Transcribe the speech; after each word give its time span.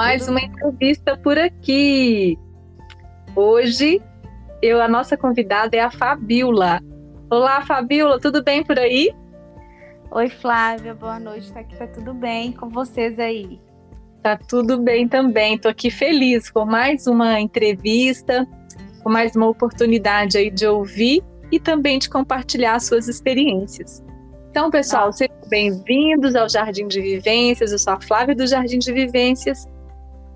Mais 0.00 0.26
uma 0.26 0.40
entrevista 0.40 1.14
por 1.14 1.36
aqui. 1.36 2.38
Hoje, 3.36 4.00
eu, 4.62 4.80
a 4.80 4.88
nossa 4.88 5.14
convidada 5.14 5.76
é 5.76 5.80
a 5.80 5.90
Fabiola. 5.90 6.80
Olá, 7.28 7.60
Fabiola, 7.66 8.18
tudo 8.18 8.42
bem 8.42 8.64
por 8.64 8.78
aí? 8.78 9.14
Oi, 10.10 10.30
Flávia, 10.30 10.94
boa 10.94 11.20
noite. 11.20 11.52
Tá 11.52 11.60
aqui, 11.60 11.76
tá 11.76 11.86
tudo 11.86 12.14
bem 12.14 12.50
com 12.50 12.70
vocês 12.70 13.18
aí? 13.18 13.60
Tá 14.22 14.38
tudo 14.38 14.78
bem 14.78 15.06
também. 15.06 15.58
Tô 15.58 15.68
aqui 15.68 15.90
feliz 15.90 16.50
por 16.50 16.64
mais 16.64 17.06
uma 17.06 17.38
entrevista, 17.38 18.48
por 19.02 19.12
mais 19.12 19.36
uma 19.36 19.48
oportunidade 19.48 20.38
aí 20.38 20.50
de 20.50 20.66
ouvir 20.66 21.22
e 21.52 21.60
também 21.60 21.98
de 21.98 22.08
compartilhar 22.08 22.80
suas 22.80 23.06
experiências. 23.06 24.02
Então, 24.50 24.70
pessoal, 24.70 25.08
ah. 25.08 25.12
sejam 25.12 25.36
bem-vindos 25.50 26.34
ao 26.34 26.48
Jardim 26.48 26.88
de 26.88 27.02
Vivências. 27.02 27.70
Eu 27.70 27.78
sou 27.78 27.92
a 27.92 28.00
Flávia 28.00 28.34
do 28.34 28.46
Jardim 28.46 28.78
de 28.78 28.94
Vivências. 28.94 29.68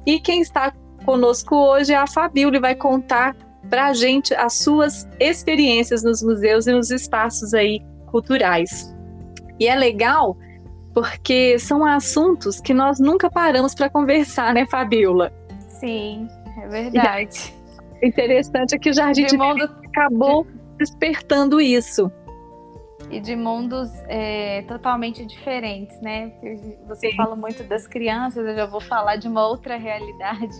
E 0.06 0.20
quem 0.20 0.40
está 0.40 0.72
conosco 1.04 1.54
hoje 1.54 1.92
é 1.92 1.96
a 1.96 2.06
Fabíola 2.06 2.56
e 2.56 2.60
vai 2.60 2.74
contar 2.74 3.34
para 3.68 3.86
a 3.86 3.94
gente 3.94 4.34
as 4.34 4.54
suas 4.54 5.08
experiências 5.18 6.02
nos 6.02 6.22
museus 6.22 6.66
e 6.66 6.72
nos 6.72 6.90
espaços 6.90 7.54
aí 7.54 7.80
culturais. 8.06 8.94
E 9.58 9.66
é 9.66 9.74
legal 9.74 10.36
porque 10.92 11.58
são 11.58 11.84
assuntos 11.84 12.60
que 12.60 12.72
nós 12.72 13.00
nunca 13.00 13.28
paramos 13.30 13.74
para 13.74 13.90
conversar, 13.90 14.54
né, 14.54 14.66
Fabiola? 14.66 15.32
Sim, 15.68 16.28
é 16.62 16.68
verdade. 16.68 17.52
E 18.00 18.06
interessante 18.06 18.76
é 18.76 18.78
que 18.78 18.90
o 18.90 18.92
Jardim 18.92 19.24
de, 19.24 19.30
de 19.30 19.36
mundo 19.36 19.64
acabou 19.86 20.46
despertando 20.78 21.60
isso. 21.60 22.10
E 23.14 23.20
de 23.20 23.36
mundos 23.36 23.90
é, 24.08 24.62
totalmente 24.62 25.24
diferentes, 25.24 26.00
né? 26.00 26.32
Você 26.88 27.10
Sim. 27.10 27.16
fala 27.16 27.36
muito 27.36 27.62
das 27.62 27.86
crianças, 27.86 28.44
eu 28.44 28.56
já 28.56 28.66
vou 28.66 28.80
falar 28.80 29.16
de 29.16 29.28
uma 29.28 29.46
outra 29.46 29.76
realidade. 29.76 30.56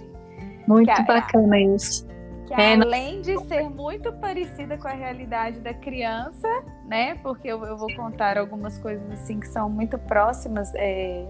Muito 0.69 0.93
que 0.95 1.03
bacana 1.03 1.59
isso. 1.61 2.07
Que 2.47 2.55
é, 2.55 2.75
além 2.75 3.21
de 3.23 3.37
ser 3.47 3.69
muito 3.69 4.13
parecida 4.13 4.79
com 4.79 4.87
a 4.87 4.93
realidade 4.93 5.61
da 5.61 5.75
criança, 5.75 6.49
né? 6.87 7.17
Porque 7.17 7.49
eu, 7.49 7.65
eu 7.65 7.77
vou 7.77 7.93
contar 7.97 8.39
algumas 8.39 8.79
coisas 8.79 9.11
assim 9.11 9.41
que 9.41 9.49
são 9.49 9.69
muito 9.69 9.99
próximas 9.99 10.73
é, 10.77 11.27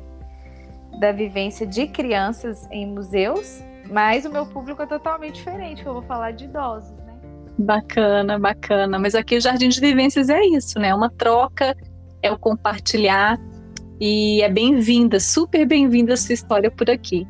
da 0.99 1.11
vivência 1.11 1.67
de 1.67 1.87
crianças 1.87 2.69
em 2.71 2.87
museus, 2.87 3.65
mas 3.91 4.25
o 4.25 4.31
meu 4.31 4.45
público 4.45 4.83
é 4.83 4.87
totalmente 4.87 5.37
diferente, 5.37 5.87
eu 5.87 5.95
vou 5.95 6.03
falar 6.03 6.33
de 6.33 6.45
idosos? 6.45 7.04
Bacana, 7.59 8.39
bacana. 8.39 8.99
Mas 8.99 9.15
aqui 9.15 9.37
o 9.37 9.41
Jardim 9.41 9.69
de 9.69 9.81
Vivências 9.81 10.29
é 10.29 10.45
isso, 10.45 10.79
né? 10.79 10.89
É 10.89 10.95
uma 10.95 11.11
troca, 11.11 11.77
é 12.23 12.31
o 12.31 12.39
compartilhar 12.39 13.39
e 14.01 14.43
é 14.43 14.49
bem-vinda, 14.49 15.21
super 15.21 15.65
bem-vinda 15.67 16.15
a 16.15 16.17
sua 16.17 16.33
história 16.33 16.71
por 16.71 16.91
aqui. 16.91 17.27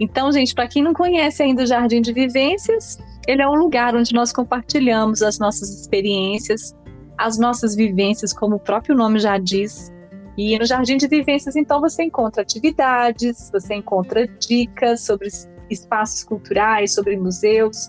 Então, 0.00 0.32
gente, 0.32 0.54
para 0.54 0.66
quem 0.66 0.82
não 0.82 0.94
conhece 0.94 1.42
ainda 1.42 1.62
o 1.62 1.66
Jardim 1.66 2.00
de 2.00 2.12
Vivências, 2.12 2.98
ele 3.26 3.42
é 3.42 3.48
um 3.48 3.54
lugar 3.54 3.94
onde 3.94 4.12
nós 4.14 4.32
compartilhamos 4.32 5.22
as 5.22 5.38
nossas 5.38 5.68
experiências, 5.68 6.74
as 7.18 7.38
nossas 7.38 7.76
vivências, 7.76 8.32
como 8.32 8.56
o 8.56 8.60
próprio 8.60 8.96
nome 8.96 9.18
já 9.18 9.38
diz. 9.38 9.92
E 10.36 10.58
no 10.58 10.64
Jardim 10.64 10.96
de 10.96 11.06
Vivências, 11.06 11.56
então, 11.56 11.80
você 11.80 12.02
encontra 12.02 12.42
atividades, 12.42 13.50
você 13.52 13.74
encontra 13.74 14.26
dicas 14.26 15.02
sobre 15.04 15.28
espaços 15.70 16.24
culturais, 16.24 16.94
sobre 16.94 17.16
museus. 17.16 17.86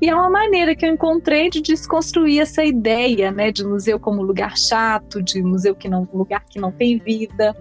E 0.00 0.08
é 0.08 0.14
uma 0.14 0.30
maneira 0.30 0.76
que 0.76 0.86
eu 0.86 0.92
encontrei 0.92 1.50
de 1.50 1.60
desconstruir 1.60 2.40
essa 2.40 2.64
ideia, 2.64 3.32
né, 3.32 3.50
de 3.50 3.64
museu 3.64 3.98
como 3.98 4.22
lugar 4.22 4.56
chato, 4.56 5.20
de 5.22 5.42
museu 5.42 5.74
que 5.74 5.88
não 5.88 6.08
lugar 6.12 6.44
que 6.48 6.60
não 6.60 6.70
tem 6.70 6.98
vida 6.98 7.56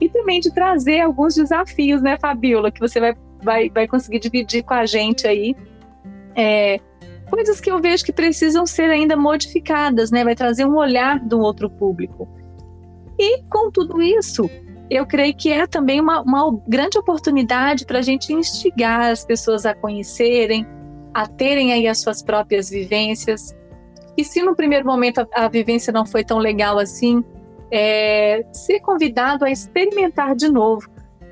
e 0.00 0.08
também 0.08 0.40
de 0.40 0.52
trazer 0.52 1.00
alguns 1.00 1.34
desafios, 1.34 2.02
né, 2.02 2.18
Fabiola, 2.20 2.70
que 2.70 2.80
você 2.80 3.00
vai, 3.00 3.14
vai, 3.42 3.70
vai 3.70 3.86
conseguir 3.86 4.18
dividir 4.18 4.62
com 4.64 4.74
a 4.74 4.84
gente 4.84 5.26
aí. 5.26 5.54
É, 6.34 6.80
coisas 7.30 7.60
que 7.60 7.70
eu 7.70 7.80
vejo 7.80 8.04
que 8.04 8.12
precisam 8.12 8.66
ser 8.66 8.90
ainda 8.90 9.16
modificadas, 9.16 10.10
né? 10.10 10.22
Vai 10.22 10.34
trazer 10.34 10.66
um 10.66 10.76
olhar 10.76 11.18
do 11.18 11.40
outro 11.40 11.70
público. 11.70 12.28
E 13.18 13.42
com 13.44 13.70
tudo 13.70 14.02
isso, 14.02 14.50
eu 14.90 15.06
creio 15.06 15.34
que 15.34 15.50
é 15.50 15.66
também 15.66 16.00
uma, 16.00 16.20
uma 16.20 16.60
grande 16.68 16.98
oportunidade 16.98 17.86
para 17.86 18.00
a 18.00 18.02
gente 18.02 18.32
instigar 18.32 19.10
as 19.10 19.24
pessoas 19.24 19.64
a 19.64 19.74
conhecerem, 19.74 20.66
a 21.14 21.26
terem 21.26 21.72
aí 21.72 21.86
as 21.86 22.00
suas 22.00 22.22
próprias 22.22 22.70
vivências. 22.70 23.54
E 24.16 24.24
se 24.24 24.42
no 24.42 24.54
primeiro 24.54 24.86
momento 24.86 25.20
a, 25.20 25.44
a 25.44 25.48
vivência 25.48 25.92
não 25.92 26.06
foi 26.06 26.24
tão 26.24 26.38
legal 26.38 26.78
assim, 26.78 27.24
é, 27.70 28.44
ser 28.52 28.80
convidado 28.80 29.44
a 29.44 29.50
experimentar 29.50 30.36
de 30.36 30.50
novo, 30.50 30.88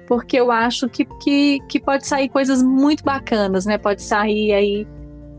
porque 0.09 0.41
eu 0.41 0.51
acho 0.51 0.89
que, 0.89 1.05
que, 1.05 1.61
que 1.69 1.79
pode 1.79 2.07
sair 2.07 2.29
coisas 2.29 2.63
muito 2.63 3.05
bacanas, 3.05 3.67
né? 3.67 3.79
Pode 3.79 4.03
sair 4.03 4.53
aí 4.53 4.87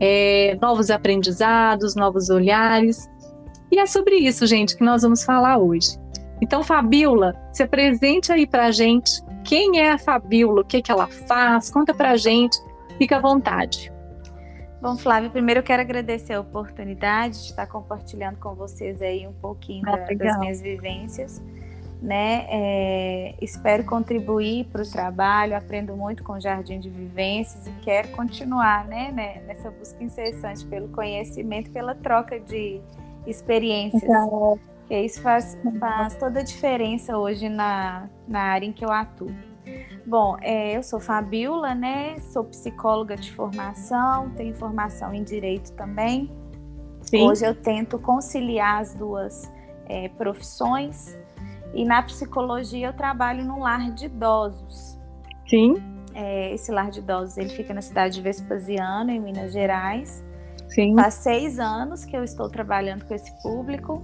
é, 0.00 0.56
novos 0.62 0.90
aprendizados, 0.90 1.94
novos 1.94 2.30
olhares. 2.30 3.10
E 3.70 3.78
é 3.78 3.86
sobre 3.86 4.16
isso, 4.16 4.46
gente, 4.46 4.76
que 4.76 4.84
nós 4.84 5.02
vamos 5.02 5.24
falar 5.24 5.58
hoje. 5.58 5.98
Então, 6.40 6.62
Fabiola, 6.62 7.36
se 7.52 7.62
apresente 7.62 8.32
aí 8.32 8.46
para 8.46 8.66
a 8.66 8.70
gente. 8.72 9.22
Quem 9.44 9.78
é 9.78 9.92
a 9.92 9.98
Fabiola? 9.98 10.62
O 10.62 10.64
que, 10.64 10.80
que 10.80 10.90
ela 10.90 11.06
faz? 11.06 11.70
Conta 11.70 11.92
para 11.92 12.10
a 12.10 12.16
gente. 12.16 12.56
Fica 12.98 13.16
à 13.16 13.20
vontade. 13.20 13.91
Bom, 14.82 14.96
Flávia, 14.96 15.30
primeiro 15.30 15.60
eu 15.60 15.64
quero 15.64 15.80
agradecer 15.80 16.32
a 16.32 16.40
oportunidade 16.40 17.34
de 17.34 17.50
estar 17.50 17.68
compartilhando 17.68 18.36
com 18.40 18.52
vocês 18.52 19.00
aí 19.00 19.28
um 19.28 19.32
pouquinho 19.32 19.88
ah, 19.88 19.96
da, 19.96 20.12
das 20.12 20.38
minhas 20.40 20.60
vivências. 20.60 21.40
Né? 22.02 22.46
É, 22.50 23.34
espero 23.40 23.84
contribuir 23.84 24.64
para 24.72 24.82
o 24.82 24.84
trabalho, 24.90 25.56
aprendo 25.56 25.96
muito 25.96 26.24
com 26.24 26.32
o 26.32 26.40
Jardim 26.40 26.80
de 26.80 26.90
Vivências 26.90 27.64
e 27.68 27.70
quero 27.80 28.08
continuar 28.08 28.84
né, 28.84 29.12
né, 29.12 29.40
nessa 29.46 29.70
busca 29.70 30.02
incessante 30.02 30.66
pelo 30.66 30.88
conhecimento, 30.88 31.70
pela 31.70 31.94
troca 31.94 32.40
de 32.40 32.80
experiências. 33.24 34.02
Que 34.88 34.98
isso 34.98 35.22
faz, 35.22 35.56
faz 35.78 36.16
toda 36.16 36.40
a 36.40 36.42
diferença 36.42 37.16
hoje 37.16 37.48
na, 37.48 38.08
na 38.26 38.40
área 38.40 38.66
em 38.66 38.72
que 38.72 38.84
eu 38.84 38.90
atuo. 38.90 39.30
Bom, 40.06 40.36
é, 40.40 40.76
eu 40.76 40.82
sou 40.82 40.98
Fabiola, 40.98 41.74
né? 41.74 42.18
Sou 42.20 42.44
psicóloga 42.44 43.16
de 43.16 43.32
formação, 43.32 44.30
tenho 44.30 44.54
formação 44.54 45.14
em 45.14 45.22
direito 45.22 45.72
também. 45.72 46.30
Sim. 47.02 47.28
Hoje 47.28 47.46
eu 47.46 47.54
tento 47.54 47.98
conciliar 47.98 48.80
as 48.80 48.94
duas 48.94 49.50
é, 49.86 50.08
profissões. 50.08 51.18
E 51.74 51.84
na 51.84 52.02
psicologia 52.02 52.88
eu 52.88 52.92
trabalho 52.92 53.44
num 53.44 53.60
lar 53.60 53.90
de 53.92 54.06
idosos. 54.06 54.98
Sim. 55.48 55.76
É, 56.14 56.52
esse 56.52 56.70
lar 56.70 56.90
de 56.90 56.98
idosos 56.98 57.38
ele 57.38 57.48
fica 57.48 57.72
na 57.72 57.80
cidade 57.80 58.14
de 58.14 58.20
Vespasiano, 58.20 59.10
em 59.10 59.20
Minas 59.20 59.52
Gerais. 59.52 60.24
Sim. 60.68 60.94
Faz 60.94 61.14
seis 61.14 61.58
anos 61.58 62.04
que 62.04 62.16
eu 62.16 62.24
estou 62.24 62.48
trabalhando 62.48 63.04
com 63.04 63.14
esse 63.14 63.30
público. 63.42 64.02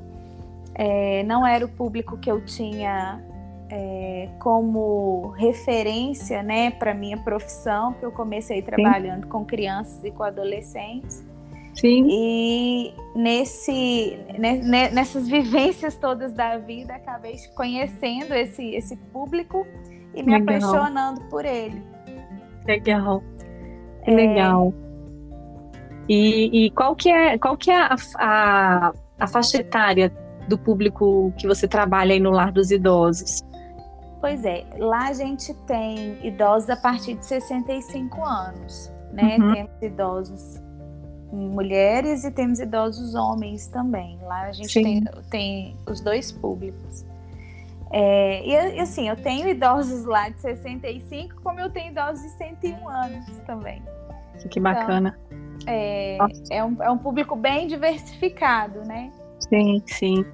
É, 0.74 1.22
não 1.24 1.46
era 1.46 1.64
o 1.64 1.68
público 1.68 2.16
que 2.18 2.30
eu 2.30 2.44
tinha 2.44 3.22
é, 3.70 4.28
como 4.38 5.28
referência 5.36 6.42
né, 6.42 6.70
para 6.70 6.94
minha 6.94 7.16
profissão, 7.18 7.92
que 7.94 8.04
eu 8.04 8.12
comecei 8.12 8.62
trabalhando 8.62 9.24
Sim. 9.24 9.28
com 9.28 9.44
crianças 9.44 10.02
e 10.04 10.10
com 10.10 10.22
adolescentes. 10.22 11.26
Sim. 11.74 12.08
E 12.10 12.92
nesse, 13.14 14.18
nessas 14.92 15.28
vivências 15.28 15.96
todas 15.96 16.32
da 16.32 16.58
vida, 16.58 16.94
acabei 16.94 17.36
conhecendo 17.54 18.34
esse, 18.34 18.74
esse 18.74 18.96
público 18.96 19.64
e 20.14 20.22
me 20.22 20.38
legal. 20.38 20.56
apaixonando 20.56 21.20
por 21.28 21.44
ele. 21.44 21.80
Legal. 22.66 23.22
É... 24.02 24.10
Legal. 24.12 24.74
E, 26.08 26.66
e, 26.66 26.70
qual 26.70 26.96
que 26.96 27.10
é, 27.10 27.36
qual 27.36 27.56
que 27.56 27.70
é 27.70 27.76
a, 27.76 27.94
a, 28.16 28.92
a 29.20 29.26
faixa 29.26 29.58
etária 29.58 30.10
do 30.48 30.58
público 30.58 31.32
que 31.36 31.46
você 31.46 31.68
trabalha 31.68 32.14
aí 32.14 32.20
no 32.20 32.30
Lar 32.30 32.50
dos 32.50 32.70
Idosos? 32.70 33.42
Pois 34.20 34.44
é, 34.44 34.64
lá 34.78 35.08
a 35.08 35.12
gente 35.12 35.54
tem 35.66 36.18
idosos 36.26 36.68
a 36.70 36.76
partir 36.76 37.14
de 37.14 37.24
65 37.24 38.24
anos, 38.24 38.92
né? 39.12 39.36
Uhum. 39.38 39.54
Temos 39.54 39.82
idosos 39.82 40.62
mulheres 41.32 42.24
e 42.24 42.30
temos 42.30 42.58
idosos 42.58 43.14
homens 43.14 43.68
também. 43.68 44.18
Lá 44.22 44.42
a 44.42 44.52
gente 44.52 44.72
tem, 44.72 45.04
tem, 45.30 45.76
os 45.86 46.00
dois 46.00 46.32
públicos. 46.32 47.04
É, 47.90 48.46
e 48.46 48.80
assim, 48.80 49.08
eu 49.08 49.16
tenho 49.16 49.48
idosos 49.48 50.04
lá 50.04 50.28
de 50.28 50.40
65, 50.40 51.40
como 51.42 51.60
eu 51.60 51.70
tenho 51.70 51.90
idosos 51.90 52.22
de 52.22 52.30
101 52.30 52.88
anos 52.88 53.26
também. 53.46 53.82
Que 54.50 54.60
bacana. 54.60 55.18
Então, 55.26 55.38
é, 55.66 56.18
é, 56.50 56.64
um, 56.64 56.82
é 56.82 56.90
um 56.90 56.98
público 56.98 57.34
bem 57.34 57.66
diversificado, 57.66 58.84
né? 58.84 59.10
Sim, 59.40 59.82
sim. 59.86 60.24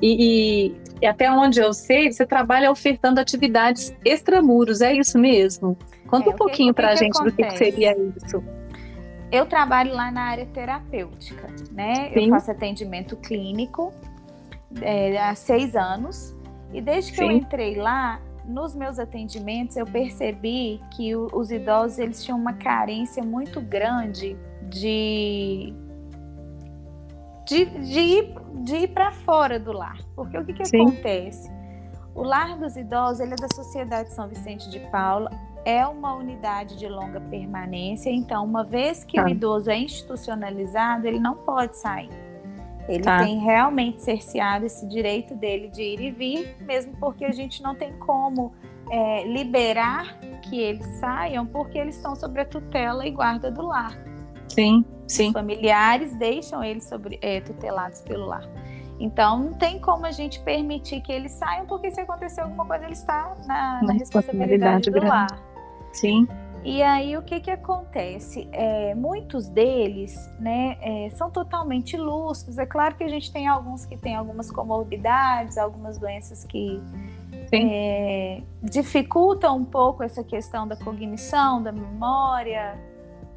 E, 0.00 0.68
e, 0.68 0.89
e, 1.00 1.06
até 1.06 1.30
onde 1.30 1.60
eu 1.60 1.72
sei, 1.72 2.12
você 2.12 2.26
trabalha 2.26 2.70
ofertando 2.70 3.20
atividades 3.20 3.94
extramuros, 4.04 4.80
é 4.80 4.92
isso 4.92 5.18
mesmo? 5.18 5.76
Conta 6.08 6.30
é, 6.30 6.32
um 6.32 6.36
pouquinho 6.36 6.74
para 6.74 6.88
a 6.88 6.94
gente 6.94 7.16
acontece? 7.16 7.36
do 7.36 7.36
que, 7.36 7.44
que, 7.44 7.56
seria 7.56 7.96
isso. 8.16 8.42
Eu 9.32 9.46
trabalho 9.46 9.94
lá 9.94 10.10
na 10.10 10.22
área 10.22 10.46
terapêutica, 10.46 11.46
né? 11.72 12.10
Sim. 12.12 12.24
Eu 12.24 12.30
faço 12.30 12.50
atendimento 12.50 13.16
clínico 13.16 13.94
é, 14.82 15.16
há 15.18 15.34
seis 15.34 15.74
anos. 15.74 16.36
E 16.72 16.80
desde 16.80 17.12
que 17.12 17.18
Sim. 17.18 17.24
eu 17.24 17.30
entrei 17.32 17.76
lá, 17.76 18.20
nos 18.44 18.74
meus 18.74 18.98
atendimentos 18.98 19.76
eu 19.76 19.86
percebi 19.86 20.80
que 20.94 21.14
o, 21.14 21.28
os 21.32 21.50
idosos 21.50 21.98
eles 21.98 22.22
tinham 22.24 22.38
uma 22.38 22.52
carência 22.52 23.22
muito 23.22 23.60
grande 23.60 24.36
de 24.62 25.72
de, 27.46 27.64
de 27.64 28.00
ir, 28.00 28.34
de 28.54 28.76
ir 28.76 28.88
para 28.88 29.10
fora 29.10 29.58
do 29.58 29.72
lar. 29.72 29.98
Porque 30.14 30.38
o 30.38 30.44
que, 30.44 30.52
que 30.52 30.76
acontece? 30.76 31.50
O 32.14 32.22
lar 32.22 32.58
dos 32.58 32.76
idosos 32.76 33.20
ele 33.20 33.32
é 33.32 33.36
da 33.36 33.48
Sociedade 33.54 34.12
São 34.12 34.28
Vicente 34.28 34.68
de 34.68 34.80
Paula, 34.90 35.30
é 35.64 35.86
uma 35.86 36.14
unidade 36.14 36.76
de 36.76 36.88
longa 36.88 37.20
permanência, 37.20 38.10
então, 38.10 38.44
uma 38.44 38.64
vez 38.64 39.04
que 39.04 39.16
tá. 39.16 39.24
o 39.24 39.28
idoso 39.28 39.70
é 39.70 39.78
institucionalizado, 39.78 41.06
ele 41.06 41.20
não 41.20 41.36
pode 41.36 41.76
sair. 41.76 42.10
Ele 42.88 43.04
tá. 43.04 43.22
tem 43.22 43.38
realmente 43.38 44.02
cerceado 44.02 44.66
esse 44.66 44.86
direito 44.88 45.34
dele 45.34 45.68
de 45.68 45.82
ir 45.82 46.00
e 46.00 46.10
vir, 46.10 46.56
mesmo 46.60 46.96
porque 46.98 47.24
a 47.24 47.30
gente 47.30 47.62
não 47.62 47.74
tem 47.74 47.92
como 47.98 48.52
é, 48.90 49.24
liberar 49.26 50.18
que 50.42 50.58
eles 50.58 50.86
saiam, 50.98 51.46
porque 51.46 51.78
eles 51.78 51.96
estão 51.96 52.16
sob 52.16 52.40
a 52.40 52.44
tutela 52.44 53.06
e 53.06 53.10
guarda 53.10 53.50
do 53.50 53.62
lar. 53.62 53.96
Sim, 54.50 54.84
sim. 55.06 55.28
Os 55.28 55.32
familiares 55.32 56.14
deixam 56.14 56.62
eles 56.62 56.84
sobre, 56.84 57.18
é, 57.22 57.40
tutelados 57.40 58.00
pelo 58.02 58.26
lar. 58.26 58.48
Então, 58.98 59.38
não 59.38 59.54
tem 59.54 59.80
como 59.80 60.04
a 60.04 60.10
gente 60.10 60.40
permitir 60.40 61.00
que 61.00 61.10
eles 61.10 61.32
saiam, 61.32 61.64
porque 61.66 61.90
se 61.90 62.00
acontecer 62.00 62.42
alguma 62.42 62.66
coisa, 62.66 62.84
ele 62.84 62.92
está 62.92 63.34
na, 63.46 63.80
na 63.82 63.92
responsabilidade 63.94 64.90
do 64.90 64.92
grande. 64.92 65.08
lar. 65.08 65.42
Sim. 65.92 66.28
E 66.62 66.82
aí 66.82 67.16
o 67.16 67.22
que 67.22 67.40
que 67.40 67.50
acontece? 67.50 68.46
É, 68.52 68.94
muitos 68.94 69.48
deles, 69.48 70.30
né, 70.38 70.76
é, 70.82 71.08
são 71.10 71.30
totalmente 71.30 71.96
lúcidos. 71.96 72.58
É 72.58 72.66
claro 72.66 72.94
que 72.96 73.02
a 73.02 73.08
gente 73.08 73.32
tem 73.32 73.48
alguns 73.48 73.86
que 73.86 73.96
têm 73.96 74.14
algumas 74.14 74.50
comorbidades, 74.50 75.56
algumas 75.56 75.96
doenças 75.96 76.44
que 76.44 76.82
é, 77.50 78.42
dificultam 78.62 79.56
um 79.56 79.64
pouco 79.64 80.02
essa 80.02 80.22
questão 80.22 80.68
da 80.68 80.76
cognição, 80.76 81.62
da 81.62 81.72
memória, 81.72 82.78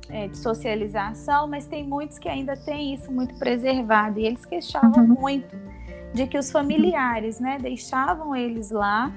é, 0.10 0.28
de 0.28 0.38
socialização, 0.38 1.48
mas 1.48 1.66
tem 1.66 1.84
muitos 1.84 2.18
que 2.18 2.28
ainda 2.28 2.56
têm 2.56 2.94
isso 2.94 3.12
muito 3.12 3.36
preservado 3.36 4.20
e 4.20 4.26
eles 4.26 4.46
queixavam 4.46 5.04
uhum. 5.04 5.16
muito 5.20 5.56
de 6.14 6.28
que 6.28 6.38
os 6.38 6.52
familiares, 6.52 7.40
né, 7.40 7.58
deixavam 7.60 8.36
eles 8.36 8.70
lá 8.70 9.12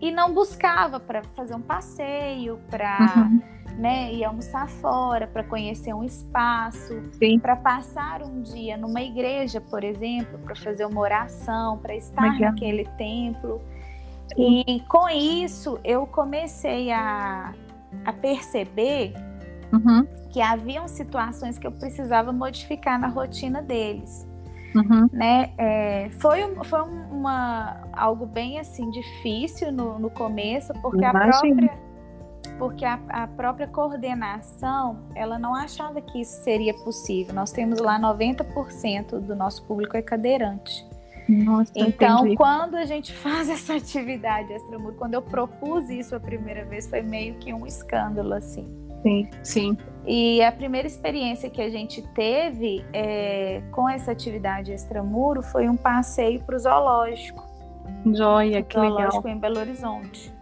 e 0.00 0.10
não 0.10 0.32
buscava 0.32 1.00
para 1.00 1.22
fazer 1.22 1.54
um 1.54 1.60
passeio, 1.60 2.58
para 2.70 3.12
uhum. 3.16 3.42
né, 3.76 4.12
ir 4.12 4.24
almoçar 4.24 4.68
fora, 4.68 5.26
para 5.26 5.42
conhecer 5.42 5.92
um 5.92 6.04
espaço, 6.04 7.02
para 7.42 7.56
passar 7.56 8.22
um 8.22 8.40
dia 8.40 8.76
numa 8.76 9.02
igreja, 9.02 9.60
por 9.60 9.82
exemplo, 9.82 10.38
para 10.38 10.54
fazer 10.54 10.84
uma 10.86 11.00
oração, 11.00 11.78
para 11.78 11.94
estar 11.94 12.32
Legal. 12.32 12.52
naquele 12.52 12.84
templo. 12.96 13.60
E 14.38 14.80
com 14.88 15.08
isso 15.08 15.78
eu 15.82 16.06
comecei 16.06 16.92
a, 16.92 17.52
a 18.04 18.12
perceber 18.12 19.12
uhum. 19.72 20.06
que 20.30 20.40
haviam 20.40 20.86
situações 20.88 21.58
que 21.58 21.66
eu 21.66 21.72
precisava 21.72 22.32
modificar 22.32 22.98
na 22.98 23.08
rotina 23.08 23.62
deles. 23.62 24.28
Uhum. 24.74 25.08
Né? 25.12 25.52
É, 25.58 26.10
foi 26.20 26.42
foi 26.64 26.80
uma, 26.82 27.88
algo 27.92 28.24
bem 28.24 28.60
assim 28.60 28.88
difícil 28.90 29.72
no, 29.72 29.98
no 29.98 30.10
começo, 30.10 30.72
porque 30.80 31.04
Imagina. 31.04 31.18
a 31.18 31.40
própria 31.40 31.90
porque 32.58 32.84
a, 32.84 33.00
a, 33.08 33.26
própria 33.26 33.66
coordenação 33.66 35.04
ela 35.14 35.38
não 35.38 35.54
achava 35.54 36.00
que 36.00 36.20
isso 36.20 36.44
seria 36.44 36.74
possível. 36.74 37.34
Nós 37.34 37.50
temos 37.50 37.80
lá 37.80 37.98
90% 37.98 39.18
do 39.18 39.34
nosso 39.34 39.64
público 39.64 39.96
é 39.96 40.02
cadeirante. 40.02 40.86
Nossa, 41.26 41.72
então, 41.74 42.20
entendi. 42.20 42.36
quando 42.36 42.74
a 42.74 42.84
gente 42.84 43.12
faz 43.16 43.48
essa 43.48 43.74
atividade 43.74 44.52
extramuro, 44.52 44.94
quando 44.96 45.14
eu 45.14 45.22
propus 45.22 45.88
isso 45.88 46.14
a 46.14 46.20
primeira 46.20 46.64
vez, 46.64 46.88
foi 46.88 47.02
meio 47.02 47.34
que 47.36 47.52
um 47.52 47.66
escândalo 47.66 48.34
assim. 48.34 48.68
Sim, 49.02 49.28
sim. 49.42 49.76
E 50.06 50.42
a 50.42 50.50
primeira 50.50 50.86
experiência 50.86 51.50
que 51.50 51.60
a 51.60 51.70
gente 51.70 52.02
teve 52.14 52.84
é, 52.92 53.62
com 53.70 53.88
essa 53.88 54.12
atividade 54.12 54.72
extramuro 54.72 55.42
foi 55.42 55.68
um 55.68 55.76
passeio 55.76 56.40
para 56.40 56.56
o 56.56 56.58
zoológico. 56.58 57.48
Joia, 58.06 58.62
que 58.62 58.74
zoológico 58.74 59.18
legal. 59.18 59.36
em 59.36 59.38
Belo 59.38 59.58
Horizonte. 59.58 60.32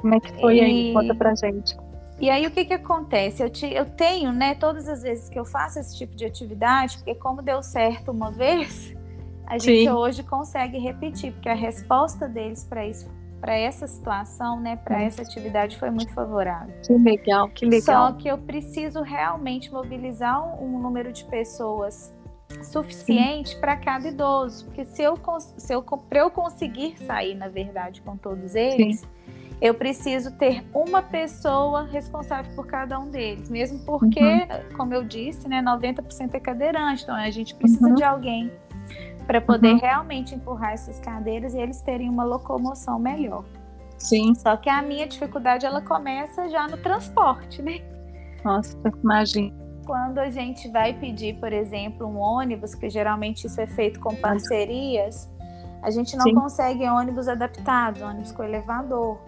Como 0.00 0.14
é 0.14 0.20
que 0.20 0.32
foi 0.40 0.56
e... 0.56 0.60
aí? 0.60 0.92
Conta 0.92 1.14
pra 1.14 1.34
gente. 1.34 1.76
E 2.20 2.30
aí 2.30 2.46
o 2.46 2.50
que 2.50 2.64
que 2.64 2.72
acontece? 2.72 3.42
Eu, 3.42 3.50
te, 3.50 3.66
eu 3.66 3.84
tenho, 3.84 4.32
né, 4.32 4.54
todas 4.54 4.88
as 4.88 5.02
vezes 5.02 5.28
que 5.28 5.38
eu 5.38 5.44
faço 5.44 5.78
esse 5.78 5.96
tipo 5.96 6.14
de 6.14 6.24
atividade, 6.24 6.96
porque 6.98 7.14
como 7.14 7.42
deu 7.42 7.62
certo 7.62 8.10
uma 8.10 8.30
vez, 8.32 8.96
a 9.46 9.58
gente 9.58 9.84
Sim. 9.84 9.90
hoje 9.90 10.22
consegue 10.22 10.78
repetir, 10.78 11.32
porque 11.32 11.48
a 11.48 11.54
resposta 11.54 12.26
deles 12.28 12.64
para 12.64 12.86
isso 12.86 13.10
para 13.40 13.54
essa 13.54 13.86
situação, 13.86 14.60
né, 14.60 14.76
para 14.76 15.02
essa 15.02 15.22
atividade 15.22 15.76
foi 15.76 15.90
muito 15.90 16.12
favorável. 16.12 16.74
Que 16.82 16.94
legal, 16.94 17.48
que 17.48 17.66
legal. 17.66 18.08
Só 18.08 18.12
que 18.12 18.28
eu 18.28 18.38
preciso 18.38 19.02
realmente 19.02 19.72
mobilizar 19.72 20.42
um, 20.42 20.76
um 20.76 20.78
número 20.80 21.12
de 21.12 21.24
pessoas 21.24 22.14
suficiente 22.62 23.56
para 23.58 23.76
cada 23.76 24.08
idoso, 24.08 24.66
porque 24.66 24.84
se 24.84 25.02
eu 25.02 25.18
se 25.56 25.74
eu 25.74 25.82
para 25.82 26.20
eu 26.20 26.30
conseguir 26.30 26.96
sair, 26.98 27.34
na 27.34 27.48
verdade, 27.48 28.00
com 28.00 28.16
todos 28.16 28.54
eles, 28.54 29.00
Sim. 29.00 29.06
eu 29.60 29.74
preciso 29.74 30.32
ter 30.32 30.64
uma 30.72 31.02
pessoa 31.02 31.84
responsável 31.84 32.54
por 32.54 32.66
cada 32.66 32.98
um 32.98 33.10
deles, 33.10 33.50
mesmo 33.50 33.80
porque, 33.80 34.20
uhum. 34.20 34.76
como 34.76 34.94
eu 34.94 35.04
disse, 35.04 35.48
né, 35.48 35.62
90% 35.62 36.34
é 36.34 36.40
cadeirante, 36.40 37.02
então 37.02 37.14
a 37.14 37.30
gente 37.30 37.54
precisa 37.54 37.88
uhum. 37.88 37.94
de 37.94 38.04
alguém 38.04 38.50
para 39.26 39.40
poder 39.40 39.72
uhum. 39.72 39.78
realmente 39.78 40.34
empurrar 40.34 40.72
essas 40.72 40.98
cadeiras 41.00 41.54
e 41.54 41.58
eles 41.58 41.80
terem 41.80 42.08
uma 42.08 42.24
locomoção 42.24 42.98
melhor. 42.98 43.44
Sim. 43.98 44.34
Só 44.34 44.56
que 44.56 44.68
a 44.68 44.82
minha 44.82 45.06
dificuldade 45.06 45.66
ela 45.66 45.80
começa 45.80 46.48
já 46.48 46.68
no 46.68 46.76
transporte, 46.76 47.62
né? 47.62 47.80
Nossa, 48.44 48.76
imagina. 49.02 49.52
Quando 49.84 50.18
a 50.18 50.30
gente 50.30 50.68
vai 50.68 50.92
pedir, 50.92 51.38
por 51.38 51.52
exemplo, 51.52 52.06
um 52.06 52.18
ônibus, 52.18 52.74
que 52.74 52.90
geralmente 52.90 53.46
isso 53.46 53.60
é 53.60 53.66
feito 53.66 54.00
com 54.00 54.14
parcerias, 54.16 55.30
a 55.82 55.90
gente 55.90 56.16
não 56.16 56.24
Sim. 56.24 56.34
consegue 56.34 56.88
ônibus 56.88 57.28
adaptados, 57.28 58.02
ônibus 58.02 58.32
com 58.32 58.42
elevador. 58.42 59.18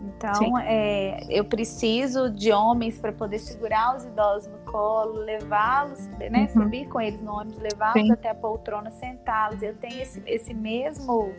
Então, 0.00 0.58
é, 0.58 1.24
eu 1.28 1.44
preciso 1.44 2.30
de 2.30 2.52
homens 2.52 2.98
para 2.98 3.12
poder 3.12 3.38
segurar 3.38 3.96
os 3.96 4.04
idosos 4.04 4.48
no 4.48 4.58
colo, 4.58 5.14
levá-los, 5.14 6.06
né, 6.08 6.48
uhum. 6.54 6.62
subir 6.62 6.88
com 6.88 7.00
eles 7.00 7.20
no 7.20 7.32
ônibus, 7.32 7.58
levá-los 7.58 8.10
até 8.10 8.30
a 8.30 8.34
poltrona, 8.34 8.90
sentá-los. 8.90 9.62
Eu 9.62 9.74
tenho 9.74 10.00
esse, 10.00 10.22
esse 10.26 10.54
mesmo, 10.54 11.32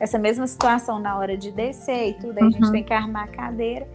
essa 0.00 0.18
mesma 0.18 0.46
situação 0.46 0.98
na 0.98 1.18
hora 1.18 1.36
de 1.36 1.52
descer 1.52 2.10
e 2.10 2.14
tudo. 2.14 2.38
Aí 2.38 2.42
uhum. 2.42 2.48
a 2.48 2.50
gente 2.52 2.64
uhum. 2.64 2.72
tem 2.72 2.84
que 2.84 2.92
armar 2.92 3.24
a 3.24 3.28
cadeira 3.28 3.86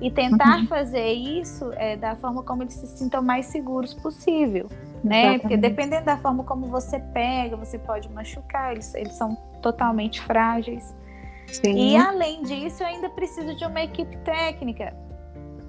e 0.00 0.10
tentar 0.10 0.60
uhum. 0.60 0.66
fazer 0.66 1.12
isso 1.12 1.70
é, 1.74 1.96
da 1.96 2.16
forma 2.16 2.42
como 2.42 2.62
eles 2.62 2.74
se 2.74 2.86
sintam 2.86 3.22
mais 3.22 3.46
seguros 3.46 3.92
possível, 3.92 4.66
né? 5.04 5.20
Exatamente. 5.20 5.40
Porque 5.42 5.56
dependendo 5.56 6.04
da 6.04 6.16
forma 6.16 6.44
como 6.44 6.66
você 6.66 6.98
pega, 6.98 7.56
você 7.56 7.78
pode 7.78 8.10
machucar. 8.10 8.72
Eles, 8.72 8.94
eles 8.94 9.12
são 9.12 9.36
totalmente 9.60 10.20
frágeis. 10.20 10.94
Sim. 11.52 11.74
E 11.74 11.96
além 11.96 12.42
disso, 12.42 12.82
eu 12.82 12.86
ainda 12.86 13.08
preciso 13.08 13.54
de 13.54 13.64
uma 13.64 13.82
equipe 13.82 14.16
técnica. 14.18 14.94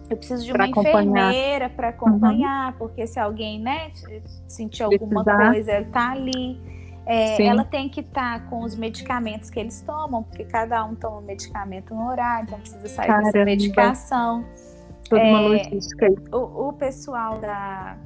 Eu 0.09 0.17
preciso 0.17 0.43
de 0.43 0.51
uma 0.51 0.67
enfermeira 0.67 1.69
para 1.69 1.89
acompanhar, 1.89 2.73
uhum. 2.73 2.77
porque 2.77 3.07
se 3.07 3.17
alguém, 3.19 3.61
né, 3.61 3.91
sentir 4.47 4.83
alguma 4.83 5.23
Precisar. 5.23 5.51
coisa, 5.51 5.71
ela 5.71 5.85
tá 5.85 6.11
ali. 6.11 6.59
É, 7.05 7.41
ela 7.43 7.63
tem 7.63 7.89
que 7.89 8.01
estar 8.01 8.41
tá 8.41 8.45
com 8.47 8.61
os 8.61 8.75
medicamentos 8.75 9.49
que 9.49 9.59
eles 9.59 9.81
tomam, 9.81 10.21
porque 10.23 10.43
cada 10.43 10.83
um 10.85 10.95
toma 10.95 11.17
um 11.17 11.21
medicamento 11.21 11.95
no 11.95 12.07
horário, 12.07 12.43
então 12.43 12.59
precisa 12.59 12.87
sair 12.87 13.07
Caramba. 13.07 13.31
dessa 13.31 13.45
medicação. 13.45 14.45
Toda 15.09 15.21
é, 15.21 15.29
uma 15.29 15.41
logística. 15.41 16.13
O, 16.31 16.69
o 16.69 16.73
pessoal 16.73 17.39
da, 17.39 17.97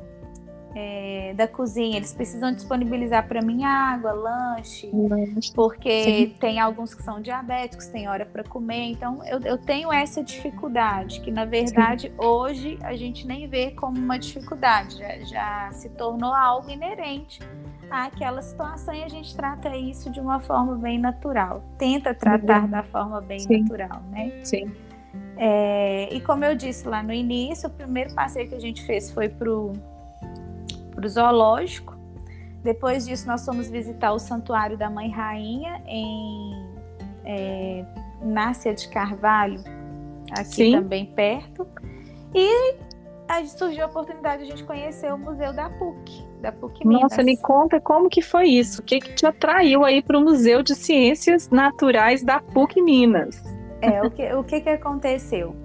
é, 0.75 1.33
da 1.33 1.47
cozinha, 1.47 1.95
eles 1.95 2.13
precisam 2.13 2.53
disponibilizar 2.53 3.25
para 3.25 3.41
mim 3.41 3.63
água, 3.63 4.11
lanche, 4.11 4.91
lanche. 4.93 5.53
porque 5.53 6.03
Sim. 6.03 6.35
tem 6.37 6.59
alguns 6.59 6.93
que 6.93 7.01
são 7.01 7.21
diabéticos, 7.21 7.87
tem 7.87 8.09
hora 8.09 8.25
para 8.25 8.43
comer, 8.43 8.91
então 8.91 9.23
eu, 9.25 9.39
eu, 9.39 9.57
tenho 9.57 9.91
essa 9.91 10.21
dificuldade, 10.21 11.21
que 11.21 11.31
na 11.31 11.45
verdade 11.45 12.09
Sim. 12.09 12.15
hoje 12.17 12.77
a 12.81 12.93
gente 12.93 13.25
nem 13.25 13.47
vê 13.47 13.71
como 13.71 13.97
uma 13.97 14.19
dificuldade, 14.19 14.97
já, 14.97 15.17
já 15.19 15.71
se 15.71 15.89
tornou 15.91 16.33
algo 16.33 16.69
inerente 16.69 17.39
àquela 17.89 18.41
situação 18.41 18.93
e 18.93 19.01
a 19.01 19.07
gente 19.07 19.33
trata 19.33 19.77
isso 19.77 20.09
de 20.09 20.19
uma 20.19 20.41
forma 20.41 20.75
bem 20.75 20.99
natural, 20.99 21.63
tenta 21.77 22.13
tratar 22.13 22.63
Sim. 22.63 22.69
da 22.69 22.83
forma 22.83 23.21
bem 23.21 23.39
natural, 23.47 24.03
né? 24.11 24.41
Sim. 24.43 24.69
É, 25.37 26.13
e 26.13 26.19
como 26.19 26.43
eu 26.43 26.53
disse 26.53 26.85
lá 26.85 27.01
no 27.01 27.13
início, 27.13 27.69
o 27.69 27.71
primeiro 27.71 28.13
passeio 28.13 28.49
que 28.49 28.55
a 28.55 28.59
gente 28.59 28.83
fez 28.85 29.09
foi 29.09 29.29
para 29.29 29.49
o 29.49 29.94
para 30.95 31.05
o 31.05 31.09
zoológico. 31.09 31.95
Depois 32.63 33.05
disso, 33.05 33.27
nós 33.27 33.45
fomos 33.45 33.69
visitar 33.69 34.11
o 34.13 34.17
Santuário 34.17 34.75
da 34.75 34.89
Mãe 34.89 35.11
Rainha 35.11 35.83
em 35.85 36.65
é, 37.23 37.85
Nácia 38.23 38.73
de 38.73 38.89
Carvalho, 38.89 39.59
aqui 40.31 40.45
Sim. 40.45 40.71
também 40.71 41.05
perto. 41.05 41.67
E 42.33 42.75
aí 43.27 43.47
surgiu 43.47 43.83
a 43.83 43.87
oportunidade 43.87 44.43
de 44.45 44.51
a 44.51 44.55
gente 44.55 44.65
conhecer 44.65 45.13
o 45.13 45.17
Museu 45.17 45.53
da 45.53 45.69
PUC, 45.69 46.25
da 46.41 46.51
PUC 46.51 46.87
Minas. 46.87 47.03
Nossa, 47.03 47.23
me 47.23 47.37
conta 47.37 47.79
como 47.79 48.09
que 48.09 48.21
foi 48.21 48.47
isso? 48.47 48.81
O 48.81 48.83
que, 48.83 48.99
que 48.99 49.13
te 49.13 49.25
atraiu 49.25 49.85
aí 49.85 50.01
para 50.01 50.17
o 50.17 50.21
Museu 50.21 50.63
de 50.63 50.75
Ciências 50.75 51.49
Naturais 51.49 52.23
da 52.23 52.39
PUC 52.39 52.81
Minas? 52.81 53.43
É, 53.81 54.01
o 54.01 54.09
que, 54.09 54.33
o 54.33 54.43
que, 54.43 54.61
que 54.61 54.69
aconteceu? 54.69 55.55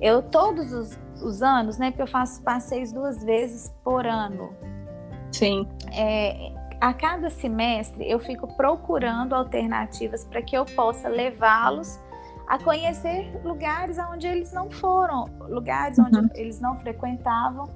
Eu, 0.00 0.22
todos 0.22 0.72
os, 0.72 0.98
os 1.22 1.42
anos, 1.42 1.78
né? 1.78 1.90
Porque 1.90 2.02
eu 2.02 2.06
faço 2.06 2.42
passeios 2.42 2.92
duas 2.92 3.22
vezes 3.22 3.74
por 3.82 4.06
ano. 4.06 4.50
Sim. 5.32 5.68
É, 5.92 6.52
a 6.80 6.92
cada 6.92 7.30
semestre 7.30 8.08
eu 8.08 8.18
fico 8.18 8.46
procurando 8.56 9.34
alternativas 9.34 10.24
para 10.24 10.42
que 10.42 10.56
eu 10.56 10.64
possa 10.64 11.08
levá-los 11.08 11.98
a 12.46 12.58
conhecer 12.58 13.30
lugares 13.44 13.98
onde 13.98 14.26
eles 14.26 14.52
não 14.52 14.70
foram, 14.70 15.24
lugares 15.48 15.98
onde 15.98 16.18
uhum. 16.18 16.28
eles 16.34 16.60
não 16.60 16.78
frequentavam 16.78 17.68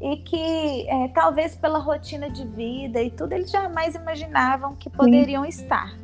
e 0.00 0.16
que 0.18 0.88
é, 0.88 1.08
talvez 1.08 1.54
pela 1.54 1.78
rotina 1.78 2.30
de 2.30 2.46
vida 2.46 3.02
e 3.02 3.10
tudo 3.10 3.32
eles 3.32 3.50
jamais 3.50 3.94
imaginavam 3.94 4.74
que 4.74 4.88
poderiam 4.88 5.42
Sim. 5.42 5.48
estar. 5.48 5.94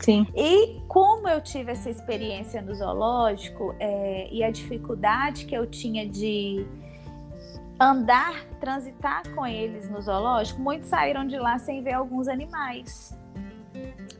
Sim. 0.00 0.26
E 0.34 0.80
como 0.86 1.28
eu 1.28 1.40
tive 1.40 1.72
essa 1.72 1.88
experiência 1.88 2.60
no 2.60 2.74
zoológico 2.74 3.74
é, 3.78 4.28
e 4.30 4.42
a 4.42 4.50
dificuldade 4.50 5.46
que 5.46 5.54
eu 5.54 5.66
tinha 5.66 6.06
de 6.06 6.66
andar, 7.80 8.44
transitar 8.60 9.22
com 9.34 9.46
eles 9.46 9.88
no 9.88 10.00
zoológico, 10.00 10.60
muitos 10.60 10.88
saíram 10.88 11.26
de 11.26 11.38
lá 11.38 11.58
sem 11.58 11.82
ver 11.82 11.94
alguns 11.94 12.28
animais. 12.28 13.16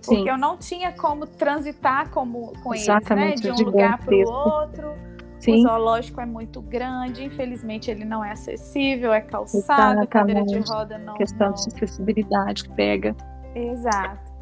Sim. 0.01 0.17
Porque 0.17 0.31
eu 0.31 0.37
não 0.37 0.57
tinha 0.57 0.93
como 0.93 1.27
transitar 1.27 2.11
como, 2.11 2.53
com 2.63 2.75
Exatamente, 2.75 3.47
eles, 3.47 3.51
né? 3.51 3.53
De 3.53 3.63
um 3.63 3.67
lugar 3.67 3.99
para 3.99 4.15
o 4.15 4.31
outro. 4.31 4.95
Sim. 5.39 5.61
O 5.61 5.63
zoológico 5.63 6.21
é 6.21 6.27
muito 6.27 6.63
grande, 6.63 7.25
infelizmente 7.25 7.91
ele 7.91 8.05
não 8.05 8.25
é 8.25 8.33
acessível, 8.33 9.13
é 9.13 9.21
calçado, 9.21 10.07
cadeira 10.09 10.43
de 10.43 10.59
roda 10.61 10.97
não. 10.99 11.15
Questão 11.15 11.49
não... 11.49 11.55
de 11.55 11.69
acessibilidade 11.69 12.65
que 12.65 12.73
pega. 12.73 13.15
Exato. 13.55 14.33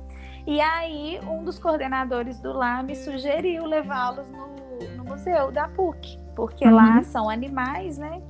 E 0.46 0.60
aí, 0.60 1.20
um 1.28 1.44
dos 1.44 1.58
coordenadores 1.58 2.40
do 2.40 2.52
lar 2.52 2.82
me 2.82 2.96
sugeriu 2.96 3.64
levá-los 3.64 4.26
no, 4.28 4.96
no, 4.96 5.04
museu 5.04 5.52
da 5.52 5.68
PUC, 5.68 6.18
porque 6.34 6.66
uhum. 6.66 6.74
lá 6.74 7.02
são 7.02 7.28
animais, 7.28 7.98
né? 7.98 8.20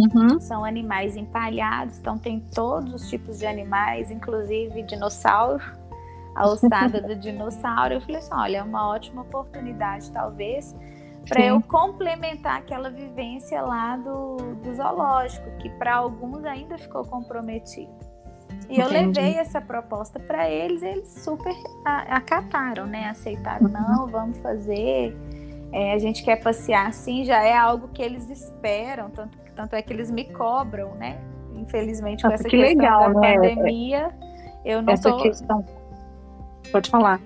Uhum. 0.00 0.40
São 0.40 0.64
animais 0.64 1.16
empalhados, 1.16 1.98
então 1.98 2.16
tem 2.16 2.40
todos 2.54 2.94
os 2.94 3.08
tipos 3.08 3.38
de 3.38 3.46
animais, 3.46 4.10
inclusive 4.10 4.82
dinossauro, 4.82 5.62
a 6.34 6.46
ossada 6.46 7.00
do 7.00 7.14
dinossauro. 7.14 7.94
Eu 7.94 8.00
falei 8.00 8.16
assim: 8.16 8.34
olha, 8.34 8.56
é 8.58 8.62
uma 8.62 8.88
ótima 8.88 9.22
oportunidade, 9.22 10.10
talvez, 10.10 10.74
para 11.28 11.44
eu 11.44 11.60
complementar 11.62 12.58
aquela 12.58 12.90
vivência 12.90 13.60
lá 13.60 13.96
do, 13.96 14.36
do 14.36 14.74
zoológico, 14.74 15.50
que 15.58 15.68
para 15.70 15.96
alguns 15.96 16.44
ainda 16.44 16.78
ficou 16.78 17.04
comprometido. 17.04 17.92
E 18.68 18.74
Entendi. 18.74 18.80
eu 18.80 18.88
levei 18.88 19.34
essa 19.34 19.60
proposta 19.60 20.18
para 20.18 20.48
eles, 20.48 20.82
eles 20.82 21.08
super 21.24 21.54
acataram, 21.84 22.86
né? 22.86 23.08
Aceitaram, 23.08 23.66
uhum. 23.66 23.72
não, 23.72 24.06
vamos 24.06 24.38
fazer. 24.38 25.16
É, 25.72 25.92
a 25.92 25.98
gente 25.98 26.24
quer 26.24 26.36
passear 26.42 26.88
assim, 26.88 27.24
já 27.24 27.42
é 27.42 27.56
algo 27.56 27.88
que 27.88 28.02
eles 28.02 28.28
esperam, 28.28 29.08
tanto, 29.10 29.38
tanto 29.60 29.74
é 29.74 29.82
que 29.82 29.92
eles 29.92 30.10
me 30.10 30.24
cobram, 30.24 30.94
né? 30.94 31.18
Infelizmente, 31.54 32.22
com 32.22 32.32
essa 32.32 32.44
que 32.44 32.56
questão 32.56 32.78
legal, 32.78 33.12
da 33.12 33.20
né? 33.20 33.34
pandemia, 33.34 34.10
eu 34.64 34.80
não 34.80 34.92
essa 34.92 35.10
tô... 35.10 35.22
questão. 35.22 35.64
Pode 36.72 36.88
falar. 36.88 37.20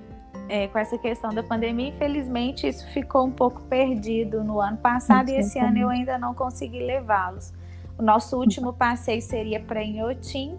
É, 0.49 0.67
com 0.69 0.79
essa 0.79 0.99
questão 0.99 1.31
da 1.31 1.43
pandemia, 1.43 1.89
infelizmente, 1.89 2.67
isso 2.67 2.87
ficou 2.91 3.25
um 3.25 3.31
pouco 3.31 3.63
perdido 3.63 4.43
no 4.43 4.61
ano 4.61 4.77
passado 4.77 5.31
e 5.31 5.37
esse 5.37 5.59
ano 5.59 5.79
eu 5.79 5.89
ainda 5.89 6.19
não 6.19 6.35
consegui 6.35 6.81
levá-los. 6.81 7.53
O 7.97 8.03
nosso 8.03 8.37
último 8.37 8.73
passeio 8.73 9.23
seria 9.23 9.61
para 9.61 9.83
Inhotim, 9.83 10.59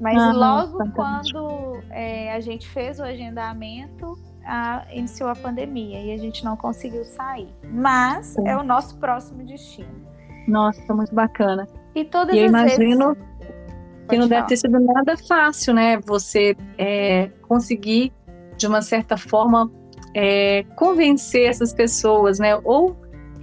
mas 0.00 0.18
ah, 0.18 0.32
logo 0.32 0.90
quando 0.92 1.80
é, 1.90 2.32
a 2.32 2.40
gente 2.40 2.68
fez 2.68 3.00
o 3.00 3.02
agendamento, 3.02 4.18
a, 4.44 4.84
iniciou 4.92 5.30
a 5.30 5.34
pandemia 5.34 6.00
e 6.00 6.12
a 6.12 6.16
gente 6.18 6.44
não 6.44 6.56
conseguiu 6.56 7.04
sair. 7.04 7.48
Mas 7.64 8.26
Sim. 8.26 8.46
é 8.46 8.56
o 8.56 8.62
nosso 8.62 8.98
próximo 8.98 9.42
destino. 9.42 10.13
Nossa, 10.46 10.94
muito 10.94 11.14
bacana. 11.14 11.66
E 11.94 12.04
todas 12.04 12.34
e 12.34 12.40
eu 12.40 12.46
imagino 12.46 13.14
vezes... 13.14 14.08
que 14.08 14.18
não 14.18 14.28
deve 14.28 14.46
ter 14.48 14.56
sido 14.56 14.78
nada 14.80 15.16
fácil, 15.16 15.74
né? 15.74 15.98
Você 16.04 16.56
é, 16.76 17.30
conseguir, 17.42 18.12
de 18.56 18.66
uma 18.66 18.82
certa 18.82 19.16
forma, 19.16 19.70
é, 20.14 20.64
convencer 20.76 21.48
essas 21.48 21.72
pessoas, 21.72 22.38
né? 22.38 22.58
Ou 22.64 22.96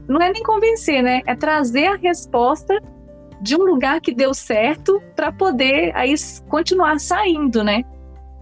não 0.08 0.22
é 0.22 0.32
nem 0.32 0.44
convencer, 0.44 1.02
né? 1.02 1.22
É 1.26 1.36
trazer 1.36 1.88
a 1.88 1.96
resposta 1.96 2.82
de 3.42 3.56
um 3.56 3.64
lugar 3.64 4.00
que 4.02 4.14
deu 4.14 4.34
certo 4.34 5.02
para 5.16 5.32
poder 5.32 5.92
aí 5.96 6.14
continuar 6.48 7.00
saindo, 7.00 7.64
né? 7.64 7.84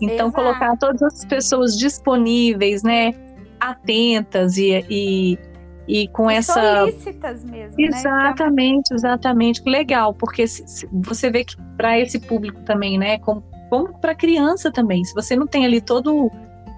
Então 0.01 0.28
Exato. 0.28 0.32
colocar 0.34 0.78
todas 0.78 1.01
as 1.01 1.25
pessoas 1.25 1.78
disponíveis, 1.78 2.84
né? 2.84 3.13
Atentas 3.60 4.58
e, 4.58 4.86
e, 4.89 5.38
e 5.89 6.08
com 6.10 6.29
e 6.29 6.36
essa 6.36 6.53
solícitas 6.53 7.43
mesmo, 7.43 7.75
né? 7.75 7.88
exatamente, 7.88 8.91
né? 8.91 8.96
exatamente, 8.96 9.63
legal, 9.65 10.13
porque 10.13 10.46
você 10.91 11.31
vê 11.31 11.43
que 11.43 11.58
para 11.75 12.00
esse 12.00 12.19
público 12.19 12.62
também, 12.62 13.00
né? 13.00 13.17
Como, 13.17 13.43
como 13.72 14.00
para 14.00 14.13
criança 14.13 14.72
também, 14.72 15.03
se 15.03 15.15
você 15.15 15.36
não 15.36 15.48
tem 15.48 15.65
ali 15.65 15.81
todo 15.81 16.29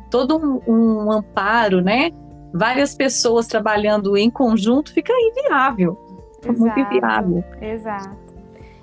todo 0.10 0.38
um, 0.38 0.62
um 0.66 1.12
amparo, 1.12 1.82
né? 1.82 2.12
Várias 2.54 2.96
pessoas 2.96 3.48
trabalhando 3.48 4.16
em 4.16 4.30
conjunto, 4.30 4.94
fica 4.94 5.12
inviável. 5.14 5.98
Exato, 6.44 6.60
muito 6.60 6.80
inviável. 6.80 7.44
Exato. 7.62 8.32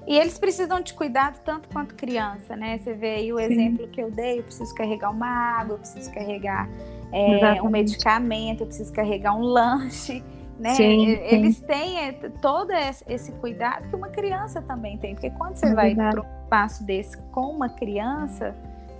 E 0.06 0.18
eles 0.18 0.38
precisam 0.38 0.80
de 0.80 0.92
cuidado 0.92 1.38
tanto 1.44 1.68
quanto 1.70 1.94
criança, 1.94 2.54
né? 2.54 2.78
Você 2.78 2.92
vê 2.92 3.14
aí 3.14 3.32
o 3.32 3.38
Sim. 3.38 3.44
exemplo 3.44 3.88
que 3.88 4.00
eu 4.00 4.10
dei, 4.10 4.40
eu 4.40 4.42
preciso 4.42 4.74
carregar 4.74 5.10
uma 5.10 5.26
água, 5.26 5.74
eu 5.74 5.78
preciso 5.78 6.10
carregar 6.12 6.68
é, 7.12 7.62
um 7.62 7.70
medicamento, 7.70 8.62
eu 8.62 8.66
preciso 8.66 8.92
carregar 8.92 9.34
um 9.34 9.42
lanche, 9.42 10.22
né? 10.58 10.74
Sim, 10.74 11.06
eles 11.06 11.56
sim. 11.56 11.66
têm 11.66 11.98
é, 12.00 12.12
todo 12.12 12.72
esse 13.06 13.32
cuidado 13.32 13.88
que 13.88 13.94
uma 13.94 14.08
criança 14.08 14.60
também 14.60 14.98
tem, 14.98 15.14
porque 15.14 15.30
quando 15.30 15.56
você 15.56 15.66
é 15.66 15.74
vai 15.74 15.94
para 15.94 16.20
um 16.20 16.42
espaço 16.42 16.84
desse 16.84 17.16
com 17.30 17.50
uma 17.50 17.68
criança, 17.68 18.54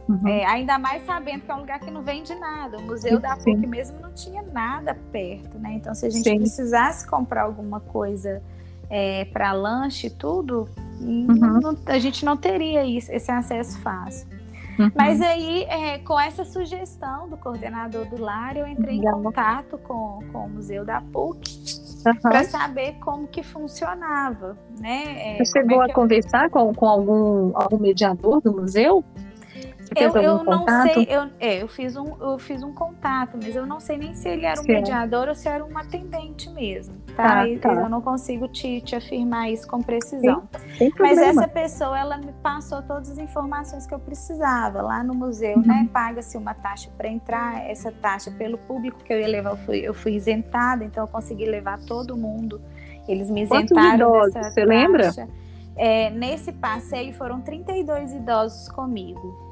uhum. 0.09 0.29
é, 0.29 0.47
ainda 0.47 0.79
mais 0.79 1.05
sabendo 1.05 1.41
que 1.41 1.50
é 1.50 1.55
um 1.55 1.61
lugar 1.61 1.81
que 1.81 1.91
não 1.91 2.03
vende 2.03 2.35
nada, 2.37 2.79
o 2.79 2.83
museu 2.83 3.17
sim, 3.17 3.21
da 3.21 3.37
PUC 3.37 3.67
mesmo 3.67 4.00
não 4.00 4.12
tinha 4.12 4.43
nada 4.43 4.97
perto, 5.11 5.59
né? 5.59 5.73
Então 5.75 5.95
se 5.95 6.07
a 6.07 6.11
gente 6.11 6.33
precisasse 6.37 7.07
comprar 7.07 7.43
alguma 7.43 7.81
coisa 7.81 8.41
é, 8.88 9.25
para 9.27 9.53
lanche 9.53 10.07
e 10.07 10.11
tudo, 10.11 10.69
uhum. 11.00 11.27
não, 11.27 11.79
a 11.87 11.99
gente 11.99 12.25
não 12.25 12.37
teria 12.37 12.85
isso, 12.85 13.11
esse 13.11 13.31
acesso 13.31 13.81
fácil. 13.81 14.38
Uhum. 14.78 14.90
Mas 14.94 15.20
aí, 15.20 15.64
é, 15.64 15.99
com 15.99 16.18
essa 16.18 16.44
sugestão 16.44 17.28
do 17.28 17.37
coordenador 17.37 18.06
do 18.06 18.20
lar, 18.20 18.56
eu 18.56 18.66
entrei 18.66 18.97
em 18.97 19.02
contato 19.02 19.76
com, 19.78 20.20
com 20.32 20.47
o 20.47 20.49
Museu 20.49 20.85
da 20.85 21.00
PUC 21.00 21.50
uhum. 22.06 22.20
para 22.20 22.44
saber 22.44 22.94
como 23.00 23.26
que 23.26 23.42
funcionava. 23.42 24.56
Né? 24.78 25.37
É, 25.37 25.44
Você 25.44 25.61
chegou 25.61 25.82
é 25.82 25.87
a 25.87 25.88
eu... 25.88 25.94
conversar 25.94 26.49
com, 26.50 26.73
com 26.73 26.87
algum, 26.87 27.50
algum 27.56 27.78
mediador 27.78 28.40
do 28.40 28.52
museu? 28.52 29.04
eu, 29.97 30.12
eu 30.16 30.44
não 30.44 30.66
sei, 30.82 31.06
eu, 31.08 31.30
é, 31.40 31.62
eu, 31.62 31.68
fiz 31.68 31.97
um, 31.97 32.16
eu 32.20 32.38
fiz 32.38 32.62
um 32.62 32.73
contato, 32.73 33.38
mas 33.42 33.56
eu 33.56 33.66
não 33.66 33.80
sei 33.80 33.97
nem 33.97 34.14
se 34.14 34.28
ele 34.28 34.44
era 34.44 34.61
um 34.61 34.64
certo. 34.64 34.80
mediador 34.80 35.28
ou 35.28 35.35
se 35.35 35.49
era 35.49 35.64
um 35.64 35.78
atendente 35.78 36.50
mesmo, 36.50 36.94
tá? 37.23 37.47
tá, 37.61 37.75
tá. 37.75 37.83
Eu 37.83 37.89
não 37.89 38.01
consigo 38.01 38.49
te, 38.49 38.81
te 38.81 38.97
afirmar 38.97 39.51
isso 39.51 39.67
com 39.67 39.83
precisão. 39.83 40.49
mas 40.99 41.19
essa 41.19 41.49
pessoa, 41.49 41.99
ela 41.99 42.17
me 42.17 42.33
passou 42.43 42.83
todas 42.83 43.11
as 43.11 43.19
informações 43.19 43.87
que 43.87 43.95
eu 43.95 43.99
precisava. 43.99 44.81
Lá 44.83 45.03
no 45.03 45.15
museu, 45.15 45.59
né, 45.59 45.75
uhum. 45.75 45.83
né? 45.83 45.89
Paga-se 45.93 46.37
uma 46.37 46.55
taxa 46.55 46.91
para 46.97 47.09
entrar, 47.09 47.69
essa 47.69 47.91
taxa 47.91 48.31
pelo 48.31 48.57
público 48.57 49.03
que 49.03 49.13
eu 49.13 49.21
ia 49.21 49.29
levar, 49.29 49.51
eu 49.51 49.57
fui, 49.57 49.79
eu 49.79 49.95
fui 49.95 50.15
isentada, 50.15 50.85
então 50.85 51.05
eu 51.05 51.09
consegui 51.09 51.45
levar 51.45 51.79
todo 51.81 52.17
mundo. 52.17 52.61
Eles 53.09 53.31
me 53.31 53.43
isentaram 53.43 54.11
Quantos 54.11 54.35
dessa 54.35 54.51
Você 54.51 54.61
taxa. 54.61 54.69
lembra? 54.69 55.29
É, 55.77 56.11
nesse 56.11 56.53
passeio 56.53 57.13
foram 57.15 57.41
32 57.41 58.13
idosos 58.13 58.69
comigo 58.69 59.49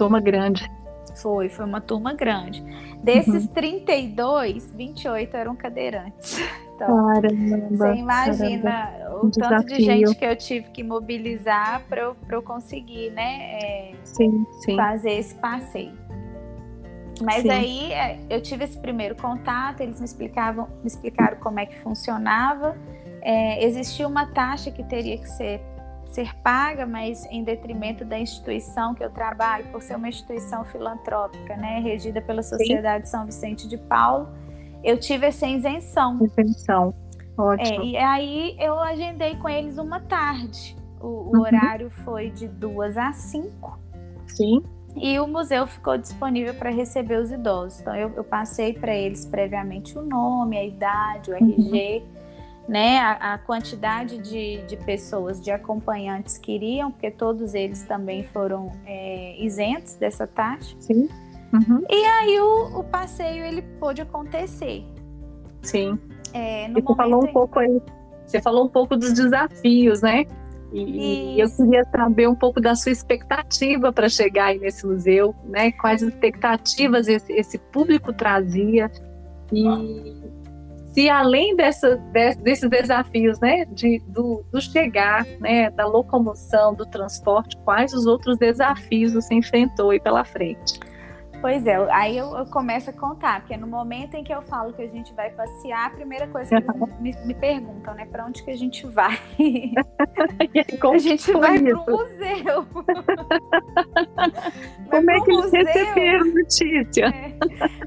turma 0.00 0.18
grande. 0.18 0.66
Foi, 1.20 1.48
foi 1.48 1.64
uma 1.64 1.80
turma 1.80 2.14
grande. 2.14 2.62
Desses 3.02 3.46
uhum. 3.46 3.54
32, 3.54 4.70
28 4.72 5.36
eram 5.36 5.56
cadeirantes. 5.56 6.38
Então, 6.80 7.08
caramba, 7.08 7.68
você 7.68 7.94
imagina 7.94 8.70
caramba. 8.70 9.14
o 9.16 9.26
um 9.26 9.30
tanto 9.30 9.66
desafio. 9.66 9.76
de 9.76 9.82
gente 9.84 10.14
que 10.14 10.24
eu 10.24 10.34
tive 10.34 10.70
que 10.70 10.82
mobilizar 10.82 11.84
para 11.86 12.00
eu, 12.00 12.16
eu 12.30 12.42
conseguir, 12.42 13.10
né? 13.10 13.60
É, 13.62 13.92
sim, 14.02 14.46
sim. 14.64 14.76
Fazer 14.76 15.10
esse 15.10 15.34
passeio. 15.34 15.92
Mas 17.22 17.42
sim. 17.42 17.50
aí 17.50 17.92
é, 17.92 18.18
eu 18.30 18.40
tive 18.40 18.64
esse 18.64 18.78
primeiro 18.78 19.14
contato, 19.14 19.82
eles 19.82 19.98
me 19.98 20.06
explicavam, 20.06 20.68
me 20.80 20.86
explicaram 20.86 21.38
como 21.38 21.60
é 21.60 21.66
que 21.66 21.78
funcionava. 21.80 22.74
É, 23.20 23.62
existia 23.62 24.08
uma 24.08 24.26
taxa 24.26 24.70
que 24.70 24.82
teria 24.82 25.18
que 25.18 25.28
ser 25.28 25.60
ser 26.10 26.34
paga, 26.42 26.86
mas 26.86 27.24
em 27.26 27.42
detrimento 27.44 28.04
da 28.04 28.18
instituição 28.18 28.94
que 28.94 29.02
eu 29.02 29.10
trabalho, 29.10 29.66
por 29.70 29.82
ser 29.82 29.96
uma 29.96 30.08
instituição 30.08 30.64
filantrópica, 30.64 31.56
né, 31.56 31.80
regida 31.80 32.20
pela 32.20 32.42
Sociedade 32.42 33.06
Sim. 33.06 33.10
São 33.10 33.26
Vicente 33.26 33.68
de 33.68 33.78
Paulo, 33.78 34.28
eu 34.82 34.98
tive 34.98 35.26
essa 35.26 35.46
isenção. 35.46 36.18
Isenção, 36.24 36.94
ótimo. 37.36 37.82
É, 37.82 37.86
e 37.86 37.96
aí 37.96 38.56
eu 38.58 38.78
agendei 38.78 39.36
com 39.36 39.48
eles 39.48 39.78
uma 39.78 40.00
tarde. 40.00 40.76
O, 41.00 41.06
o 41.06 41.30
uhum. 41.34 41.40
horário 41.40 41.90
foi 41.90 42.30
de 42.30 42.46
duas 42.48 42.96
às 42.96 43.16
cinco. 43.16 43.78
Sim. 44.26 44.62
e 44.96 45.18
o 45.18 45.26
museu 45.26 45.66
ficou 45.66 45.98
disponível 45.98 46.54
para 46.54 46.70
receber 46.70 47.16
os 47.16 47.30
idosos. 47.30 47.80
Então 47.80 47.94
eu, 47.94 48.10
eu 48.16 48.24
passei 48.24 48.72
para 48.72 48.94
eles 48.94 49.26
previamente 49.26 49.98
o 49.98 50.02
nome, 50.02 50.56
a 50.56 50.64
idade, 50.64 51.30
o 51.30 51.34
RG, 51.34 52.02
uhum. 52.02 52.19
Né, 52.68 52.98
a, 52.98 53.34
a 53.34 53.38
quantidade 53.38 54.18
de, 54.18 54.62
de, 54.62 54.76
pessoas, 54.76 55.40
de 55.40 55.50
acompanhantes 55.50 56.38
que 56.38 56.52
iriam, 56.52 56.90
porque 56.90 57.10
todos 57.10 57.54
eles 57.54 57.82
também 57.84 58.22
foram 58.24 58.72
é, 58.86 59.36
isentos 59.42 59.94
dessa 59.94 60.26
taxa. 60.26 60.76
Sim. 60.78 61.08
Uhum. 61.52 61.84
E 61.88 62.04
aí 62.04 62.40
o, 62.40 62.78
o, 62.78 62.84
passeio 62.84 63.44
ele 63.44 63.62
pôde 63.80 64.00
acontecer. 64.00 64.84
Sim. 65.62 65.98
É, 66.32 66.68
no 66.68 66.80
você 66.80 66.94
falou 66.94 67.24
um 67.24 67.32
pouco 67.32 67.58
aí, 67.58 67.82
você 68.24 68.40
falou 68.40 68.64
um 68.66 68.68
pouco 68.68 68.96
dos 68.96 69.12
desafios, 69.12 70.00
né? 70.00 70.26
E 70.72 71.40
Isso. 71.40 71.60
eu 71.60 71.66
queria 71.66 71.84
saber 71.90 72.28
um 72.28 72.34
pouco 72.34 72.60
da 72.60 72.76
sua 72.76 72.92
expectativa 72.92 73.92
para 73.92 74.08
chegar 74.08 74.46
aí 74.46 74.58
nesse 74.60 74.86
museu, 74.86 75.34
né? 75.44 75.72
Quais 75.72 76.02
expectativas 76.02 77.08
esse, 77.08 77.32
esse 77.32 77.58
público 77.58 78.12
trazia 78.12 78.88
e 79.52 79.64
se 80.92 81.08
além 81.08 81.54
dessa, 81.54 81.96
desses 82.42 82.68
desafios, 82.68 83.38
né, 83.40 83.64
de, 83.66 84.00
do, 84.06 84.44
do, 84.52 84.60
chegar, 84.60 85.24
né, 85.40 85.70
da 85.70 85.86
locomoção, 85.86 86.74
do 86.74 86.84
transporte, 86.86 87.56
quais 87.64 87.92
os 87.92 88.06
outros 88.06 88.36
desafios 88.38 89.12
você 89.12 89.34
enfrentou 89.34 89.90
aí 89.90 90.00
pela 90.00 90.24
frente? 90.24 90.80
Pois 91.40 91.66
é, 91.66 91.76
aí 91.90 92.18
eu, 92.18 92.36
eu, 92.36 92.44
começo 92.46 92.90
a 92.90 92.92
contar, 92.92 93.40
porque 93.40 93.56
no 93.56 93.66
momento 93.66 94.14
em 94.14 94.22
que 94.22 94.32
eu 94.32 94.42
falo 94.42 94.74
que 94.74 94.82
a 94.82 94.88
gente 94.88 95.14
vai 95.14 95.30
passear, 95.30 95.86
a 95.86 95.90
primeira 95.90 96.26
coisa 96.26 96.60
que 96.60 96.66
eles 96.70 97.00
me, 97.00 97.16
me 97.26 97.34
perguntam, 97.34 97.94
né, 97.94 98.04
para 98.04 98.26
onde 98.26 98.42
que 98.42 98.50
a 98.50 98.56
gente 98.56 98.86
vai? 98.86 99.18
a 100.92 100.98
gente 100.98 101.32
vai 101.32 101.58
para 101.58 101.78
o 101.78 101.86
museu. 101.86 102.66
Como 104.90 105.10
é 105.10 105.20
que 105.20 105.30
eles 105.30 105.44
museu, 105.44 105.64
receberam 105.64 106.26
notícia? 106.26 107.06
É, 107.06 107.32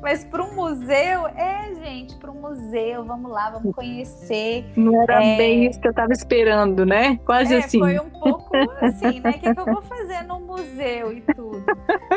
mas 0.01 0.23
para 0.23 0.43
um 0.43 0.55
museu, 0.55 1.27
é, 1.27 1.75
gente, 1.75 2.15
para 2.15 2.31
um 2.31 2.41
museu, 2.41 3.05
vamos 3.05 3.31
lá, 3.31 3.51
vamos 3.51 3.75
conhecer. 3.75 4.65
Não 4.75 4.99
era 5.03 5.23
é, 5.23 5.37
bem 5.37 5.67
isso 5.67 5.79
que 5.79 5.87
eu 5.87 5.91
estava 5.91 6.11
esperando, 6.11 6.83
né? 6.85 7.19
Quase 7.25 7.53
é, 7.53 7.59
assim. 7.59 7.79
Foi 7.79 7.99
um 7.99 8.09
pouco 8.09 8.57
assim, 8.81 9.19
né? 9.19 9.29
O 9.29 9.33
que, 9.33 9.53
que 9.53 9.59
eu 9.59 9.65
vou 9.65 9.81
fazer 9.81 10.23
no 10.23 10.39
museu 10.39 11.13
e 11.13 11.21
tudo? 11.21 11.63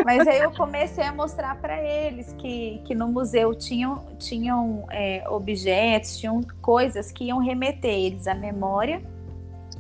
Mas 0.05 0.27
aí 0.27 0.39
eu 0.39 0.51
comecei 0.53 1.05
a 1.05 1.13
mostrar 1.27 1.61
para 1.61 1.83
eles 1.83 2.33
que, 2.35 2.81
que 2.85 2.95
no 2.95 3.09
museu 3.09 3.53
tinham, 3.53 4.07
tinham 4.17 4.87
é, 4.91 5.29
objetos, 5.29 6.17
tinham 6.19 6.41
coisas 6.63 7.11
que 7.11 7.25
iam 7.25 7.39
remeter 7.41 7.91
eles 7.91 8.29
à 8.29 8.35
memória 8.35 9.03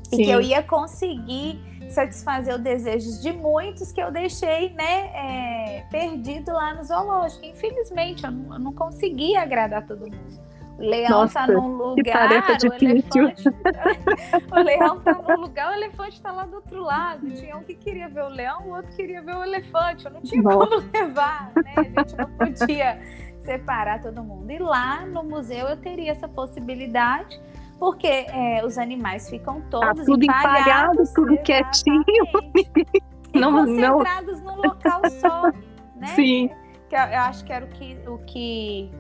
Sim. 0.02 0.22
e 0.22 0.24
que 0.24 0.30
eu 0.30 0.40
ia 0.40 0.60
conseguir 0.60 1.60
satisfazer 1.88 2.52
os 2.52 2.60
desejos 2.60 3.22
de 3.22 3.32
muitos 3.32 3.92
que 3.92 4.02
eu 4.02 4.10
deixei 4.10 4.70
né, 4.70 5.06
é, 5.14 5.86
perdido 5.88 6.50
lá 6.52 6.74
no 6.74 6.82
zoológico. 6.82 7.44
Infelizmente, 7.46 8.24
eu 8.24 8.32
não, 8.32 8.54
eu 8.54 8.58
não 8.58 8.72
consegui 8.72 9.36
agradar 9.36 9.86
todo 9.86 10.00
mundo. 10.00 10.45
Leão 10.78 11.24
está 11.24 11.46
num 11.48 11.68
lugar, 11.68 12.30
o 12.30 12.32
elefante. 12.32 13.18
o 14.50 14.62
leão 14.62 14.98
está 14.98 15.14
num 15.14 15.40
lugar, 15.40 15.70
o 15.70 15.74
elefante 15.74 16.16
está 16.16 16.32
lá 16.32 16.44
do 16.44 16.56
outro 16.56 16.82
lado. 16.82 17.30
Tinha 17.30 17.56
um 17.56 17.62
que 17.62 17.74
queria 17.74 18.08
ver 18.08 18.24
o 18.24 18.28
leão, 18.28 18.62
o 18.66 18.74
outro 18.74 18.94
queria 18.94 19.22
ver 19.22 19.36
o 19.36 19.42
elefante. 19.42 20.04
Eu 20.04 20.12
não 20.12 20.20
tinha 20.20 20.42
Nossa. 20.42 20.58
como 20.58 20.90
levar, 20.92 21.52
né? 21.56 21.74
A 21.76 21.82
gente 21.82 22.16
não 22.16 22.30
podia 22.30 23.00
separar 23.40 24.02
todo 24.02 24.22
mundo. 24.22 24.50
E 24.50 24.58
lá 24.58 25.06
no 25.06 25.22
museu 25.22 25.68
eu 25.68 25.76
teria 25.76 26.12
essa 26.12 26.28
possibilidade 26.28 27.40
porque 27.78 28.06
é, 28.06 28.64
os 28.64 28.78
animais 28.78 29.28
ficam 29.28 29.60
tá 29.62 29.66
todos 29.70 29.98
tá 30.00 30.04
tudo 30.04 30.24
empalhado, 30.24 31.02
tudo 31.14 31.36
quietinho. 31.38 32.04
E 33.34 33.38
não, 33.38 33.52
concentrados 33.52 34.40
não... 34.40 34.56
num 34.56 34.62
local 34.62 35.02
só, 35.20 35.50
né? 35.96 36.06
Sim. 36.14 36.50
Que 36.88 36.96
eu, 36.96 37.00
eu 37.00 37.20
acho 37.20 37.44
que 37.44 37.52
era 37.52 37.66
o 37.66 37.68
que, 37.68 37.98
o 38.06 38.18
que 38.18 38.90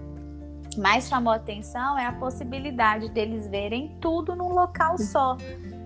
mais 0.76 1.08
chamou 1.08 1.32
atenção 1.32 1.98
é 1.98 2.06
a 2.06 2.12
possibilidade 2.12 3.08
deles 3.10 3.48
verem 3.48 3.96
tudo 4.00 4.34
num 4.34 4.52
local 4.52 4.98
só. 4.98 5.36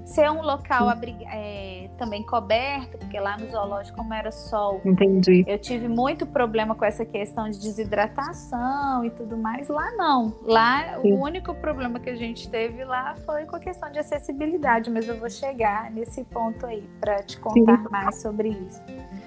Ser 0.05 0.29
um 0.31 0.43
local 0.43 0.88
é, 1.33 1.88
também 1.97 2.25
coberto, 2.25 2.99
porque 2.99 3.21
lá 3.21 3.37
no 3.38 3.49
zoológico, 3.49 3.97
como 3.99 4.12
era 4.12 4.33
sol, 4.33 4.81
Entendi. 4.85 5.45
eu 5.47 5.57
tive 5.57 5.87
muito 5.87 6.27
problema 6.27 6.75
com 6.75 6.85
essa 6.85 7.05
questão 7.05 7.49
de 7.49 7.61
desidratação 7.61 9.05
e 9.05 9.11
tudo 9.11 9.37
mais. 9.37 9.69
Lá 9.69 9.93
não. 9.93 10.35
Lá 10.43 10.99
Sim. 11.01 11.12
o 11.12 11.23
único 11.23 11.55
problema 11.55 12.01
que 12.01 12.11
a 12.11 12.17
gente 12.17 12.51
teve 12.51 12.85
lá 12.85 13.14
foi 13.25 13.45
com 13.45 13.55
a 13.55 13.61
questão 13.61 13.91
de 13.93 14.01
acessibilidade, 14.01 14.91
mas 14.91 15.07
eu 15.07 15.17
vou 15.17 15.31
chegar 15.31 15.91
nesse 15.93 16.25
ponto 16.25 16.67
aí 16.67 16.83
para 17.01 17.23
te 17.23 17.38
contar 17.38 17.77
Sim. 17.77 17.88
mais 17.91 18.21
sobre 18.21 18.49
isso. 18.49 18.83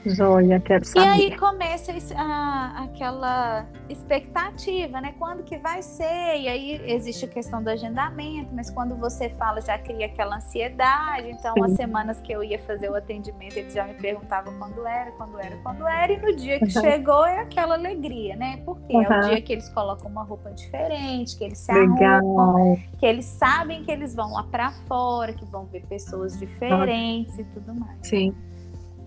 Joia, 0.05 0.59
quero 0.59 0.85
saber. 0.85 1.05
E 1.05 1.09
aí 1.09 1.37
começa 1.37 1.93
a, 2.15 2.83
aquela 2.83 3.65
expectativa, 3.89 4.99
né? 4.99 5.13
Quando 5.17 5.43
que 5.43 5.57
vai 5.57 5.81
ser? 5.81 6.39
E 6.39 6.47
aí 6.47 6.81
existe 6.85 7.25
a 7.25 7.27
questão 7.27 7.63
do 7.63 7.69
agendamento, 7.69 8.49
mas 8.53 8.69
quando 8.69 8.95
você 8.95 9.29
fala, 9.29 9.61
já 9.61 9.77
cria 9.77 10.07
aquela 10.07 10.37
ansiedade. 10.37 11.29
Então, 11.29 11.53
Sim. 11.53 11.63
as 11.63 11.71
semanas 11.73 12.19
que 12.21 12.31
eu 12.31 12.43
ia 12.43 12.59
fazer 12.59 12.89
o 12.89 12.95
atendimento, 12.95 13.57
eles 13.57 13.73
já 13.73 13.85
me 13.85 13.93
perguntavam 13.93 14.53
quando 14.59 14.85
era, 14.85 15.11
quando 15.11 15.39
era, 15.39 15.55
quando 15.57 15.87
era. 15.87 16.11
E 16.11 16.21
no 16.21 16.35
dia 16.35 16.59
que 16.59 16.65
uhum. 16.65 16.81
chegou 16.81 17.25
é 17.25 17.39
aquela 17.39 17.75
alegria, 17.75 18.35
né? 18.35 18.61
Porque 18.65 18.95
uhum. 18.95 19.03
é 19.03 19.19
o 19.19 19.21
dia 19.29 19.41
que 19.41 19.53
eles 19.53 19.69
colocam 19.69 20.09
uma 20.09 20.23
roupa 20.23 20.51
diferente, 20.51 21.37
que 21.37 21.45
eles 21.45 21.59
se 21.59 21.71
Legal. 21.71 22.17
arrumam, 22.17 22.77
que 22.99 23.05
eles 23.05 23.25
sabem 23.25 23.83
que 23.83 23.91
eles 23.91 24.13
vão 24.13 24.33
lá 24.33 24.43
para 24.43 24.71
fora, 24.87 25.33
que 25.33 25.45
vão 25.45 25.65
ver 25.65 25.85
pessoas 25.85 26.37
diferentes 26.37 27.35
uhum. 27.35 27.41
e 27.41 27.43
tudo 27.45 27.73
mais. 27.73 27.97
Sim, 28.01 28.35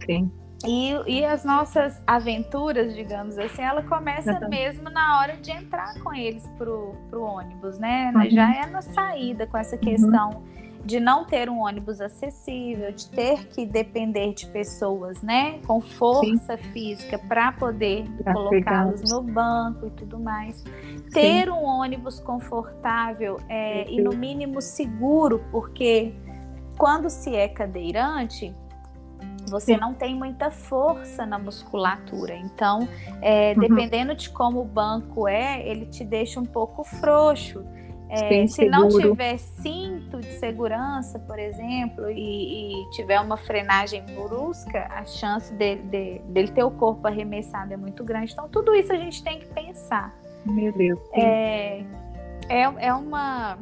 sim. 0.04 0.30
E, 0.66 0.94
e 1.06 1.24
as 1.24 1.44
nossas 1.44 2.02
aventuras, 2.06 2.94
digamos 2.94 3.38
assim, 3.38 3.62
ela 3.62 3.82
começa 3.82 4.32
uhum. 4.32 4.48
mesmo 4.48 4.90
na 4.90 5.20
hora 5.20 5.36
de 5.36 5.50
entrar 5.50 5.94
com 6.02 6.12
eles 6.12 6.46
pro, 6.58 6.94
pro 7.08 7.22
ônibus, 7.22 7.78
né? 7.78 8.12
Uhum. 8.14 8.30
Já 8.30 8.54
é 8.54 8.66
na 8.66 8.82
saída 8.82 9.46
com 9.46 9.56
essa 9.56 9.78
questão 9.78 10.30
uhum. 10.30 10.82
de 10.84 10.98
não 10.98 11.24
ter 11.24 11.48
um 11.48 11.60
ônibus 11.60 12.00
acessível, 12.00 12.90
de 12.92 13.08
ter 13.08 13.46
que 13.46 13.64
depender 13.64 14.34
de 14.34 14.46
pessoas, 14.48 15.22
né? 15.22 15.60
Com 15.66 15.80
força 15.80 16.56
Sim. 16.56 16.72
física 16.72 17.18
para 17.18 17.52
poder 17.52 18.04
colocá-los 18.32 19.10
no 19.10 19.22
banco 19.22 19.86
e 19.86 19.90
tudo 19.90 20.18
mais. 20.18 20.64
Ter 21.12 21.44
Sim. 21.44 21.50
um 21.50 21.62
ônibus 21.62 22.18
confortável 22.18 23.38
é, 23.48 23.88
e 23.88 24.00
no 24.00 24.16
mínimo 24.16 24.60
seguro, 24.60 25.44
porque 25.50 26.12
quando 26.76 27.08
se 27.08 27.34
é 27.34 27.48
cadeirante 27.48 28.54
você 29.46 29.76
não 29.76 29.94
tem 29.94 30.14
muita 30.14 30.50
força 30.50 31.24
na 31.24 31.38
musculatura. 31.38 32.36
Então, 32.36 32.88
é, 33.22 33.52
uhum. 33.52 33.60
dependendo 33.60 34.14
de 34.14 34.30
como 34.30 34.60
o 34.60 34.64
banco 34.64 35.26
é, 35.28 35.66
ele 35.66 35.86
te 35.86 36.04
deixa 36.04 36.40
um 36.40 36.44
pouco 36.44 36.84
frouxo. 36.84 37.64
É, 38.08 38.46
se 38.46 38.68
não 38.68 38.88
tiver 38.88 39.36
cinto 39.36 40.20
de 40.20 40.30
segurança, 40.38 41.18
por 41.18 41.40
exemplo, 41.40 42.08
e, 42.08 42.84
e 42.84 42.90
tiver 42.90 43.20
uma 43.20 43.36
frenagem 43.36 44.04
brusca, 44.14 44.86
a 44.90 45.04
chance 45.04 45.52
dele, 45.54 45.82
de, 45.82 46.18
dele 46.32 46.48
ter 46.48 46.62
o 46.62 46.70
corpo 46.70 47.06
arremessado 47.08 47.72
é 47.72 47.76
muito 47.76 48.04
grande. 48.04 48.32
Então, 48.32 48.48
tudo 48.48 48.74
isso 48.76 48.92
a 48.92 48.96
gente 48.96 49.24
tem 49.24 49.40
que 49.40 49.46
pensar. 49.46 50.14
Meu 50.44 50.72
Deus. 50.72 51.00
É, 51.14 51.80
é, 52.48 52.62
é 52.78 52.94
uma 52.94 53.58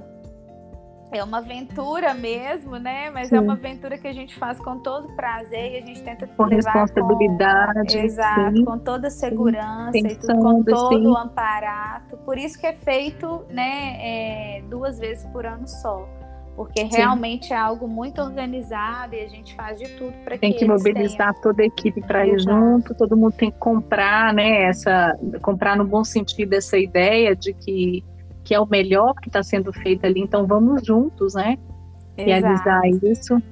é 1.18 1.24
uma 1.24 1.38
aventura 1.38 2.14
mesmo, 2.14 2.76
né? 2.76 3.10
Mas 3.10 3.28
sim. 3.28 3.36
é 3.36 3.40
uma 3.40 3.54
aventura 3.54 3.96
que 3.98 4.06
a 4.06 4.12
gente 4.12 4.34
faz 4.36 4.58
com 4.58 4.78
todo 4.78 5.08
prazer 5.14 5.72
e 5.72 5.76
a 5.78 5.86
gente 5.86 6.02
tenta 6.02 6.26
com 6.26 6.44
responsabilidade, 6.44 7.96
com, 7.96 8.04
exato, 8.04 8.56
sim. 8.56 8.64
com 8.64 8.78
toda 8.78 9.10
segurança 9.10 9.92
sim. 9.92 10.06
e 10.06 10.16
tudo, 10.16 10.38
com 10.38 10.62
todo 10.62 11.12
o 11.12 11.16
amparato. 11.16 12.16
Por 12.18 12.38
isso 12.38 12.58
que 12.58 12.66
é 12.66 12.72
feito, 12.72 13.44
né, 13.48 13.96
é, 14.00 14.62
duas 14.68 14.98
vezes 14.98 15.24
por 15.26 15.46
ano 15.46 15.66
só. 15.66 16.08
Porque 16.56 16.84
realmente 16.84 17.52
é 17.52 17.56
algo 17.56 17.88
muito 17.88 18.22
organizado 18.22 19.16
e 19.16 19.20
a 19.20 19.28
gente 19.28 19.56
faz 19.56 19.76
de 19.76 19.88
tudo 19.96 20.12
para 20.24 20.34
que 20.34 20.40
Tem 20.40 20.52
que 20.52 20.64
mobilizar 20.64 21.32
tenham. 21.32 21.42
toda 21.42 21.62
a 21.62 21.66
equipe 21.66 22.00
para 22.00 22.24
ir 22.24 22.38
junto, 22.38 22.94
todo 22.94 23.16
mundo 23.16 23.32
tem 23.32 23.50
que 23.50 23.58
comprar, 23.58 24.32
né? 24.32 24.62
Essa, 24.62 25.18
comprar 25.42 25.76
no 25.76 25.84
bom 25.84 26.04
sentido 26.04 26.54
essa 26.54 26.78
ideia 26.78 27.34
de 27.34 27.52
que 27.54 28.04
que 28.44 28.54
é 28.54 28.60
o 28.60 28.66
melhor 28.66 29.14
que 29.14 29.28
está 29.28 29.42
sendo 29.42 29.72
feito 29.72 30.04
ali. 30.04 30.20
Então 30.20 30.46
vamos 30.46 30.86
juntos, 30.86 31.34
né? 31.34 31.58
Realizar 32.16 32.82
isso. 33.02 33.42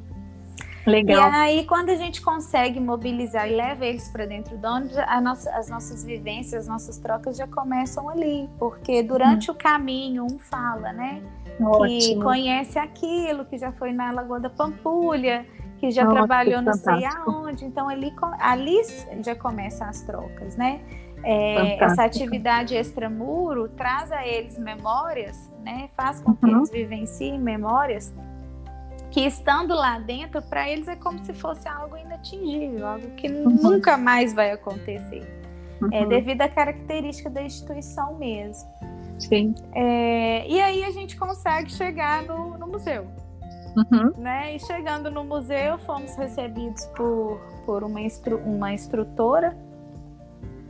Legal. 0.87 1.31
E 1.31 1.35
aí, 1.35 1.65
quando 1.65 1.91
a 1.91 1.95
gente 1.95 2.21
consegue 2.21 2.81
mobilizar 2.81 3.49
e 3.49 3.55
leva 3.55 3.87
eles 3.87 4.09
para 4.09 4.27
dentro 4.27 4.57
do 4.59 4.67
ônibus, 4.67 4.97
nossa, 5.23 5.51
as 5.53 5.69
nossas 5.69 6.05
vivências, 6.05 6.63
as 6.63 6.69
nossas 6.69 6.99
trocas 6.99 7.37
já 7.37 7.47
começam 7.47 8.09
ali, 8.09 8.49
porque 8.59 9.03
durante 9.03 9.51
hum. 9.51 9.55
o 9.55 9.57
caminho 9.57 10.25
um 10.25 10.39
fala, 10.39 10.93
né? 10.93 11.23
Ótimo. 11.61 11.99
Que 11.99 12.21
conhece 12.21 12.79
aquilo, 12.79 13.45
que 13.45 13.57
já 13.59 13.71
foi 13.73 13.93
na 13.93 14.11
Lagoa 14.11 14.41
da 14.41 14.51
Pampulha, 14.51 15.47
que 15.79 15.91
já 15.91 16.07
trabalhou 16.07 16.61
não 16.61 16.73
sei 16.73 17.05
aonde. 17.05 17.65
Então 17.65 17.89
ali, 17.89 18.13
ali 18.41 18.81
já 19.25 19.37
começam 19.37 19.89
as 19.89 20.03
trocas, 20.03 20.57
né? 20.57 20.81
É, 21.25 21.83
essa 21.83 22.05
atividade 22.05 22.75
extramuro 22.75 23.69
traz 23.69 24.11
a 24.11 24.27
eles 24.27 24.59
memórias, 24.59 25.37
né? 25.63 25.89
Faz 25.97 26.21
com 26.21 26.35
que 26.35 26.47
uhum. 26.47 26.59
eles 26.59 26.71
vivenciem 26.71 27.39
memórias 27.39 28.13
que 29.13 29.21
estando 29.21 29.75
lá 29.75 29.99
dentro, 29.99 30.41
para 30.41 30.69
eles 30.69 30.89
é 30.89 30.97
como 30.97 31.23
se 31.23 31.35
fosse 31.35 31.69
algo 31.69 31.97
inatingível, 31.99 32.87
algo 32.87 33.11
que 33.11 33.29
uhum. 33.29 33.51
nunca 33.63 33.97
mais 33.97 34.33
vai 34.33 34.51
acontecer. 34.51 35.23
É, 35.81 35.85
uhum. 35.85 35.91
É, 35.93 36.07
devido 36.07 36.41
à 36.41 36.49
característica 36.49 37.29
da 37.29 37.43
instituição 37.43 38.15
mesmo. 38.19 38.69
Sim. 39.19 39.55
É, 39.75 40.49
e 40.49 40.61
aí 40.61 40.83
a 40.83 40.91
gente 40.91 41.17
consegue 41.17 41.71
chegar 41.71 42.23
no, 42.23 42.57
no 42.57 42.67
museu. 42.67 43.07
Uhum. 43.77 44.13
Né? 44.17 44.57
E 44.57 44.61
chegando 44.61 45.11
no 45.11 45.25
museu, 45.25 45.79
fomos 45.79 46.17
recebidos 46.17 46.85
por, 46.97 47.39
por 47.67 47.85
uma, 47.85 48.01
instru, 48.01 48.39
uma 48.39 48.73
instrutora. 48.73 49.57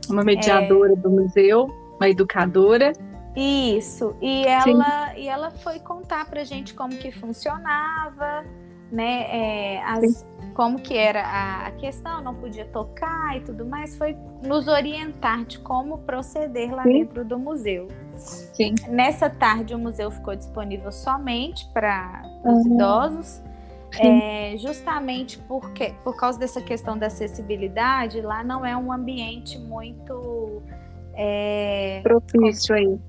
Uma 0.09 0.23
mediadora 0.23 0.93
é... 0.93 0.95
do 0.95 1.09
museu, 1.09 1.67
uma 1.97 2.09
educadora. 2.09 2.93
Isso, 3.35 4.15
e 4.21 4.45
ela, 4.45 5.17
e 5.17 5.27
ela 5.27 5.49
foi 5.49 5.79
contar 5.79 6.25
pra 6.29 6.43
gente 6.43 6.73
como 6.75 6.95
que 6.95 7.11
funcionava, 7.11 8.43
né? 8.91 9.25
É, 9.27 9.83
as, 9.83 10.23
como 10.53 10.79
que 10.79 10.95
era 10.95 11.23
a, 11.23 11.67
a, 11.67 11.71
questão, 11.71 12.21
não 12.21 12.35
podia 12.35 12.65
tocar 12.65 13.35
e 13.35 13.41
tudo 13.41 13.65
mais, 13.65 13.97
foi 13.97 14.15
nos 14.43 14.67
orientar 14.67 15.45
de 15.45 15.57
como 15.59 15.97
proceder 15.99 16.73
lá 16.73 16.83
Sim. 16.83 16.93
dentro 16.93 17.25
do 17.25 17.39
museu. 17.39 17.87
Sim. 18.15 18.75
Nessa 18.87 19.29
tarde 19.29 19.73
o 19.73 19.79
museu 19.79 20.11
ficou 20.11 20.35
disponível 20.35 20.91
somente 20.91 21.67
para 21.73 22.21
os 22.45 22.65
uhum. 22.65 22.75
idosos. 22.75 23.41
É, 23.99 24.55
justamente 24.57 25.37
porque, 25.39 25.93
por 26.03 26.15
causa 26.15 26.39
dessa 26.39 26.61
questão 26.61 26.97
da 26.97 27.07
acessibilidade, 27.07 28.21
lá 28.21 28.43
não 28.43 28.65
é 28.65 28.75
um 28.75 28.91
ambiente 28.91 29.57
muito 29.59 30.61
é, 31.13 32.01
propício 32.03 32.73
aí 32.75 32.99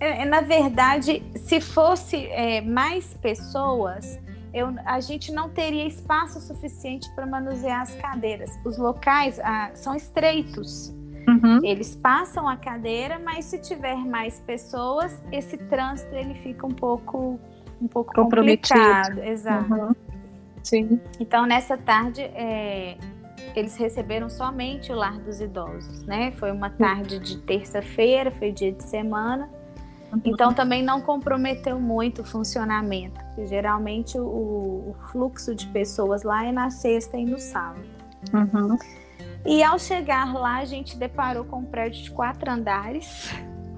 é, 0.00 0.24
na 0.24 0.40
verdade, 0.40 1.22
se 1.34 1.60
fosse 1.60 2.26
é, 2.26 2.60
mais 2.60 3.14
pessoas, 3.14 4.18
eu, 4.54 4.72
a 4.84 5.00
gente 5.00 5.32
não 5.32 5.48
teria 5.50 5.86
espaço 5.86 6.40
suficiente 6.40 7.12
para 7.14 7.26
manusear 7.26 7.82
as 7.82 7.94
cadeiras. 7.96 8.50
Os 8.64 8.78
locais 8.78 9.40
ah, 9.40 9.70
são 9.74 9.94
estreitos. 9.94 10.94
Uhum. 11.26 11.58
Eles 11.62 11.94
passam 11.96 12.48
a 12.48 12.56
cadeira, 12.56 13.18
mas 13.18 13.46
se 13.46 13.58
tiver 13.58 13.96
mais 13.96 14.40
pessoas, 14.40 15.20
esse 15.30 15.58
trânsito 15.58 16.14
ele 16.14 16.34
fica 16.34 16.66
um 16.66 16.72
pouco 16.72 17.38
um 17.80 17.88
pouco 17.88 18.12
complicado. 18.14 19.18
Exato. 19.22 19.74
Uhum. 19.74 19.94
Sim. 20.62 21.00
Então 21.18 21.46
nessa 21.46 21.76
tarde 21.76 22.22
é, 22.22 22.96
eles 23.54 23.76
receberam 23.76 24.28
somente 24.28 24.92
o 24.92 24.94
lar 24.94 25.18
dos 25.18 25.40
idosos, 25.40 26.04
né? 26.04 26.32
Foi 26.32 26.50
uma 26.50 26.70
tarde 26.70 27.18
de 27.18 27.38
terça-feira, 27.38 28.30
foi 28.30 28.52
dia 28.52 28.72
de 28.72 28.82
semana. 28.82 29.48
Então 30.24 30.54
também 30.54 30.82
não 30.82 31.02
comprometeu 31.02 31.78
muito 31.78 32.22
o 32.22 32.24
funcionamento, 32.24 33.20
geralmente 33.46 34.18
o, 34.18 34.24
o, 34.24 34.96
fluxo 35.12 35.54
de 35.54 35.66
pessoas 35.66 36.22
lá 36.22 36.46
é 36.46 36.52
na 36.52 36.70
sexta 36.70 37.18
e 37.18 37.26
no 37.26 37.38
sábado. 37.38 37.86
Uhum. 38.32 38.78
E 39.44 39.62
ao 39.62 39.78
chegar 39.78 40.32
lá, 40.32 40.58
a 40.58 40.64
gente 40.64 40.96
deparou 40.96 41.44
com 41.44 41.58
um 41.58 41.64
prédio 41.64 42.04
de 42.04 42.10
quatro 42.10 42.50
andares. 42.50 43.30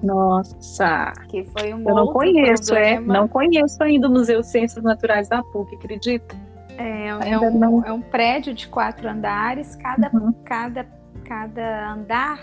Nossa! 0.03 1.13
Que 1.29 1.43
foi 1.43 1.73
um 1.73 1.87
Eu 1.87 1.95
não 1.95 2.07
conheço, 2.07 2.73
é. 2.73 2.95
problema. 2.95 3.13
é. 3.13 3.19
Não 3.19 3.27
conheço 3.27 3.83
ainda 3.83 4.07
o 4.07 4.11
Museu 4.11 4.41
de 4.41 4.47
Ciências 4.47 4.83
Naturais 4.83 5.29
da 5.29 5.43
PUC, 5.43 5.75
acredita? 5.75 6.35
É, 6.77 7.07
é, 7.07 7.39
um, 7.39 7.59
não... 7.59 7.85
é 7.85 7.91
um 7.91 8.01
prédio 8.01 8.53
de 8.53 8.67
quatro 8.67 9.07
andares, 9.07 9.75
cada, 9.75 10.09
uhum. 10.13 10.33
cada, 10.43 10.87
cada 11.23 11.93
andar 11.93 12.39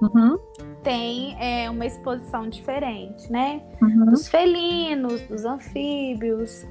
uhum 0.00 0.38
tem 0.82 1.36
é, 1.38 1.68
uma 1.68 1.84
exposição 1.84 2.48
diferente, 2.48 3.30
né? 3.30 3.60
Uhum. 3.82 4.06
Dos 4.06 4.26
felinos, 4.26 5.20
dos 5.22 5.44
anfíbios. 5.44 6.66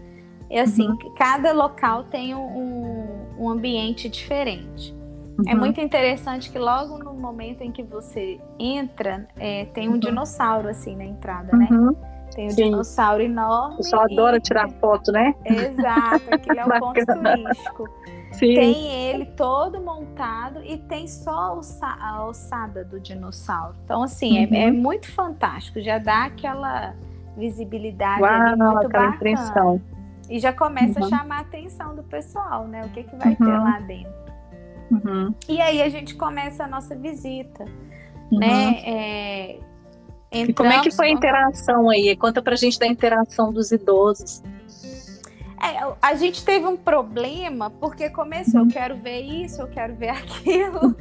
E 0.49 0.57
assim, 0.57 0.87
uhum. 0.87 1.13
cada 1.15 1.51
local 1.51 2.05
tem 2.05 2.33
um, 2.33 3.05
um 3.37 3.49
ambiente 3.49 4.09
diferente. 4.09 4.96
É 5.37 5.41
uhum. 5.41 5.49
É 5.49 5.55
muito 5.55 5.79
interessante 5.79 6.49
que 6.49 6.57
logo 6.57 6.97
no 6.97 7.13
momento 7.13 7.61
em 7.61 7.71
que 7.71 7.83
você 7.83 8.39
entra, 8.57 9.27
é, 9.37 9.65
tem 9.65 9.87
um 9.87 9.93
uhum. 9.93 9.99
dinossauro 9.99 10.67
assim 10.69 10.95
na 10.95 11.05
entrada, 11.05 11.55
né? 11.55 11.67
Uhum. 11.71 11.95
Tem 12.33 12.47
um 12.47 12.49
Sim. 12.51 12.63
dinossauro 12.63 13.23
enorme. 13.23 13.75
O 13.75 13.77
pessoal 13.77 14.03
adora 14.03 14.39
tirar 14.39 14.69
foto, 14.69 15.11
né? 15.11 15.33
Exato, 15.45 16.23
aquele 16.31 16.59
é 16.59 16.65
o 16.65 16.79
ponto 16.79 17.05
turístico. 17.05 17.89
Sim. 18.33 18.53
Tem 18.53 18.87
ele 19.09 19.25
todo 19.25 19.79
montado 19.81 20.61
e 20.63 20.77
tem 20.77 21.07
só 21.07 21.59
a 21.99 22.25
ossada 22.25 22.83
do 22.83 22.99
dinossauro. 22.99 23.75
Então, 23.83 24.03
assim, 24.03 24.45
uhum. 24.45 24.53
é, 24.53 24.63
é, 24.65 24.71
muito 24.71 25.11
fantástico. 25.11 25.79
Já 25.79 25.97
dá 25.97 26.25
aquela 26.25 26.93
visibilidade 27.37 28.21
Uau, 28.21 28.31
ali 28.31 28.55
muito 28.55 28.89
bacana. 28.89 29.15
Impressão. 29.15 29.81
E 30.29 30.39
já 30.39 30.51
começa 30.51 30.99
uhum. 30.99 31.05
a 31.05 31.09
chamar 31.09 31.37
a 31.37 31.41
atenção 31.41 31.95
do 31.95 32.03
pessoal, 32.03 32.67
né? 32.67 32.81
O 32.85 32.89
que, 32.89 33.03
que 33.03 33.15
vai 33.15 33.29
uhum. 33.29 33.35
ter 33.35 33.57
lá 33.57 33.79
dentro. 33.79 34.27
Uhum. 34.91 35.33
E 35.47 35.61
aí 35.61 35.81
a 35.81 35.89
gente 35.89 36.15
começa 36.15 36.63
a 36.63 36.67
nossa 36.67 36.95
visita, 36.95 37.65
né? 38.31 38.67
Uhum. 38.67 38.83
É, 38.85 39.59
e 40.31 40.53
como 40.53 40.69
é 40.69 40.81
que 40.81 40.91
foi 40.91 41.07
a 41.07 41.11
interação 41.11 41.89
aí? 41.89 42.15
Conta 42.15 42.41
pra 42.41 42.55
gente 42.55 42.77
da 42.77 42.87
interação 42.87 43.51
dos 43.51 43.71
idosos. 43.71 44.41
É, 45.59 45.95
a 46.01 46.13
gente 46.13 46.45
teve 46.45 46.67
um 46.67 46.77
problema 46.77 47.71
porque 47.71 48.11
começou, 48.11 48.61
eu 48.61 48.67
quero 48.67 48.95
ver 48.95 49.21
isso, 49.21 49.59
eu 49.59 49.67
quero 49.67 49.95
ver 49.95 50.09
aquilo. 50.13 50.95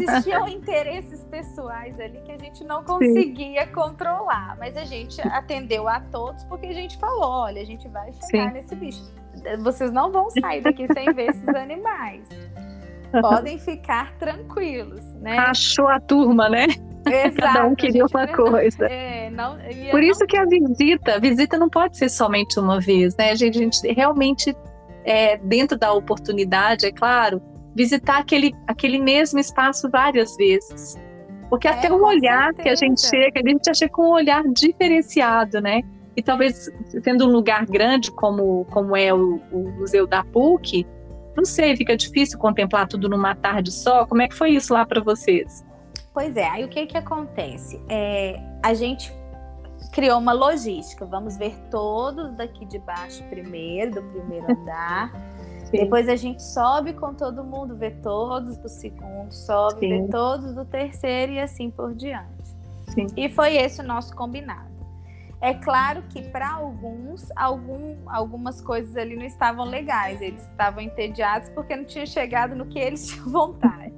Existiam 0.00 0.48
interesses 0.48 1.22
pessoais 1.24 2.00
ali 2.00 2.18
que 2.22 2.32
a 2.32 2.38
gente 2.38 2.64
não 2.64 2.82
conseguia 2.82 3.66
Sim. 3.66 3.72
controlar, 3.72 4.56
mas 4.58 4.74
a 4.76 4.84
gente 4.84 5.20
atendeu 5.20 5.86
a 5.86 6.00
todos 6.00 6.44
porque 6.44 6.66
a 6.66 6.72
gente 6.72 6.96
falou: 6.96 7.42
olha, 7.42 7.60
a 7.60 7.64
gente 7.64 7.86
vai 7.88 8.10
chegar 8.12 8.48
Sim. 8.48 8.54
nesse 8.54 8.74
bicho. 8.74 9.04
Vocês 9.60 9.92
não 9.92 10.10
vão 10.10 10.28
sair 10.30 10.62
daqui 10.62 10.86
sem 10.92 11.12
ver 11.12 11.30
esses 11.30 11.48
animais. 11.48 12.28
Podem 13.20 13.58
ficar 13.58 14.12
tranquilos, 14.18 15.04
né? 15.14 15.38
Achou 15.38 15.88
a 15.88 16.00
turma, 16.00 16.48
né? 16.48 16.66
Exato, 17.06 17.36
Cada 17.36 17.66
um 17.66 17.74
queria 17.74 18.04
uma 18.04 18.26
coisa. 18.26 18.84
É, 18.86 19.30
não, 19.30 19.56
Por 19.90 20.02
isso 20.02 20.20
não... 20.20 20.26
que 20.26 20.36
a 20.36 20.44
visita, 20.44 21.14
a 21.14 21.18
visita 21.18 21.56
não 21.56 21.68
pode 21.68 21.96
ser 21.96 22.08
somente 22.08 22.58
uma 22.58 22.80
vez, 22.80 23.16
né? 23.16 23.30
A 23.30 23.34
gente, 23.34 23.58
a 23.58 23.62
gente 23.62 23.92
realmente, 23.94 24.56
é, 25.04 25.36
dentro 25.38 25.78
da 25.78 25.92
oportunidade, 25.92 26.84
é 26.84 26.90
claro, 26.92 27.40
visitar 27.74 28.18
aquele, 28.18 28.52
aquele 28.66 28.98
mesmo 28.98 29.38
espaço 29.38 29.88
várias 29.90 30.36
vezes. 30.36 30.96
Porque 31.48 31.68
é, 31.68 31.70
até 31.70 31.92
o 31.92 32.02
olhar 32.02 32.46
certeza. 32.46 32.62
que 32.62 32.68
a 32.68 32.74
gente 32.74 33.00
chega, 33.00 33.40
a 33.40 33.48
gente 33.48 33.64
já 33.64 33.74
chega 33.74 33.92
com 33.92 34.02
um 34.02 34.12
olhar 34.12 34.42
diferenciado, 34.48 35.60
né? 35.60 35.82
E 36.16 36.22
talvez, 36.22 36.70
sendo 37.02 37.26
um 37.26 37.30
lugar 37.30 37.66
grande 37.66 38.10
como, 38.10 38.64
como 38.66 38.96
é 38.96 39.12
o, 39.12 39.40
o 39.52 39.70
Museu 39.78 40.06
da 40.06 40.24
PUC, 40.24 40.86
não 41.36 41.44
sei, 41.44 41.76
fica 41.76 41.96
difícil 41.96 42.38
contemplar 42.38 42.88
tudo 42.88 43.08
numa 43.08 43.34
tarde 43.34 43.70
só. 43.70 44.06
Como 44.06 44.22
é 44.22 44.28
que 44.28 44.34
foi 44.34 44.50
isso 44.50 44.72
lá 44.72 44.86
para 44.86 45.02
vocês? 45.02 45.64
Pois 46.14 46.34
é, 46.36 46.48
aí 46.48 46.64
o 46.64 46.68
que 46.68 46.86
que 46.86 46.96
acontece? 46.96 47.78
É, 47.90 48.40
a 48.62 48.72
gente 48.72 49.12
criou 49.92 50.18
uma 50.18 50.32
logística. 50.32 51.04
Vamos 51.04 51.36
ver 51.36 51.54
todos 51.70 52.32
daqui 52.32 52.64
de 52.64 52.78
baixo 52.78 53.22
primeiro, 53.24 53.96
do 53.96 54.02
primeiro 54.02 54.50
andar. 54.52 55.12
Sim. 55.66 55.78
Depois 55.78 56.08
a 56.08 56.16
gente 56.16 56.42
sobe 56.42 56.92
com 56.92 57.12
todo 57.12 57.42
mundo, 57.42 57.76
vê 57.76 57.90
todos 57.90 58.56
do 58.56 58.68
segundo, 58.68 59.32
sobe, 59.32 59.80
Sim. 59.80 60.06
vê 60.06 60.08
todos 60.08 60.54
do 60.54 60.64
terceiro 60.64 61.32
e 61.32 61.40
assim 61.40 61.70
por 61.70 61.94
diante. 61.94 62.26
Sim. 62.94 63.06
E 63.16 63.28
foi 63.28 63.56
esse 63.56 63.80
o 63.80 63.84
nosso 63.84 64.14
combinado. 64.14 64.75
É 65.40 65.52
claro 65.52 66.02
que 66.08 66.22
para 66.22 66.50
alguns, 66.50 67.30
algum, 67.36 67.96
algumas 68.06 68.60
coisas 68.60 68.96
ali 68.96 69.16
não 69.16 69.24
estavam 69.24 69.66
legais, 69.66 70.20
eles 70.22 70.42
estavam 70.48 70.80
entediados 70.80 71.50
porque 71.50 71.76
não 71.76 71.84
tinha 71.84 72.06
chegado 72.06 72.54
no 72.54 72.66
que 72.66 72.78
eles 72.78 73.06
tinham 73.08 73.28
vontade. 73.30 73.92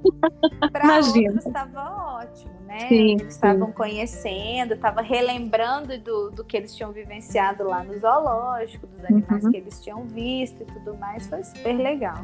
Para 0.71 0.97
outros 0.97 1.45
estava 1.45 2.19
ótimo, 2.19 2.59
né? 2.67 2.79
Sim, 2.89 3.13
eles 3.13 3.33
estavam 3.33 3.71
conhecendo, 3.71 4.73
estavam 4.73 5.03
relembrando 5.03 5.97
do, 5.99 6.29
do 6.31 6.43
que 6.43 6.57
eles 6.57 6.75
tinham 6.75 6.91
vivenciado 6.91 7.63
lá 7.63 7.83
no 7.83 7.97
zoológico, 7.97 8.85
dos 8.85 9.05
animais 9.05 9.43
uhum. 9.43 9.51
que 9.51 9.57
eles 9.57 9.81
tinham 9.81 10.05
visto 10.05 10.61
e 10.63 10.65
tudo 10.65 10.97
mais, 10.97 11.27
foi 11.27 11.43
super 11.43 11.73
legal. 11.73 12.17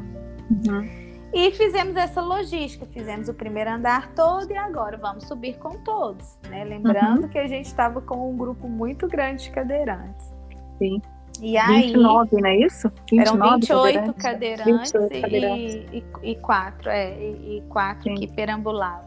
Uhum. 0.50 1.15
E 1.36 1.50
fizemos 1.50 1.96
essa 1.96 2.22
logística, 2.22 2.86
fizemos 2.86 3.28
o 3.28 3.34
primeiro 3.34 3.70
andar 3.70 4.10
todo 4.14 4.50
e 4.50 4.56
agora 4.56 4.96
vamos 4.96 5.24
subir 5.24 5.58
com 5.58 5.76
todos, 5.82 6.38
né? 6.48 6.64
Lembrando 6.64 7.24
uhum. 7.24 7.28
que 7.28 7.38
a 7.38 7.46
gente 7.46 7.66
estava 7.66 8.00
com 8.00 8.32
um 8.32 8.34
grupo 8.38 8.66
muito 8.66 9.06
grande 9.06 9.42
de 9.42 9.50
cadeirantes. 9.50 10.34
Sim. 10.78 11.02
E 11.42 11.58
aí, 11.58 11.88
29, 11.88 12.40
não 12.40 12.48
é 12.48 12.56
isso? 12.56 12.90
29 13.10 13.20
eram 13.20 13.58
28 13.60 14.14
cadeirantes, 14.14 14.92
cadeirantes, 14.92 14.92
28 14.92 15.20
cadeirantes. 15.20 15.74
E, 15.92 16.04
e, 16.22 16.30
e, 16.30 16.36
quatro, 16.36 16.88
é, 16.88 17.12
e, 17.20 17.58
e 17.58 17.62
quatro 17.68 18.04
Sim. 18.04 18.14
que 18.14 18.26
perambulavam. 18.28 19.04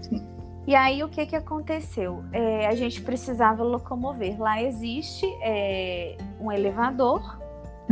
Sim. 0.00 0.26
E 0.66 0.74
aí 0.74 1.04
o 1.04 1.08
que, 1.10 1.26
que 1.26 1.36
aconteceu? 1.36 2.24
É, 2.32 2.66
a 2.66 2.74
gente 2.74 3.02
precisava 3.02 3.62
locomover. 3.62 4.40
Lá 4.40 4.62
existe 4.62 5.26
é, 5.42 6.16
um 6.40 6.50
elevador, 6.50 7.41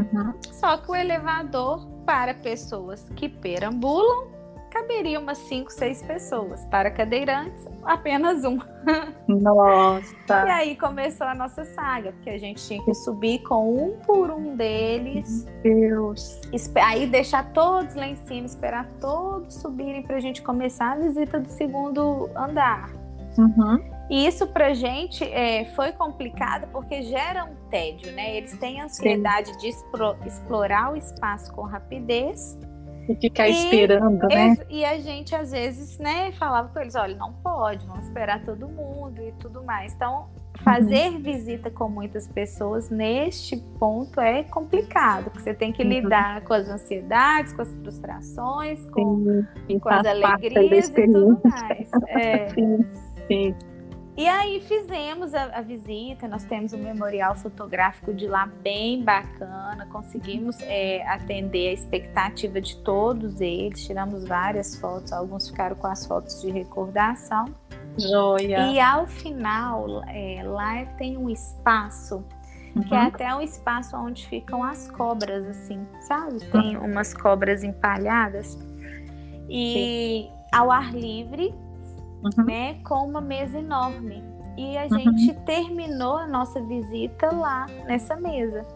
uhum. 0.00 0.34
só 0.52 0.76
que 0.76 0.90
o 0.90 0.94
elevador 0.94 1.86
para 2.04 2.34
pessoas 2.34 3.08
que 3.16 3.28
perambulam 3.28 4.40
caberia 4.70 5.18
umas 5.18 5.38
5, 5.38 5.70
6 5.70 6.02
pessoas. 6.02 6.64
Para 6.66 6.90
cadeirantes, 6.90 7.66
apenas 7.84 8.44
um. 8.44 8.58
Nossa! 9.28 10.14
e 10.46 10.50
aí 10.50 10.76
começou 10.76 11.26
a 11.26 11.34
nossa 11.34 11.64
saga, 11.64 12.12
porque 12.12 12.30
a 12.30 12.38
gente 12.38 12.66
tinha 12.66 12.82
que 12.84 12.94
subir 12.94 13.40
com 13.40 13.74
um 13.74 13.98
por 13.98 14.30
um 14.30 14.56
deles. 14.56 15.46
Deus! 15.62 16.40
Aí 16.82 17.06
deixar 17.06 17.52
todos 17.52 17.94
lá 17.94 18.06
em 18.06 18.16
cima, 18.16 18.46
esperar 18.46 18.86
todos 19.00 19.54
subirem 19.54 20.02
para 20.02 20.16
a 20.16 20.20
gente 20.20 20.40
começar 20.40 20.92
a 20.92 20.96
visita 20.96 21.38
do 21.38 21.48
segundo 21.48 22.30
andar. 22.36 22.90
Uhum. 23.36 23.99
E 24.10 24.26
isso 24.26 24.46
pra 24.48 24.74
gente 24.74 25.22
é, 25.22 25.64
foi 25.76 25.92
complicado 25.92 26.68
porque 26.72 27.02
gera 27.02 27.44
um 27.44 27.54
tédio, 27.70 28.12
né? 28.12 28.36
Eles 28.36 28.58
têm 28.58 28.80
ansiedade 28.80 29.52
Sim. 29.52 29.58
de 29.58 29.68
explorar 30.26 30.92
o 30.92 30.96
espaço 30.96 31.52
com 31.54 31.62
rapidez 31.62 32.58
e 33.08 33.14
ficar 33.16 33.48
e, 33.48 33.52
esperando, 33.52 34.26
né? 34.28 34.56
E 34.68 34.84
a 34.84 34.98
gente, 34.98 35.34
às 35.34 35.50
vezes, 35.52 35.98
né, 35.98 36.32
falava 36.32 36.68
com 36.68 36.80
eles, 36.80 36.94
olha, 36.94 37.16
não 37.16 37.32
pode, 37.32 37.86
vamos 37.86 38.06
esperar 38.06 38.44
todo 38.44 38.68
mundo 38.68 39.20
e 39.20 39.32
tudo 39.32 39.62
mais. 39.64 39.92
Então, 39.94 40.28
fazer 40.62 41.10
uhum. 41.10 41.20
visita 41.20 41.70
com 41.70 41.88
muitas 41.88 42.26
pessoas 42.28 42.90
neste 42.90 43.56
ponto 43.78 44.20
é 44.20 44.42
complicado, 44.44 45.24
porque 45.24 45.40
você 45.40 45.54
tem 45.54 45.72
que 45.72 45.82
uhum. 45.82 45.88
lidar 45.88 46.42
com 46.42 46.52
as 46.52 46.68
ansiedades, 46.68 47.52
com 47.52 47.62
as 47.62 47.72
frustrações, 47.74 48.84
com, 48.90 49.44
sim, 49.66 49.78
com 49.78 49.88
as 49.88 50.06
alegrias 50.06 50.88
e 50.88 51.06
tudo 51.06 51.40
mais. 51.44 51.90
É. 52.08 52.48
Sim, 52.50 52.86
sim. 53.28 53.54
E 54.20 54.28
aí 54.28 54.60
fizemos 54.60 55.32
a, 55.32 55.44
a, 55.44 55.62
visita, 55.62 56.28
nós 56.28 56.44
temos 56.44 56.74
um 56.74 56.76
memorial 56.76 57.34
fotográfico 57.34 58.12
de 58.12 58.28
lá 58.28 58.44
bem 58.44 59.02
bacana, 59.02 59.86
conseguimos 59.86 60.60
é, 60.60 61.02
atender 61.08 61.70
a 61.70 61.72
expectativa 61.72 62.60
de 62.60 62.76
todos 62.82 63.40
eles, 63.40 63.86
tiramos 63.86 64.28
várias 64.28 64.76
fotos, 64.76 65.10
alguns 65.10 65.48
ficaram 65.48 65.74
com 65.74 65.86
as 65.86 66.04
fotos 66.04 66.38
de 66.42 66.50
recordação. 66.50 67.46
Joia! 67.96 68.70
E 68.70 68.78
ao 68.78 69.06
final, 69.06 70.04
é, 70.08 70.42
lá 70.44 70.84
tem 70.98 71.16
um 71.16 71.30
espaço 71.30 72.22
uhum. 72.76 72.82
que 72.82 72.94
é 72.94 72.98
até 72.98 73.34
um 73.34 73.40
espaço 73.40 73.96
onde 73.96 74.26
ficam 74.26 74.62
as 74.62 74.90
cobras, 74.90 75.46
assim, 75.46 75.86
sabe? 76.02 76.40
Tem 76.52 76.76
uhum. 76.76 76.90
umas 76.90 77.14
cobras 77.14 77.64
empalhadas. 77.64 78.58
E 79.48 80.28
Sim. 80.28 80.32
ao 80.52 80.70
ar 80.70 80.92
livre, 80.92 81.54
uhum. 82.22 82.44
né, 82.44 82.74
com 82.84 83.06
uma 83.06 83.20
mesa 83.20 83.58
enorme. 83.58 84.22
E 84.56 84.76
a 84.76 84.88
gente 84.88 85.30
uhum. 85.30 85.44
terminou 85.44 86.16
a 86.16 86.26
nossa 86.26 86.60
visita 86.60 87.34
lá 87.34 87.66
nessa 87.86 88.16
mesa. 88.16 88.66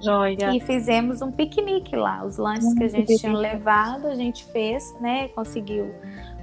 Joia. 0.00 0.54
E 0.54 0.60
fizemos 0.60 1.22
um 1.22 1.32
piquenique 1.32 1.96
lá. 1.96 2.24
Os 2.24 2.36
lanches 2.36 2.74
que 2.74 2.84
a 2.84 2.88
gente 2.88 3.16
tinha 3.16 3.32
levado, 3.32 4.06
a 4.06 4.14
gente 4.14 4.44
fez, 4.46 4.94
né? 5.00 5.28
Conseguiu 5.28 5.94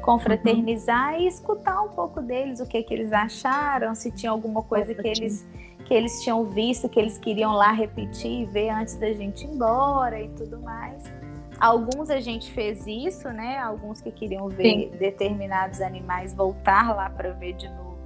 confraternizar 0.01 1.13
uhum. 1.13 1.21
e 1.21 1.27
escutar 1.27 1.81
um 1.81 1.89
pouco 1.89 2.21
deles, 2.21 2.59
o 2.59 2.65
que, 2.65 2.81
que 2.81 2.93
eles 2.93 3.13
acharam, 3.13 3.93
se 3.93 4.11
tinha 4.11 4.31
alguma 4.31 4.63
coisa 4.63 4.95
que 4.95 5.07
eles, 5.07 5.47
que 5.85 5.93
eles 5.93 6.23
tinham 6.23 6.43
visto, 6.45 6.89
que 6.89 6.99
eles 6.99 7.19
queriam 7.19 7.53
lá 7.53 7.71
repetir 7.71 8.41
e 8.41 8.45
ver 8.45 8.69
antes 8.69 8.95
da 8.95 9.13
gente 9.13 9.45
ir 9.45 9.51
embora 9.51 10.19
e 10.19 10.29
tudo 10.29 10.59
mais. 10.59 11.03
Alguns 11.61 12.09
a 12.09 12.19
gente 12.19 12.51
fez 12.51 12.87
isso, 12.87 13.29
né? 13.29 13.59
Alguns 13.59 14.01
que 14.01 14.11
queriam 14.11 14.49
ver 14.49 14.63
Sim. 14.63 14.97
determinados 14.97 15.79
animais 15.79 16.33
voltar 16.33 16.95
lá 16.95 17.07
para 17.07 17.33
ver 17.33 17.53
de 17.53 17.69
novo. 17.69 17.99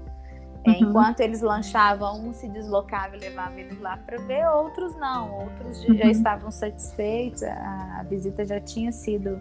É, 0.65 0.71
uhum. 0.71 0.89
Enquanto 0.89 1.21
eles 1.21 1.39
lanchavam, 1.39 2.19
um 2.19 2.33
se 2.33 2.49
deslocava 2.49 3.15
e 3.15 3.19
levava 3.19 3.57
eles 3.57 3.79
lá 3.79 3.95
para 3.95 4.17
ver, 4.17 4.45
outros 4.49 4.93
não, 4.97 5.31
outros 5.31 5.85
uhum. 5.85 5.95
já 5.95 6.11
estavam 6.11 6.51
satisfeitos, 6.51 7.43
a, 7.43 7.99
a, 8.01 8.03
visita 8.03 8.43
já 8.43 8.59
tinha 8.59 8.91
sido 8.91 9.39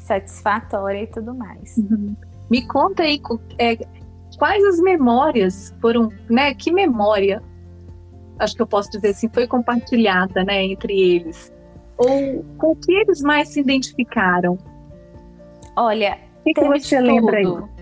satisfatória 0.00 1.04
e 1.04 1.06
tudo 1.06 1.32
mais. 1.32 1.76
Uhum. 1.76 2.16
Me 2.50 2.66
conta 2.66 3.04
aí 3.04 3.22
é, 3.58 3.76
quais 4.36 4.64
as 4.64 4.80
memórias 4.80 5.72
foram, 5.80 6.10
né? 6.28 6.52
Que 6.52 6.72
memória, 6.72 7.40
acho 8.40 8.56
que 8.56 8.62
eu 8.62 8.66
posso 8.66 8.90
dizer 8.90 9.10
assim, 9.10 9.28
foi 9.28 9.46
compartilhada, 9.46 10.42
né, 10.42 10.64
entre 10.64 10.98
eles? 10.98 11.56
Ou 11.98 12.44
com 12.56 12.76
que 12.76 12.92
eles 12.92 13.20
mais 13.20 13.48
se 13.48 13.60
identificaram? 13.60 14.56
Olha, 15.76 16.18
o 16.40 16.44
que, 16.44 16.54
que 16.54 16.64
você 16.64 17.00
lembra 17.00 17.38
aí? 17.38 17.78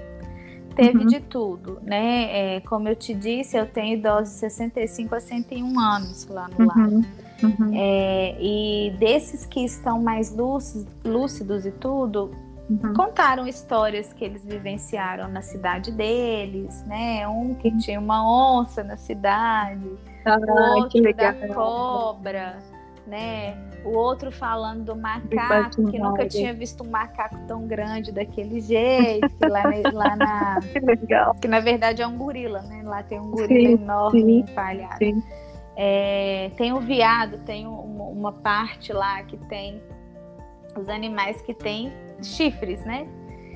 Teve 0.74 0.98
uhum. 0.98 1.06
de 1.06 1.20
tudo, 1.20 1.78
né? 1.82 2.56
É, 2.56 2.60
como 2.60 2.86
eu 2.88 2.94
te 2.94 3.14
disse, 3.14 3.56
eu 3.56 3.66
tenho 3.66 3.96
idosos 3.96 4.34
de 4.34 4.40
65 4.40 5.14
a 5.14 5.20
101 5.20 5.80
anos 5.80 6.26
lá 6.28 6.48
no 6.48 6.66
lar. 6.66 6.76
Uhum. 6.76 7.04
Uhum. 7.42 7.70
É, 7.74 8.36
e 8.40 8.94
desses 8.98 9.46
que 9.46 9.64
estão 9.64 10.02
mais 10.02 10.34
lúcidos, 10.34 10.86
lúcidos 11.04 11.64
e 11.64 11.70
tudo, 11.70 12.30
uhum. 12.68 12.92
contaram 12.94 13.46
histórias 13.46 14.12
que 14.12 14.24
eles 14.24 14.44
vivenciaram 14.44 15.28
na 15.28 15.40
cidade 15.40 15.90
deles, 15.92 16.84
né? 16.86 17.26
Um 17.26 17.54
que 17.54 17.68
uhum. 17.68 17.78
tinha 17.78 17.98
uma 17.98 18.58
onça 18.60 18.82
na 18.82 18.98
cidade, 18.98 19.90
ah, 20.26 20.36
o 20.38 20.80
outro 20.80 21.02
da 21.14 21.32
cobra 21.54 22.58
né? 23.06 23.56
O 23.84 23.90
outro 23.90 24.32
falando 24.32 24.84
do 24.84 24.96
macaco, 24.96 25.90
que 25.90 25.98
nunca 25.98 26.28
tinha 26.28 26.52
visto 26.52 26.82
um 26.82 26.90
macaco 26.90 27.38
tão 27.46 27.66
grande 27.66 28.10
daquele 28.10 28.60
jeito, 28.60 29.28
que 29.28 29.46
lá, 29.46 29.62
lá 29.92 30.16
na. 30.16 30.60
que 30.60 30.80
legal. 30.80 31.34
Que 31.34 31.46
na 31.46 31.60
verdade 31.60 32.02
é 32.02 32.06
um 32.06 32.16
gorila, 32.16 32.62
né? 32.62 32.82
Lá 32.84 33.02
tem 33.02 33.20
um 33.20 33.30
gorila 33.30 33.76
sim, 33.76 33.82
enorme 33.82 34.20
sim, 34.20 34.38
empalhado. 34.40 34.98
Sim. 34.98 35.22
É, 35.76 36.50
tem 36.56 36.72
o 36.72 36.80
viado, 36.80 37.38
tem 37.44 37.66
uma, 37.66 38.04
uma 38.04 38.32
parte 38.32 38.92
lá 38.92 39.22
que 39.22 39.36
tem 39.36 39.80
os 40.76 40.88
animais 40.88 41.40
que 41.42 41.54
têm 41.54 41.92
chifres, 42.22 42.84
né? 42.84 43.06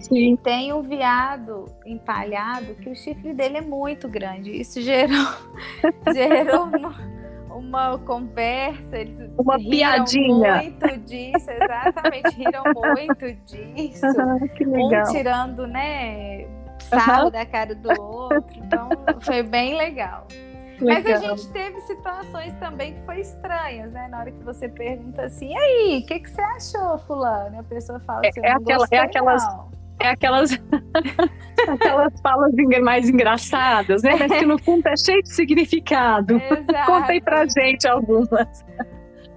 Sim. 0.00 0.36
Tem 0.36 0.72
um 0.72 0.82
viado 0.82 1.66
empalhado 1.84 2.74
que 2.76 2.88
o 2.88 2.94
chifre 2.94 3.34
dele 3.34 3.58
é 3.58 3.60
muito 3.60 4.08
grande. 4.08 4.50
Isso 4.50 4.80
gerou, 4.80 5.26
gerou 6.12 6.68
uma 7.60 7.98
conversa, 7.98 8.98
eles 8.98 9.30
uma 9.38 9.58
piadinha. 9.58 10.62
muito 10.62 10.98
disso, 11.00 11.50
exatamente, 11.50 12.36
riram 12.36 12.64
muito 12.74 13.32
disso. 13.44 14.06
que 14.56 14.64
legal. 14.64 15.06
Um 15.06 15.12
tirando, 15.12 15.66
né, 15.66 16.46
sarro 16.80 17.24
uhum. 17.24 17.30
da 17.30 17.46
cara 17.46 17.74
do 17.74 18.02
outro. 18.02 18.44
Então, 18.56 18.88
foi 19.20 19.42
bem 19.42 19.76
legal. 19.76 20.26
legal. 20.80 21.02
Mas 21.02 21.06
a 21.06 21.16
gente 21.16 21.52
teve 21.52 21.80
situações 21.82 22.54
também 22.56 22.94
que 22.94 23.00
foi 23.02 23.20
estranhas, 23.20 23.92
né? 23.92 24.08
Na 24.08 24.20
hora 24.20 24.30
que 24.30 24.42
você 24.42 24.68
pergunta 24.68 25.22
assim, 25.22 25.52
e 25.52 25.56
aí, 25.56 26.00
o 26.02 26.06
que, 26.06 26.20
que 26.20 26.30
você 26.30 26.40
achou, 26.40 26.98
fulano? 27.00 27.56
E 27.56 27.58
a 27.58 27.62
pessoa 27.62 28.00
fala 28.00 28.22
assim, 28.26 28.40
é, 28.42 28.48
é, 28.48 28.52
aquela, 28.52 28.86
é 28.90 28.98
aquelas 28.98 29.44
não 29.44 29.79
é 30.00 30.08
aquelas, 30.08 30.50
aquelas 31.68 32.20
falas 32.20 32.52
mais 32.82 33.08
engraçadas, 33.08 34.02
né? 34.02 34.16
Mas 34.18 34.32
que 34.32 34.46
no 34.46 34.58
fundo 34.58 34.86
é 34.86 34.96
cheio 34.96 35.22
de 35.22 35.32
significado. 35.32 36.36
Exato. 36.36 36.86
Conta 36.86 37.12
aí 37.12 37.20
pra 37.20 37.46
gente 37.46 37.86
algumas. 37.86 38.64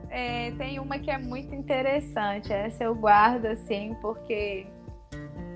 É, 0.10 0.52
tem 0.52 0.80
uma 0.80 1.00
que 1.00 1.12
é 1.12 1.18
muito 1.18 1.54
interessante. 1.54 2.52
Essa 2.52 2.84
eu 2.84 2.96
guardo 2.96 3.48
assim, 3.48 3.96
porque 4.02 4.66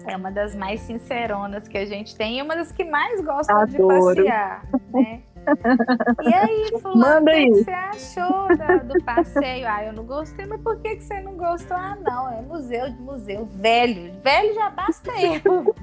é 0.05 0.15
uma 0.15 0.31
das 0.31 0.55
mais 0.55 0.81
sinceronas 0.81 1.67
que 1.67 1.77
a 1.77 1.85
gente 1.85 2.15
tem 2.15 2.39
e 2.39 2.41
uma 2.41 2.55
das 2.55 2.71
que 2.71 2.83
mais 2.83 3.19
Adoro. 3.19 4.15
de 4.15 4.23
passear, 4.23 4.63
né? 4.93 5.21
E 6.23 6.33
aí, 6.33 6.69
fulano, 6.81 7.25
o 7.25 7.31
que 7.31 7.63
você 7.63 7.71
achou 7.71 8.57
da, 8.57 8.77
do 8.77 9.03
passeio? 9.03 9.67
Ah, 9.67 9.85
eu 9.85 9.93
não 9.93 10.03
gostei, 10.03 10.45
mas 10.45 10.61
por 10.61 10.79
que, 10.79 10.95
que 10.95 11.03
você 11.03 11.21
não 11.21 11.37
gostou? 11.37 11.77
Ah, 11.77 11.97
não, 12.01 12.31
é 12.31 12.41
museu 12.41 12.89
de 12.89 13.01
museu, 13.01 13.45
velho. 13.53 14.13
Velho 14.21 14.53
já 14.53 14.69
basta 14.69 15.11
eu. 15.21 15.75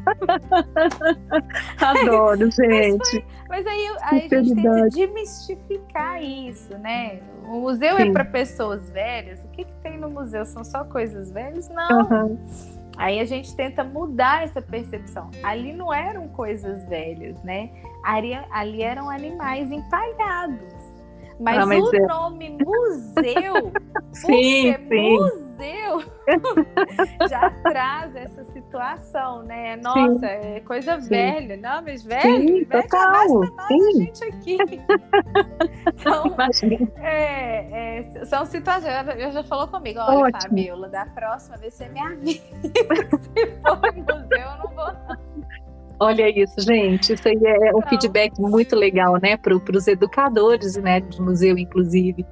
Adoro, 1.80 2.50
gente. 2.50 3.24
Mas, 3.48 3.64
mas 3.64 3.66
aí, 3.66 3.96
aí 4.02 4.28
a 4.30 4.42
gente 4.42 4.54
tenta 4.54 4.88
demistificar 4.90 6.22
isso, 6.22 6.76
né? 6.78 7.20
O 7.46 7.60
museu 7.60 7.96
é 7.96 8.02
Sim. 8.02 8.10
é 8.10 8.12
para 8.12 8.24
pessoas 8.24 8.90
velhas. 8.90 9.42
O 9.44 9.48
que, 9.48 9.64
que 9.64 9.72
tem 9.82 9.98
no 9.98 10.10
museu? 10.10 10.44
São 10.44 10.64
só 10.64 10.84
coisas 10.84 11.30
velhas? 11.30 11.68
Não. 11.68 12.00
Uhum. 12.00 12.38
Aí 12.96 13.20
a 13.20 13.24
gente 13.24 13.54
tenta 13.56 13.82
mudar 13.82 14.44
essa 14.44 14.62
percepção. 14.62 15.30
Ali 15.42 15.72
não 15.72 15.92
eram 15.92 16.28
coisas 16.28 16.84
velhas, 16.88 17.42
né? 17.42 17.70
Ali, 18.04 18.34
ali 18.50 18.82
eram 18.82 19.08
animais 19.08 19.70
empalhados. 19.70 20.84
Mas, 21.40 21.58
ah, 21.58 21.66
mas 21.66 21.82
o 21.82 21.96
é... 21.96 22.06
nome 22.06 22.58
museu, 22.64 23.72
sim, 24.12 24.72
sim. 24.88 25.18
museu, 25.18 26.04
já 27.28 27.50
traz 27.62 28.14
essa 28.14 28.44
situação, 28.44 29.42
né? 29.42 29.76
Nossa, 29.76 30.20
sim. 30.20 30.26
é 30.26 30.60
coisa 30.60 31.00
sim. 31.00 31.08
velha. 31.08 31.56
Não, 31.56 31.82
mas 31.82 32.04
velho, 32.04 32.22
sim, 32.22 32.64
velho 32.64 32.82
total. 32.82 33.40
basta 33.40 33.66
sim. 33.66 33.80
a 33.80 34.04
gente 34.04 34.24
aqui. 34.24 34.58
então, 35.88 36.36
é, 36.98 37.98
é, 37.98 38.24
são 38.26 38.46
situações. 38.46 38.94
Eu 39.18 39.32
já 39.32 39.42
falou 39.42 39.66
comigo, 39.66 39.98
olha, 40.00 40.26
Ótimo. 40.26 40.40
Fabiola, 40.40 40.88
da 40.88 41.06
próxima 41.06 41.56
vez 41.56 41.74
você 41.74 41.88
me 41.88 42.00
avisa. 42.00 42.42
Se 42.62 43.60
for 43.60 43.92
Olha 45.98 46.28
isso, 46.28 46.60
gente. 46.60 47.12
Isso 47.12 47.28
aí 47.28 47.38
é 47.42 47.74
um 47.74 47.82
feedback 47.82 48.38
muito 48.40 48.74
legal, 48.74 49.18
né, 49.20 49.36
para 49.36 49.54
os 49.54 49.86
educadores, 49.86 50.76
né, 50.76 51.00
de 51.00 51.20
museu, 51.20 51.56
inclusive. 51.56 52.24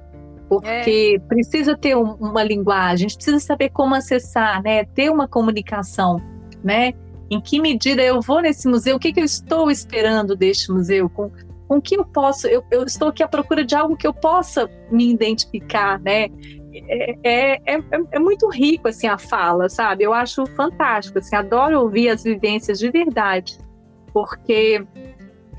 porque 0.49 1.17
é. 1.17 1.27
precisa 1.27 1.75
ter 1.75 1.95
um, 1.95 2.13
uma 2.15 2.43
linguagem, 2.43 3.05
a 3.05 3.09
gente 3.09 3.15
precisa 3.15 3.39
saber 3.39 3.69
como 3.69 3.95
acessar, 3.95 4.61
né? 4.61 4.83
Ter 4.85 5.09
uma 5.09 5.27
comunicação, 5.27 6.21
né? 6.63 6.93
Em 7.29 7.41
que 7.41 7.59
medida 7.59 8.03
eu 8.03 8.21
vou 8.21 8.41
nesse 8.41 8.67
museu? 8.67 8.97
O 8.97 8.99
que, 8.99 9.11
que 9.11 9.19
eu 9.19 9.25
estou 9.25 9.71
esperando 9.71 10.35
deste 10.35 10.71
museu? 10.71 11.09
Com, 11.09 11.31
com 11.67 11.81
que 11.81 11.97
eu 11.97 12.05
posso? 12.05 12.45
Eu, 12.47 12.63
eu, 12.69 12.83
estou 12.83 13.07
aqui 13.07 13.23
à 13.23 13.27
procura 13.27 13.65
de 13.65 13.75
algo 13.75 13.97
que 13.97 14.05
eu 14.05 14.13
possa 14.13 14.69
me 14.91 15.11
identificar, 15.11 15.99
né? 15.99 16.27
É, 16.73 17.17
é, 17.23 17.61
é, 17.65 17.83
é, 18.11 18.19
muito 18.19 18.49
rico 18.49 18.87
assim 18.87 19.07
a 19.07 19.17
fala, 19.17 19.69
sabe? 19.69 20.03
Eu 20.03 20.13
acho 20.13 20.45
fantástico, 20.47 21.19
assim, 21.19 21.35
adoro 21.35 21.79
ouvir 21.79 22.09
as 22.09 22.23
vivências 22.23 22.79
de 22.79 22.89
verdade, 22.89 23.57
porque 24.11 24.83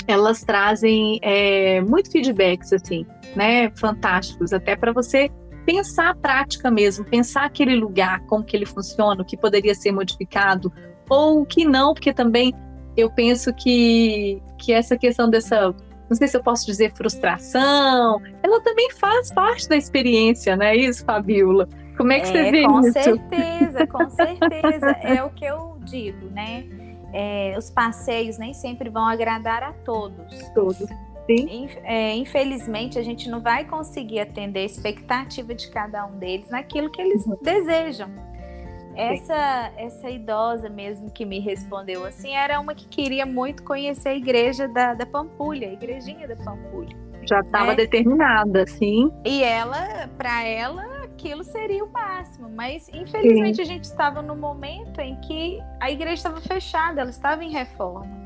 elas 0.06 0.42
trazem 0.42 1.18
é, 1.22 1.80
muito 1.80 2.10
feedbacks 2.10 2.72
assim, 2.72 3.06
né? 3.36 3.70
Fantásticos, 3.76 4.52
até 4.52 4.74
para 4.74 4.92
você 4.92 5.30
pensar 5.64 6.10
a 6.10 6.14
prática 6.14 6.70
mesmo, 6.70 7.04
pensar 7.04 7.44
aquele 7.44 7.76
lugar, 7.76 8.20
como 8.26 8.44
que 8.44 8.56
ele 8.56 8.66
funciona, 8.66 9.22
o 9.22 9.24
que 9.24 9.36
poderia 9.36 9.74
ser 9.74 9.92
modificado 9.92 10.72
ou 11.08 11.42
o 11.42 11.46
que 11.46 11.64
não, 11.64 11.94
porque 11.94 12.12
também 12.12 12.52
eu 12.96 13.10
penso 13.10 13.52
que, 13.54 14.42
que 14.58 14.72
essa 14.72 14.96
questão 14.96 15.28
dessa, 15.28 15.74
não 16.08 16.16
sei 16.16 16.28
se 16.28 16.36
eu 16.36 16.42
posso 16.42 16.66
dizer 16.66 16.92
frustração, 16.92 18.20
ela 18.42 18.60
também 18.60 18.90
faz 18.92 19.32
parte 19.32 19.68
da 19.68 19.76
experiência, 19.76 20.56
não 20.56 20.66
é 20.66 20.76
isso, 20.76 21.04
Fabiola? 21.04 21.68
Como 21.96 22.12
é 22.12 22.20
que 22.20 22.26
é, 22.26 22.44
você 22.44 22.50
vê 22.50 22.64
com 22.64 22.80
isso? 22.80 22.92
Com 22.92 23.02
certeza, 23.02 23.86
com 23.86 24.10
certeza. 24.10 24.86
é 25.02 25.22
o 25.22 25.30
que 25.30 25.44
eu 25.44 25.76
digo, 25.80 26.26
né? 26.30 26.64
É, 27.12 27.54
os 27.56 27.70
passeios 27.70 28.38
nem 28.38 28.52
sempre 28.52 28.90
vão 28.90 29.06
agradar 29.06 29.62
a 29.62 29.72
todos. 29.72 30.48
Todos. 30.48 30.88
Sim. 31.26 31.68
É, 31.84 32.14
infelizmente, 32.16 32.98
a 32.98 33.02
gente 33.02 33.30
não 33.30 33.40
vai 33.40 33.64
conseguir 33.64 34.20
atender 34.20 34.60
a 34.60 34.64
expectativa 34.64 35.54
de 35.54 35.70
cada 35.70 36.04
um 36.06 36.18
deles 36.18 36.50
naquilo 36.50 36.90
que 36.90 37.00
eles 37.00 37.24
uhum. 37.24 37.38
desejam. 37.40 38.10
Essa, 38.96 39.72
essa 39.76 40.10
idosa 40.10 40.68
mesmo 40.68 41.10
que 41.10 41.24
me 41.24 41.40
respondeu 41.40 42.04
assim 42.04 42.34
era 42.34 42.60
uma 42.60 42.74
que 42.74 42.86
queria 42.86 43.26
muito 43.26 43.62
conhecer 43.62 44.10
a 44.10 44.14
igreja 44.14 44.68
da, 44.68 44.94
da 44.94 45.06
Pampulha, 45.06 45.68
a 45.68 45.72
igrejinha 45.72 46.28
da 46.28 46.36
Pampulha. 46.36 46.96
Já 47.26 47.40
estava 47.40 47.68
né? 47.68 47.76
determinada, 47.76 48.66
sim. 48.66 49.10
E 49.24 49.42
ela, 49.42 50.08
para 50.18 50.44
ela, 50.44 50.84
aquilo 51.04 51.42
seria 51.42 51.84
o 51.84 51.90
máximo. 51.90 52.50
Mas 52.50 52.88
infelizmente 52.88 53.56
sim. 53.56 53.62
a 53.62 53.64
gente 53.64 53.84
estava 53.84 54.20
no 54.20 54.36
momento 54.36 55.00
em 55.00 55.16
que 55.20 55.58
a 55.80 55.90
igreja 55.90 56.14
estava 56.14 56.40
fechada, 56.40 57.00
ela 57.00 57.10
estava 57.10 57.42
em 57.42 57.50
reforma. 57.50 58.23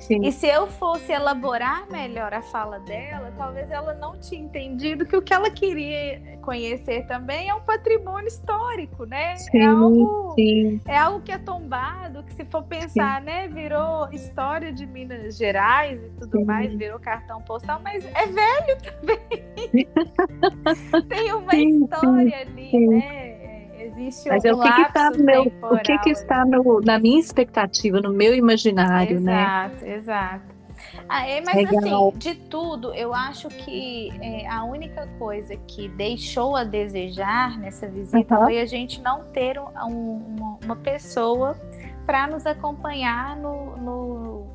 Sim. 0.00 0.24
E 0.24 0.32
se 0.32 0.46
eu 0.46 0.66
fosse 0.66 1.12
elaborar 1.12 1.90
melhor 1.90 2.32
a 2.32 2.42
fala 2.42 2.78
dela, 2.80 3.32
talvez 3.36 3.70
ela 3.70 3.94
não 3.94 4.18
tinha 4.18 4.40
entendido 4.40 5.04
que 5.04 5.16
o 5.16 5.22
que 5.22 5.34
ela 5.34 5.50
queria 5.50 6.38
conhecer 6.42 7.06
também 7.06 7.48
é 7.48 7.54
um 7.54 7.60
patrimônio 7.60 8.26
histórico, 8.28 9.04
né? 9.04 9.32
É 9.32 9.36
sim, 9.36 9.58
é, 9.58 9.66
algo, 9.66 10.34
sim. 10.34 10.80
é 10.86 10.96
algo 10.96 11.20
que 11.20 11.32
é 11.32 11.38
tombado, 11.38 12.22
que 12.22 12.32
se 12.32 12.44
for 12.46 12.62
pensar, 12.62 13.20
sim. 13.20 13.26
né, 13.26 13.48
virou 13.48 14.08
história 14.12 14.72
de 14.72 14.86
Minas 14.86 15.36
Gerais 15.36 16.00
e 16.02 16.10
tudo 16.20 16.44
mais, 16.44 16.72
virou 16.74 16.98
cartão 16.98 17.42
postal, 17.42 17.80
mas 17.82 18.04
é 18.04 18.26
velho 18.26 18.78
também. 18.82 19.88
Tem 21.08 21.32
uma 21.32 21.54
história 21.54 22.40
ali, 22.40 22.86
né? 22.86 23.17
Existe 23.98 24.28
Mas 24.28 24.44
é 24.44 24.52
o 24.52 24.60
que, 24.60 24.72
que 24.72 24.82
está 24.82 25.10
no 25.10 25.24
meu, 25.24 25.42
o 25.62 25.78
que, 25.78 25.98
que 25.98 26.10
está 26.10 26.44
no, 26.44 26.80
na 26.80 26.98
minha 26.98 27.18
expectativa, 27.18 28.00
no 28.00 28.12
meu 28.12 28.34
imaginário, 28.34 29.16
exato, 29.16 29.24
né? 29.24 29.42
Exato, 29.42 29.84
exato. 29.84 30.58
Ah, 31.08 31.26
é, 31.26 31.40
mas 31.40 31.56
Legal. 31.56 32.08
assim, 32.08 32.18
de 32.18 32.34
tudo, 32.34 32.94
eu 32.94 33.12
acho 33.12 33.48
que 33.48 34.10
é, 34.20 34.46
a 34.48 34.64
única 34.64 35.08
coisa 35.18 35.56
que 35.66 35.88
deixou 35.88 36.54
a 36.54 36.64
desejar 36.64 37.58
nessa 37.58 37.88
visita 37.88 38.38
uhum. 38.38 38.44
foi 38.44 38.60
a 38.60 38.66
gente 38.66 39.00
não 39.00 39.24
ter 39.24 39.58
um, 39.58 39.66
uma, 39.86 40.58
uma, 40.64 40.76
pessoa 40.76 41.56
para 42.06 42.26
nos 42.26 42.46
acompanhar 42.46 43.36
no, 43.36 43.76
no, 43.76 44.46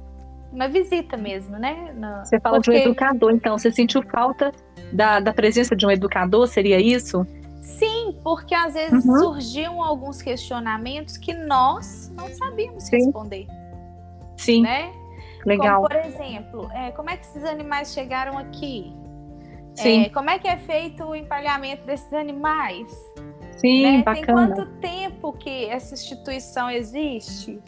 na 0.52 0.68
visita 0.68 1.18
mesmo, 1.18 1.58
né? 1.58 1.94
Você 2.24 2.40
fala 2.40 2.58
porque... 2.58 2.72
de 2.72 2.78
um 2.78 2.82
educador, 2.82 3.32
então, 3.32 3.58
você 3.58 3.72
sentiu 3.72 4.02
falta 4.04 4.52
da, 4.92 5.20
da 5.20 5.34
presença 5.34 5.76
de 5.76 5.86
um 5.86 5.92
educador, 5.92 6.48
seria 6.48 6.80
isso? 6.80 7.26
Sim, 7.64 8.20
porque 8.22 8.54
às 8.54 8.74
vezes 8.74 9.06
uhum. 9.06 9.20
surgiam 9.20 9.82
alguns 9.82 10.22
questionamentos 10.22 11.16
que 11.16 11.34
nós 11.34 12.12
não 12.14 12.28
sabíamos 12.28 12.84
Sim. 12.84 12.98
responder. 12.98 13.48
Sim. 14.38 14.62
Né? 14.62 14.92
Legal. 15.46 15.82
Como, 15.82 15.88
por 15.88 15.98
exemplo, 15.98 16.70
é, 16.74 16.92
como 16.92 17.10
é 17.10 17.18
que 17.18 17.26
esses 17.26 17.44
animais 17.46 17.94
chegaram 17.94 18.38
aqui? 18.38 18.94
Sim. 19.76 20.04
É, 20.04 20.10
como 20.10 20.30
é 20.30 20.38
que 20.38 20.48
é 20.48 20.58
feito 20.58 21.04
o 21.06 21.16
empalhamento 21.16 21.86
desses 21.86 22.14
animais? 22.14 22.92
Sim, 23.58 23.84
né? 23.84 24.04
bacana. 24.04 24.26
Tem 24.26 24.56
quanto 24.56 24.66
tempo 24.80 25.34
que 25.34 25.66
essa 25.66 25.94
instituição 25.94 26.70
existe? 26.70 27.62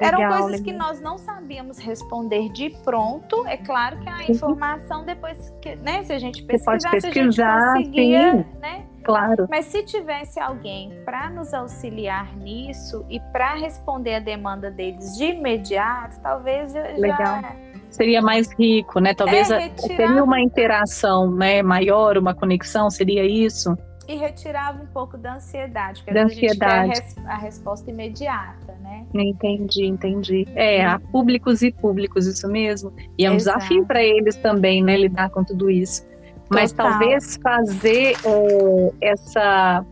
Legal, 0.00 0.20
Eram 0.20 0.38
coisas 0.38 0.60
legal. 0.60 0.64
que 0.64 0.72
nós 0.72 1.00
não 1.00 1.16
sabíamos 1.16 1.78
responder 1.78 2.50
de 2.50 2.70
pronto. 2.84 3.46
É 3.46 3.56
claro 3.56 3.98
que 4.00 4.08
a 4.08 4.24
informação 4.30 5.04
depois 5.04 5.54
que, 5.62 5.74
né, 5.76 6.02
se 6.04 6.12
a 6.12 6.18
gente 6.18 6.42
pesquisar, 6.42 6.90
pesquisar 6.90 7.56
a 7.56 7.76
gente 7.76 7.86
conseguia, 7.86 8.32
sim. 8.32 8.58
né? 8.60 8.84
Claro. 9.02 9.46
Mas 9.48 9.66
se 9.66 9.84
tivesse 9.84 10.38
alguém 10.38 10.92
para 11.04 11.30
nos 11.30 11.54
auxiliar 11.54 12.36
nisso 12.36 13.06
e 13.08 13.20
para 13.32 13.54
responder 13.54 14.16
a 14.16 14.18
demanda 14.18 14.70
deles 14.70 15.16
de 15.16 15.26
imediato, 15.26 16.20
talvez 16.20 16.72
já 16.72 16.82
Legal. 16.98 17.42
Seria 17.88 18.20
mais 18.20 18.52
rico, 18.58 18.98
né? 18.98 19.14
Talvez 19.14 19.50
é, 19.50 19.68
teria 19.68 20.22
uma 20.22 20.40
interação, 20.40 21.30
né, 21.30 21.62
maior, 21.62 22.18
uma 22.18 22.34
conexão, 22.34 22.90
seria 22.90 23.24
isso? 23.24 23.74
E 24.08 24.14
retirava 24.14 24.82
um 24.82 24.86
pouco 24.86 25.16
da 25.16 25.34
ansiedade, 25.34 26.02
porque 26.02 26.14
da 26.14 26.24
ansiedade. 26.24 26.90
a 26.90 26.94
gente 26.94 27.14
quer 27.14 27.20
a, 27.20 27.24
res, 27.24 27.26
a, 27.26 27.36
resposta 27.36 27.90
imediata, 27.90 28.74
né? 28.80 29.04
Entendi, 29.14 29.86
entendi. 29.86 30.46
É, 30.54 30.84
há 30.84 30.98
públicos 30.98 31.62
e 31.62 31.72
públicos, 31.72 32.26
isso 32.26 32.48
mesmo. 32.48 32.92
E 33.18 33.26
é 33.26 33.30
um 33.30 33.34
Exato. 33.34 33.58
desafio 33.58 33.84
para 33.84 34.02
eles 34.02 34.36
também, 34.36 34.82
né, 34.82 34.96
lidar 34.96 35.30
com 35.30 35.42
tudo 35.42 35.68
isso. 35.68 36.06
Mas 36.48 36.72
Total. 36.72 36.92
talvez 36.92 37.38
fazer 37.42 38.14
é, 38.24 38.92
essa 39.00 39.84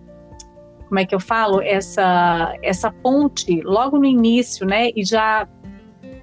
como 0.86 1.00
é 1.00 1.04
que 1.04 1.14
eu 1.14 1.20
falo 1.20 1.60
essa 1.60 2.54
essa 2.62 2.92
ponte 2.92 3.60
logo 3.62 3.98
no 3.98 4.04
início, 4.04 4.64
né? 4.64 4.90
E 4.94 5.04
já 5.04 5.48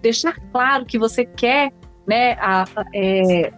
deixar 0.01 0.33
claro 0.51 0.85
que 0.85 0.97
você 0.97 1.25
quer, 1.25 1.73
né? 2.07 2.33
A, 2.39 2.65
é, 2.93 3.51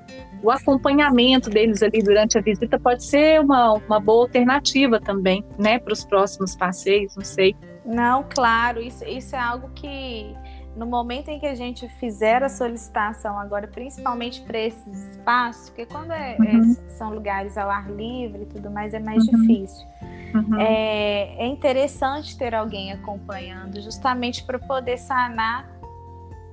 o 0.43 0.51
acompanhamento 0.51 1.49
deles 1.49 1.81
ali 1.81 2.03
durante 2.03 2.37
a 2.37 2.41
visita 2.41 2.77
pode 2.77 3.03
ser 3.03 3.39
uma, 3.39 3.73
uma 3.73 3.99
boa 3.99 4.25
alternativa 4.25 4.99
também, 4.99 5.43
né, 5.57 5.79
para 5.79 5.93
os 5.93 6.03
próximos 6.03 6.55
passeios, 6.55 7.15
não 7.15 7.23
sei. 7.23 7.55
Não, 7.85 8.25
claro, 8.29 8.81
isso, 8.81 9.03
isso 9.05 9.35
é 9.35 9.39
algo 9.39 9.69
que 9.73 10.35
no 10.75 10.85
momento 10.85 11.29
em 11.29 11.39
que 11.39 11.45
a 11.45 11.53
gente 11.53 11.87
fizer 11.99 12.43
a 12.43 12.49
solicitação 12.49 13.37
agora, 13.37 13.67
principalmente 13.67 14.41
para 14.41 14.59
esses 14.59 15.11
espaços, 15.11 15.69
porque 15.69 15.85
quando 15.85 16.11
é, 16.11 16.35
uhum. 16.39 16.61
é, 16.71 16.89
são 16.89 17.13
lugares 17.13 17.57
ao 17.57 17.69
ar 17.69 17.89
livre 17.89 18.43
e 18.43 18.45
tudo 18.45 18.69
mais, 18.69 18.93
é 18.93 18.99
mais 18.99 19.25
uhum. 19.27 19.41
difícil. 19.41 19.87
Uhum. 20.33 20.59
É, 20.59 21.35
é 21.37 21.45
interessante 21.45 22.37
ter 22.37 22.55
alguém 22.55 22.91
acompanhando, 22.91 23.79
justamente 23.81 24.43
para 24.43 24.57
poder 24.57 24.97
sanar 24.97 25.69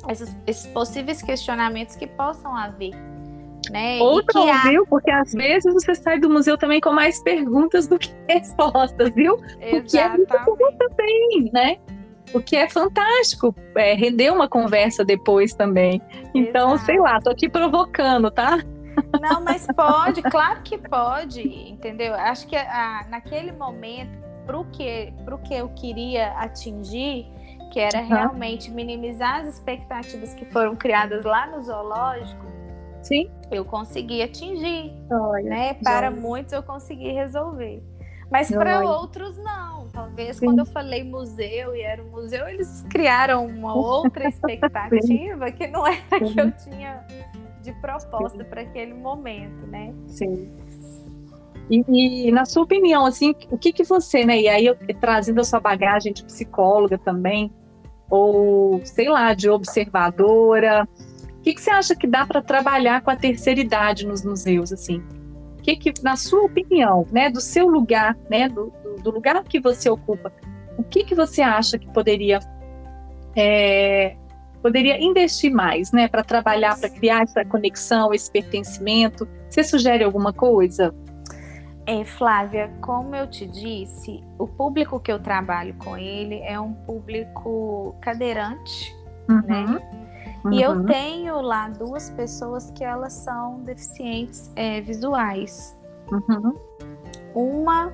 esses, 0.09 0.37
esses 0.47 0.67
possíveis 0.67 1.23
questionamentos 1.23 1.97
que 1.97 2.07
possam 2.07 2.55
haver 2.55 2.93
né? 3.71 3.99
Outra, 4.01 4.41
viu? 4.65 4.87
Porque 4.87 5.11
às 5.11 5.33
vezes 5.33 5.73
você 5.73 5.95
sai 5.95 6.19
do 6.19 6.31
museu 6.31 6.57
também 6.57 6.81
com 6.81 6.93
mais 6.93 7.23
perguntas 7.23 7.87
do 7.87 7.99
que 7.99 8.11
respostas, 8.29 9.11
viu? 9.15 9.37
Exatamente. 9.61 9.77
O 9.79 9.91
que 9.91 9.99
é 9.99 10.09
muito 10.09 10.57
bom 10.57 10.77
também, 10.79 11.51
né? 11.53 11.77
O 12.33 12.41
que 12.41 12.57
é 12.57 12.69
fantástico, 12.69 13.55
é, 13.77 13.95
render 13.95 14.31
uma 14.31 14.49
conversa 14.49 15.05
depois 15.05 15.53
também. 15.53 16.01
Então, 16.33 16.75
Exato. 16.75 16.87
sei 16.87 16.99
lá, 17.01 17.21
tô 17.21 17.31
aqui 17.31 17.49
provocando, 17.49 18.31
tá? 18.31 18.59
Não, 19.21 19.41
mas 19.41 19.67
pode, 19.75 20.23
claro 20.23 20.63
que 20.63 20.79
pode, 20.79 21.41
entendeu? 21.41 22.15
Acho 22.15 22.47
que 22.47 22.57
a, 22.57 23.07
naquele 23.09 23.53
momento, 23.53 24.19
para 24.47 24.59
o 24.59 24.65
que, 24.67 25.13
que 25.45 25.55
eu 25.55 25.69
queria 25.71 26.33
atingir, 26.33 27.27
que 27.73 27.81
era 27.81 28.01
uhum. 28.01 28.09
realmente 28.09 28.71
minimizar 28.71 29.41
as 29.41 29.55
expectativas 29.55 30.35
que 30.35 30.45
foram 30.47 30.75
criadas 30.75 31.25
lá 31.25 31.47
no 31.47 31.63
zoológico, 31.63 32.50
Sim. 33.03 33.31
Eu 33.51 33.65
consegui 33.65 34.23
atingir, 34.23 34.93
Olha, 35.11 35.49
né? 35.49 35.75
Para 35.75 36.11
muitos 36.11 36.53
eu 36.53 36.63
consegui 36.63 37.13
resolver. 37.13 37.83
Mas 38.31 38.49
para 38.49 38.81
outros 38.81 39.37
não. 39.39 39.89
Talvez 39.89 40.37
Sim. 40.37 40.47
quando 40.47 40.61
eu 40.61 40.67
falei 40.67 41.03
museu 41.03 41.75
e 41.75 41.81
era 41.81 42.03
um 42.03 42.11
museu, 42.11 42.49
eles 42.49 42.85
criaram 42.89 43.47
uma 43.47 43.75
outra 43.75 44.27
expectativa 44.31 45.51
que 45.51 45.67
não 45.67 45.87
era 45.87 46.19
Sim. 46.19 46.33
que 46.33 46.41
eu 46.41 46.53
tinha 46.53 47.05
de 47.61 47.73
proposta 47.81 48.45
para 48.45 48.63
aquele 48.63 48.95
momento, 48.95 49.67
né? 49.67 49.93
Sim. 50.07 50.49
E, 51.69 52.29
e, 52.29 52.33
na 52.33 52.45
sua 52.45 52.65
opinião, 52.65 53.07
assim, 53.07 53.35
o 53.51 53.57
que 53.57 53.73
que 53.73 53.85
você, 53.85 54.25
né? 54.25 54.41
E 54.41 54.49
aí 54.49 54.67
eu 54.67 54.77
trazendo 55.01 55.41
a 55.41 55.45
sua 55.45 55.61
bagagem 55.61 56.13
de 56.13 56.25
psicóloga 56.25 56.99
também, 56.99 57.53
ou 58.09 58.81
sei 58.85 59.09
lá, 59.09 59.35
de 59.35 59.49
observadora, 59.49 60.89
o 61.41 61.43
que, 61.43 61.55
que 61.55 61.61
você 61.61 61.71
acha 61.71 61.97
que 61.97 62.07
dá 62.07 62.25
para 62.25 62.41
trabalhar 62.41 63.01
com 63.03 63.11
a 63.11 63.17
terceira 63.17 63.61
idade 63.61 64.07
nos 64.07 64.25
museus, 64.25 64.73
assim? 64.73 65.03
que, 65.61 65.77
que 65.77 66.03
na 66.03 66.17
sua 66.17 66.43
opinião, 66.43 67.07
né, 67.13 67.31
do 67.31 67.41
seu 67.41 67.69
lugar, 67.69 68.17
né, 68.29 68.49
do, 68.49 68.73
do 69.03 69.11
lugar 69.11 69.43
que 69.45 69.61
você 69.61 69.89
ocupa, 69.89 70.33
o 70.77 70.83
que, 70.83 71.05
que 71.05 71.15
você 71.15 71.43
acha 71.43 71.79
que 71.79 71.89
poderia 71.89 72.41
é, 73.37 74.17
poderia 74.63 75.03
investir 75.03 75.53
mais, 75.53 75.93
né, 75.93 76.09
para 76.09 76.23
trabalhar, 76.23 76.79
para 76.79 76.91
criar 76.91 77.23
essa 77.23 77.45
conexão, 77.45 78.13
esse 78.13 78.31
pertencimento? 78.31 79.29
Você 79.49 79.63
sugere 79.63 80.05
alguma 80.05 80.33
coisa? 80.33 80.95
É, 81.87 82.05
Flávia, 82.05 82.71
como 82.81 83.17
eu 83.17 83.27
te 83.29 83.47
disse, 83.47 84.23
o 84.39 84.47
público 84.47 85.01
que 85.01 85.11
eu 85.11 85.19
trabalho 85.19 85.75
com 85.75 85.97
ele 85.97 86.41
é 86.41 86.59
um 86.61 86.73
público 86.73 87.97
cadeirante, 88.01 88.95
uhum. 89.29 89.43
né? 89.47 90.10
Uhum. 90.45 90.53
E 90.53 90.63
eu 90.63 90.71
uhum. 90.73 90.87
tenho 90.87 91.41
lá 91.41 91.69
duas 91.69 92.11
pessoas 92.11 92.71
que 92.71 92.83
elas 92.83 93.13
são 93.13 93.61
deficientes 93.61 94.51
é, 94.57 94.81
visuais. 94.81 95.77
Uhum. 96.11 96.55
Uma 97.35 97.93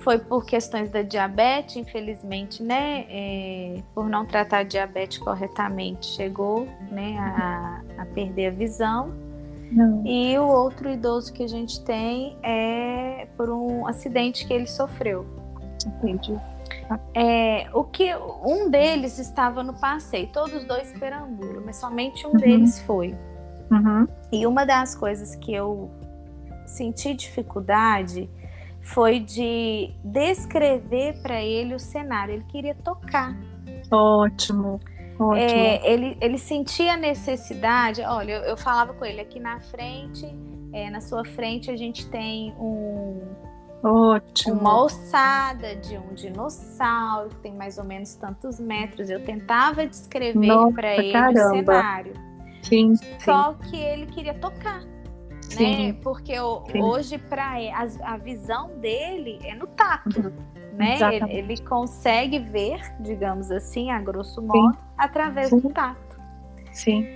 foi 0.00 0.18
por 0.18 0.44
questões 0.44 0.90
da 0.90 1.02
diabetes, 1.02 1.76
infelizmente, 1.76 2.62
né? 2.62 3.06
É, 3.08 3.82
por 3.94 4.08
não 4.08 4.24
tratar 4.24 4.64
diabetes 4.64 5.18
corretamente, 5.18 6.06
chegou 6.06 6.66
né, 6.90 7.16
a, 7.18 7.82
a 7.98 8.06
perder 8.06 8.48
a 8.48 8.50
visão. 8.50 9.08
Não. 9.70 10.04
E 10.04 10.36
o 10.38 10.46
outro 10.46 10.90
idoso 10.90 11.32
que 11.32 11.44
a 11.44 11.48
gente 11.48 11.82
tem 11.84 12.36
é 12.42 13.28
por 13.36 13.50
um 13.50 13.86
acidente 13.86 14.46
que 14.46 14.52
ele 14.52 14.66
sofreu. 14.66 15.24
Entendi. 15.86 16.38
É, 17.14 17.68
o 17.72 17.84
que 17.84 18.14
um 18.44 18.68
deles 18.68 19.18
estava 19.18 19.62
no 19.62 19.74
passeio, 19.78 20.28
todos 20.32 20.54
os 20.54 20.64
dois 20.64 20.92
perambulam, 20.98 21.62
mas 21.64 21.76
somente 21.76 22.26
um 22.26 22.30
uhum. 22.30 22.36
deles 22.36 22.80
foi. 22.80 23.16
Uhum. 23.70 24.08
E 24.32 24.46
uma 24.46 24.64
das 24.64 24.94
coisas 24.94 25.36
que 25.36 25.52
eu 25.52 25.90
senti 26.66 27.14
dificuldade 27.14 28.28
foi 28.80 29.20
de 29.20 29.94
descrever 30.02 31.20
para 31.22 31.40
ele 31.40 31.74
o 31.74 31.78
cenário. 31.78 32.34
Ele 32.34 32.44
queria 32.44 32.74
tocar. 32.74 33.36
Ótimo. 33.90 34.80
Ótimo. 35.18 35.34
É, 35.36 35.92
ele, 35.92 36.16
ele 36.20 36.38
sentia 36.38 36.94
a 36.94 36.96
necessidade. 36.96 38.00
Olha, 38.02 38.32
eu, 38.32 38.42
eu 38.42 38.56
falava 38.56 38.94
com 38.94 39.04
ele 39.04 39.20
aqui 39.20 39.38
na 39.38 39.60
frente, 39.60 40.26
é, 40.72 40.88
na 40.90 41.00
sua 41.00 41.24
frente 41.24 41.70
a 41.70 41.76
gente 41.76 42.08
tem 42.08 42.54
um, 42.58 43.20
Ótimo. 43.82 44.60
uma 44.60 44.84
ossada 44.84 45.74
de 45.76 45.96
um 45.96 46.12
dinossauro 46.14 47.30
que 47.30 47.36
tem 47.36 47.54
mais 47.54 47.78
ou 47.78 47.84
menos 47.84 48.14
tantos 48.14 48.60
metros. 48.60 49.08
Eu 49.08 49.24
tentava 49.24 49.86
descrever 49.86 50.72
para 50.74 50.96
ele 50.96 51.12
caramba. 51.12 51.46
o 51.46 51.50
cenário. 51.50 52.12
Sim, 52.62 52.94
Só 53.24 53.54
sim. 53.54 53.70
que 53.70 53.76
ele 53.76 54.06
queria 54.06 54.34
tocar. 54.34 54.82
Sim. 55.40 55.92
Né? 55.92 55.98
Porque 56.02 56.34
hoje 56.38 57.18
para 57.18 57.54
a, 57.54 58.12
a 58.12 58.16
visão 58.18 58.70
dele 58.78 59.38
é 59.42 59.54
no 59.54 59.66
tato. 59.66 60.20
Uhum 60.20 60.60
né? 60.80 60.98
Ele, 61.14 61.32
ele, 61.32 61.56
consegue 61.62 62.38
ver, 62.38 62.80
digamos 63.00 63.50
assim, 63.50 63.90
a 63.90 64.00
grosso 64.00 64.40
modo, 64.40 64.78
através 64.96 65.50
do 65.50 65.68
tato. 65.68 66.18
Sim. 66.72 67.06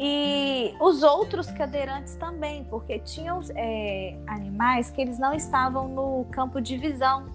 E 0.00 0.76
os 0.80 1.02
outros 1.02 1.50
cadeirantes 1.50 2.14
também, 2.14 2.62
porque 2.64 3.00
tinham 3.00 3.40
é, 3.56 4.16
animais 4.28 4.90
que 4.90 5.00
eles 5.00 5.18
não 5.18 5.34
estavam 5.34 5.88
no 5.88 6.24
campo 6.30 6.60
de 6.60 6.76
visão, 6.76 7.26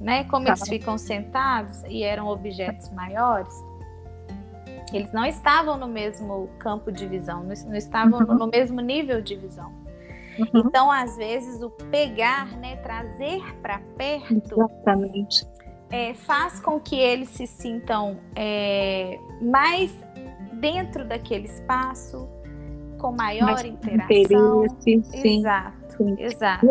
né? 0.00 0.24
Como 0.24 0.48
eles 0.48 0.66
ficam 0.66 0.96
sentados 0.96 1.82
e 1.84 2.02
eram 2.02 2.28
objetos 2.28 2.90
maiores, 2.90 3.54
eles 4.94 5.12
não 5.12 5.26
estavam 5.26 5.76
no 5.76 5.86
mesmo 5.86 6.48
campo 6.58 6.90
de 6.90 7.06
visão, 7.06 7.44
não, 7.44 7.76
estavam 7.76 8.20
uhum. 8.20 8.34
no 8.34 8.46
mesmo 8.46 8.80
nível 8.80 9.20
de 9.20 9.36
visão. 9.36 9.70
Uhum. 10.38 10.62
Então, 10.66 10.90
às 10.90 11.16
vezes, 11.16 11.60
o 11.60 11.68
pegar, 11.68 12.46
né, 12.56 12.76
trazer 12.76 13.42
para 13.60 13.78
perto, 13.96 14.54
Exatamente. 14.54 15.46
É, 15.90 16.14
faz 16.14 16.60
com 16.60 16.80
que 16.80 16.96
eles 16.96 17.28
se 17.28 17.46
sintam 17.46 18.18
é, 18.34 19.18
mais 19.40 19.94
dentro 20.60 21.04
daquele 21.04 21.46
espaço, 21.46 22.28
com 22.98 23.12
maior 23.12 23.52
mais 23.52 23.64
interação. 23.64 24.64
Interesse, 24.64 25.20
sim. 25.20 25.38
Exato. 25.38 25.86
Sim. 25.96 26.16
Exato. 26.18 26.66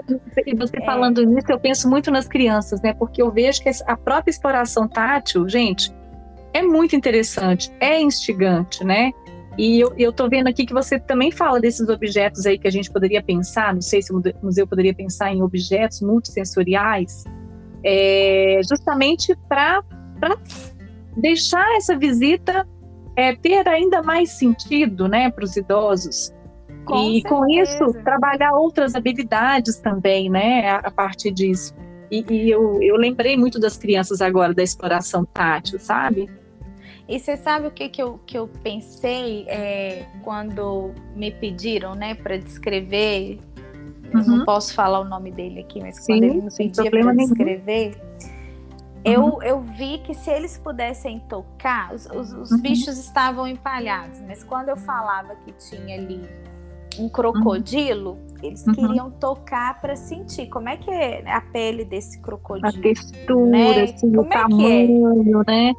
E 0.46 0.56
você 0.56 0.78
é. 0.78 0.86
falando 0.86 1.24
nisso, 1.24 1.48
eu 1.50 1.60
penso 1.60 1.90
muito 1.90 2.12
nas 2.12 2.28
crianças, 2.28 2.82
né? 2.82 2.94
Porque 2.94 3.22
eu 3.22 3.32
vejo 3.32 3.62
que 3.62 3.70
a 3.88 3.98
própria 3.98 4.30
exploração 4.30 4.88
tátil, 4.88 5.48
gente, 5.50 5.92
é 6.54 6.62
muito 6.62 6.96
interessante, 6.96 7.72
é 7.80 8.00
instigante, 8.00 8.84
né? 8.84 9.12
E 9.58 9.80
eu, 9.80 9.94
estou 9.98 10.30
vendo 10.30 10.48
aqui 10.48 10.66
que 10.66 10.74
você 10.74 11.00
também 11.00 11.32
fala 11.32 11.60
desses 11.60 11.88
objetos 11.88 12.46
aí 12.46 12.58
que 12.58 12.68
a 12.68 12.72
gente 12.72 12.92
poderia 12.92 13.24
pensar, 13.24 13.74
não 13.74 13.82
sei 13.82 14.02
se 14.02 14.14
o 14.14 14.22
museu 14.44 14.68
poderia 14.68 14.94
pensar 14.94 15.34
em 15.34 15.42
objetos 15.42 16.02
multissensoriais, 16.02 17.24
é, 17.84 18.60
justamente 18.70 19.34
para 19.48 19.82
deixar 21.16 21.66
essa 21.78 21.98
visita 21.98 22.68
é, 23.16 23.36
ter 23.36 23.68
ainda 23.68 24.02
mais 24.02 24.32
sentido 24.32 25.08
né, 25.08 25.30
para 25.30 25.44
os 25.44 25.56
idosos. 25.56 26.34
Com 26.86 27.10
e 27.10 27.22
certeza. 27.22 27.30
com 27.30 27.50
isso, 27.50 28.04
trabalhar 28.04 28.52
outras 28.54 28.94
habilidades 28.94 29.78
também, 29.78 30.30
né, 30.30 30.70
a, 30.70 30.76
a 30.78 30.92
partir 30.92 31.32
disso. 31.32 31.74
E, 32.12 32.24
e 32.30 32.52
eu, 32.52 32.80
eu 32.82 32.96
lembrei 32.96 33.36
muito 33.36 33.60
das 33.60 33.78
crianças 33.78 34.22
agora 34.22 34.54
da 34.54 34.62
exploração 34.62 35.26
tátil, 35.26 35.80
sabe? 35.80 36.30
E 37.08 37.20
você 37.20 37.38
sabe 37.38 37.68
o 37.68 37.72
que, 37.72 37.90
que, 37.90 38.02
eu, 38.02 38.20
que 38.26 38.38
eu 38.38 38.48
pensei 38.64 39.46
é, 39.48 40.06
quando 40.24 40.92
me 41.16 41.32
pediram, 41.32 41.96
né, 41.96 42.16
para 42.16 42.38
descrever? 42.38 43.40
Uhum. 44.14 44.38
não 44.38 44.46
posso 44.46 44.74
falar 44.74 45.00
o 45.00 45.04
nome 45.04 45.32
dele 45.32 45.62
aqui, 45.62 45.82
mas 45.82 45.98
Sim, 45.98 46.06
quando 46.06 46.24
ele 46.24 46.42
me 46.42 46.56
pedia 46.56 46.92
para 46.92 47.14
descrever, 47.14 47.98
eu, 49.06 49.24
uhum. 49.24 49.44
eu 49.44 49.62
vi 49.62 50.00
que 50.00 50.14
se 50.14 50.32
eles 50.32 50.58
pudessem 50.58 51.20
tocar, 51.30 51.94
os, 51.94 52.08
os, 52.08 52.34
os 52.34 52.52
uhum. 52.52 52.60
bichos 52.60 52.98
estavam 52.98 53.48
empalhados, 53.48 54.20
mas 54.22 54.44
quando 54.44 54.70
eu 54.70 54.78
falava 54.78 55.36
que 55.36 55.52
tinha 55.54 55.96
ali 55.96 56.28
um 56.98 57.08
crocodilo, 57.08 58.14
uhum. 58.14 58.38
eles 58.42 58.64
queriam 58.64 59.12
tocar 59.12 59.80
para 59.80 59.96
sentir 59.96 60.48
como 60.48 60.70
é 60.70 60.78
que 60.78 60.90
é 60.90 61.24
a 61.30 61.40
pele 61.40 61.86
desse 61.86 62.20
crocodilo. 62.20 62.68
A 62.68 62.82
textura, 62.82 63.46
né? 63.46 63.84
assim, 63.84 64.12
como 64.12 64.30
o 64.30 64.34
é, 64.34 64.38
é? 64.38 64.42
tamanho, 64.42 65.42
é? 65.42 65.52
né? 65.52 65.74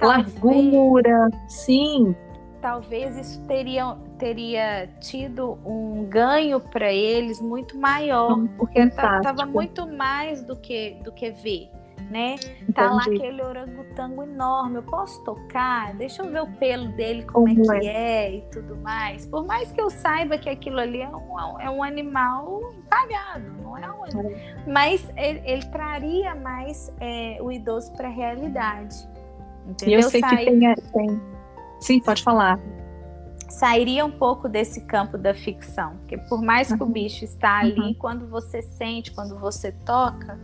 largura, 0.00 1.30
sim. 1.48 2.14
Talvez 2.62 3.16
isso 3.16 3.42
teria, 3.46 3.96
teria 4.18 4.86
tido 5.00 5.58
um 5.64 6.04
ganho 6.04 6.60
para 6.60 6.92
eles 6.92 7.40
muito 7.40 7.78
maior, 7.78 8.38
porque 8.56 8.78
estava 8.78 9.46
muito 9.46 9.86
mais 9.86 10.42
do 10.42 10.56
que, 10.56 10.96
do 11.02 11.12
que 11.12 11.30
ver. 11.30 11.70
Né? 12.10 12.36
Tá 12.74 12.90
lá 12.90 13.02
aquele 13.02 13.42
orangotango 13.42 14.22
enorme. 14.22 14.76
Eu 14.76 14.82
posso 14.82 15.22
tocar? 15.24 15.94
Deixa 15.94 16.22
eu 16.22 16.30
ver 16.30 16.42
o 16.42 16.46
pelo 16.52 16.88
dele, 16.92 17.24
como, 17.24 17.48
é 17.48 17.54
que 17.54 17.86
é? 17.86 17.94
é? 17.94 18.36
e 18.36 18.40
tudo 18.52 18.76
mais. 18.76 19.26
Por 19.26 19.46
mais 19.46 19.70
que 19.72 19.80
eu 19.80 19.90
saiba 19.90 20.38
que 20.38 20.48
aquilo 20.48 20.78
ali 20.78 21.00
é 21.00 21.08
um, 21.08 21.60
é 21.60 21.70
um 21.70 21.82
animal 21.82 22.72
empalhado, 22.72 23.44
não 23.62 23.76
é 23.76 23.90
um 23.90 24.04
animal. 24.04 24.32
É. 24.32 24.64
Mas 24.66 25.08
ele, 25.16 25.42
ele 25.44 25.64
traria 25.66 26.34
mais 26.34 26.92
é, 27.00 27.38
o 27.40 27.50
idoso 27.52 27.92
para 27.92 28.08
a 28.08 28.10
realidade. 28.10 28.96
Entendeu? 29.66 30.00
E 30.00 30.02
eu 30.02 30.10
sei 30.10 30.20
Sai... 30.20 30.36
que 30.36 30.44
tem, 30.44 30.74
tem. 30.74 31.20
Sim, 31.80 32.00
pode 32.00 32.22
falar. 32.22 32.58
Sairia 33.48 34.04
um 34.04 34.10
pouco 34.10 34.48
desse 34.48 34.82
campo 34.82 35.18
da 35.18 35.34
ficção, 35.34 35.96
porque 35.96 36.16
por 36.16 36.40
mais 36.40 36.68
que 36.68 36.80
uhum. 36.80 36.88
o 36.88 36.92
bicho 36.92 37.24
está 37.24 37.58
ali, 37.58 37.80
uhum. 37.80 37.94
quando 37.94 38.28
você 38.28 38.62
sente, 38.62 39.10
quando 39.10 39.38
você 39.38 39.72
toca, 39.72 40.38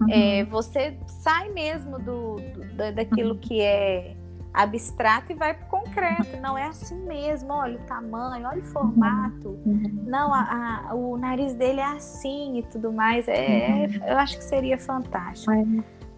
uhum. 0.00 0.10
é, 0.10 0.44
você 0.44 0.96
sai 1.06 1.48
mesmo 1.50 1.98
do, 1.98 2.36
do 2.36 2.94
daquilo 2.94 3.32
uhum. 3.32 3.38
que 3.38 3.60
é 3.60 4.16
abstrato 4.54 5.32
e 5.32 5.34
vai 5.34 5.52
para 5.52 5.66
o 5.66 5.68
concreto. 5.68 6.40
Não 6.40 6.56
é 6.56 6.68
assim 6.68 6.96
mesmo. 7.04 7.52
Olha 7.52 7.76
o 7.76 7.82
tamanho, 7.86 8.46
olha 8.46 8.60
o 8.60 8.64
formato. 8.66 9.48
Uhum. 9.66 10.04
Não, 10.06 10.32
a, 10.32 10.86
a, 10.88 10.94
o 10.94 11.16
nariz 11.18 11.54
dele 11.54 11.80
é 11.80 11.86
assim 11.86 12.58
e 12.58 12.62
tudo 12.62 12.92
mais. 12.92 13.26
É, 13.26 13.88
uhum. 13.88 14.06
eu 14.06 14.18
acho 14.18 14.38
que 14.38 14.44
seria 14.44 14.78
fantástico. 14.78 15.52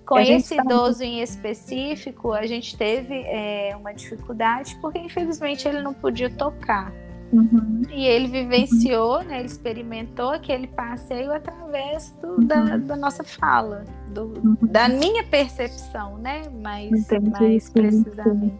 Com 0.04 0.20
esse 0.20 0.54
idoso 0.54 1.02
em 1.02 1.20
específico, 1.20 2.32
a 2.32 2.46
gente 2.46 2.76
teve 2.76 3.22
é, 3.26 3.74
uma 3.74 3.92
dificuldade 3.92 4.78
porque 4.80 4.98
infelizmente 4.98 5.66
ele 5.66 5.82
não 5.82 5.92
podia 5.92 6.30
tocar. 6.30 6.92
Uhum. 7.32 7.82
E 7.90 8.06
ele 8.06 8.28
vivenciou, 8.28 9.22
né, 9.24 9.38
ele 9.38 9.46
experimentou 9.46 10.30
aquele 10.30 10.66
passeio 10.68 11.32
através 11.32 12.14
do, 12.22 12.44
da, 12.44 12.76
da, 12.76 12.96
nossa 12.96 13.24
fala, 13.24 13.84
do, 14.08 14.32
uhum. 14.44 14.56
da 14.62 14.88
minha 14.88 15.24
percepção, 15.24 16.18
né? 16.18 16.42
Mais, 16.62 16.90
mais 17.38 17.68
precisamente. 17.70 18.54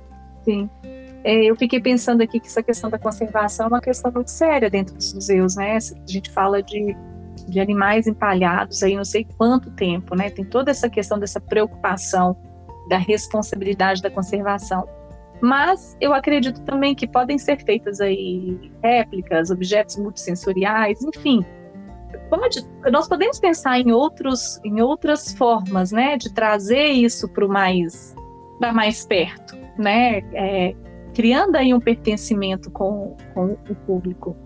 Sim. 0.45 0.69
É, 1.25 1.45
eu 1.45 1.57
fiquei 1.57 1.81
pensando 1.81 2.23
aqui 2.23 2.39
que 2.39 2.47
essa 2.47 2.63
questão 2.63 2.91
da 2.91 2.99
conservação 2.99 3.67
é 3.67 3.69
uma 3.69 3.81
questão 3.81 4.13
muito 4.13 4.31
séria 4.31 4.71
dentro 4.71 4.95
dos 4.95 5.13
museus, 5.15 5.57
né? 5.57 5.77
A 5.77 6.11
gente 6.11 6.31
fala 6.31 6.63
de 6.63 6.97
de 7.49 7.61
animais 7.61 8.07
empalhados 8.07 8.83
aí 8.83 8.97
não 8.97 9.05
sei 9.05 9.27
quanto 9.37 9.71
tempo, 9.71 10.15
né? 10.17 10.31
Tem 10.31 10.45
toda 10.45 10.71
essa 10.71 10.89
questão 10.89 11.19
dessa 11.19 11.41
preocupação 11.41 12.37
da 12.89 12.99
responsabilidade 12.99 14.03
da 14.03 14.11
conservação. 14.11 14.89
Mas 15.41 15.97
eu 16.01 16.15
acredito 16.15 16.63
também 16.63 16.95
que 16.95 17.07
podem 17.07 17.39
ser 17.39 17.63
feitas 17.63 18.01
aí 18.01 18.59
réplicas, 18.83 19.51
objetos 19.51 19.97
multissensoriais, 19.97 21.03
enfim, 21.03 21.45
pode, 22.29 22.67
nós 22.91 23.09
podemos 23.09 23.39
pensar 23.39 23.79
em 23.79 23.93
outros, 23.93 24.61
em 24.65 24.81
outras 24.81 25.33
formas, 25.33 25.93
né, 25.93 26.17
de 26.17 26.33
trazer 26.33 26.87
isso 26.87 27.29
para 27.29 27.47
mais, 27.47 28.15
para 28.59 28.73
mais 28.73 29.05
perto, 29.05 29.57
né, 29.79 30.19
é, 30.33 30.75
criando 31.15 31.57
aí 31.57 31.73
um 31.73 31.81
pertencimento 31.81 32.71
com, 32.71 33.17
com 33.35 33.57
o 33.69 33.75
público. 33.87 34.37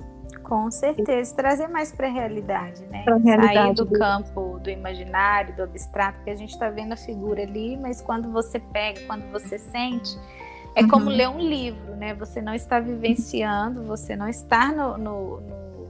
Com 0.43 0.69
certeza, 0.69 1.37
trazer 1.37 1.69
mais 1.69 1.93
para 1.93 2.09
a 2.09 2.11
realidade, 2.11 2.85
né? 2.87 3.05
realidade 3.25 3.55
Sair 3.55 3.75
do, 3.75 3.85
do 3.85 3.99
campo 3.99 4.59
do 4.59 4.69
imaginário, 4.69 5.55
do 5.55 5.63
abstrato, 5.63 6.21
que 6.25 6.31
a 6.31 6.35
gente 6.35 6.51
está 6.51 6.69
vendo 6.69 6.93
a 6.93 6.97
figura 6.97 7.43
ali, 7.43 7.77
mas 7.77 8.01
quando 8.01 8.33
você 8.33 8.59
pega, 8.59 9.01
quando 9.07 9.31
você 9.31 9.59
sente, 9.61 10.19
é 10.75 10.83
uhum. 10.83 10.89
como 10.89 11.11
ler 11.11 11.29
um 11.29 11.39
livro, 11.39 11.97
né? 11.97 12.15
Você 12.15 12.41
não 12.41 12.55
está 12.55 12.81
vivenciando, 12.81 13.83
você 13.83 14.15
não 14.17 14.29
está 14.29 14.73
no, 14.73 14.97
no, 14.97 15.41
no, 15.41 15.89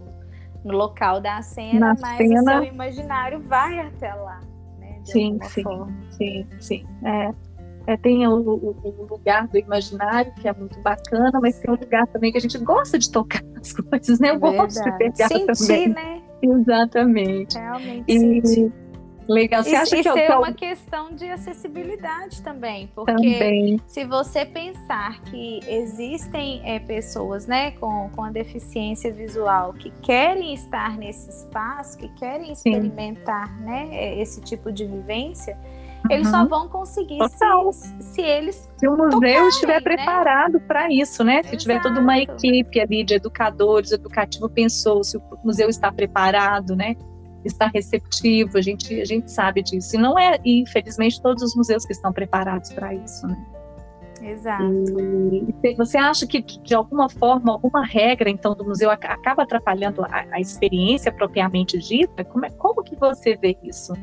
no 0.64 0.72
local 0.72 1.20
da 1.20 1.40
cena, 1.42 1.94
Na 1.94 1.96
mas 2.00 2.16
cena... 2.16 2.40
o 2.40 2.44
seu 2.44 2.72
imaginário 2.72 3.40
vai 3.40 3.78
até 3.78 4.12
lá, 4.14 4.40
né? 4.78 5.00
sim, 5.04 5.38
sim, 5.42 5.64
sim, 6.10 6.46
sim. 6.58 6.86
É. 7.04 7.50
É, 7.86 7.96
tem 7.96 8.26
o, 8.26 8.34
o, 8.34 8.76
o, 8.84 9.06
lugar 9.10 9.48
do 9.48 9.56
imaginário, 9.58 10.32
que 10.34 10.46
é 10.46 10.52
muito 10.52 10.78
bacana, 10.80 11.40
mas 11.40 11.58
tem 11.58 11.70
um 11.72 11.76
lugar 11.76 12.06
também 12.08 12.30
que 12.30 12.36
a 12.38 12.40
gente 12.40 12.58
gosta 12.58 12.98
de 12.98 13.10
tocar 13.10 13.42
as 13.58 13.72
coisas, 13.72 14.20
né? 14.20 14.30
Eu 14.30 14.38
Verdade. 14.38 14.56
gosto 14.56 14.84
de 14.84 14.98
pegar 14.98 15.28
Sentir, 15.28 15.46
também. 15.46 15.88
né? 15.88 16.22
Exatamente. 16.42 17.58
Realmente. 17.58 18.04
E, 18.06 18.72
Legal. 19.30 19.62
Você 19.62 19.76
acha 19.76 19.96
isso 19.96 20.12
que 20.12 20.18
é, 20.18 20.26
é 20.26 20.36
uma 20.36 20.52
questão 20.52 21.14
de 21.14 21.30
acessibilidade 21.30 22.42
também, 22.42 22.90
porque 22.92 23.12
também. 23.12 23.80
se 23.86 24.04
você 24.04 24.44
pensar 24.44 25.22
que 25.22 25.60
existem 25.68 26.60
é, 26.64 26.80
pessoas, 26.80 27.46
né, 27.46 27.70
com, 27.72 28.10
com 28.10 28.24
a 28.24 28.30
deficiência 28.32 29.12
visual 29.12 29.72
que 29.74 29.90
querem 30.02 30.52
estar 30.52 30.98
nesse 30.98 31.30
espaço, 31.30 31.96
que 31.96 32.08
querem 32.14 32.50
experimentar, 32.50 33.46
Sim. 33.56 33.64
né, 33.64 33.88
é, 33.92 34.20
esse 34.20 34.40
tipo 34.40 34.72
de 34.72 34.84
vivência, 34.84 35.56
uhum. 36.04 36.10
eles 36.10 36.28
só 36.28 36.44
vão 36.44 36.68
conseguir 36.68 37.20
se, 37.28 38.02
se, 38.02 38.22
eles 38.22 38.68
se 38.78 38.88
o 38.88 38.96
museu 38.96 39.10
tocarem, 39.10 39.48
estiver 39.48 39.74
né? 39.74 39.80
preparado 39.80 40.60
para 40.62 40.90
isso, 40.90 41.22
né? 41.22 41.44
Se 41.44 41.50
Exato. 41.50 41.56
tiver 41.58 41.82
toda 41.82 42.00
uma 42.00 42.18
equipe 42.18 42.80
ali 42.80 43.04
de 43.04 43.14
educadores, 43.14 43.92
educativo 43.92 44.48
pensou, 44.48 45.04
se 45.04 45.16
o 45.16 45.22
museu 45.44 45.68
está 45.68 45.92
preparado, 45.92 46.74
né? 46.74 46.96
Está 47.44 47.66
receptivo, 47.66 48.58
a 48.58 48.62
gente, 48.62 49.00
a 49.00 49.04
gente 49.04 49.30
sabe 49.30 49.62
disso. 49.62 49.96
E 49.96 49.98
não 49.98 50.18
é, 50.18 50.38
infelizmente, 50.44 51.20
todos 51.20 51.42
os 51.42 51.54
museus 51.54 51.84
que 51.84 51.92
estão 51.92 52.12
preparados 52.12 52.72
para 52.72 52.94
isso, 52.94 53.26
né? 53.26 53.36
Exato. 54.22 54.64
E, 55.64 55.74
você 55.74 55.96
acha 55.96 56.26
que, 56.26 56.42
de 56.42 56.74
alguma 56.74 57.08
forma, 57.08 57.52
alguma 57.52 57.84
regra, 57.84 58.28
então, 58.28 58.54
do 58.54 58.64
museu 58.64 58.90
acaba 58.90 59.42
atrapalhando 59.42 60.04
a, 60.04 60.26
a 60.32 60.40
experiência 60.40 61.10
propriamente 61.10 61.78
dita? 61.78 62.24
Como, 62.24 62.44
é, 62.44 62.50
como 62.50 62.82
que 62.82 62.94
você 62.96 63.36
vê 63.36 63.56
isso? 63.62 63.94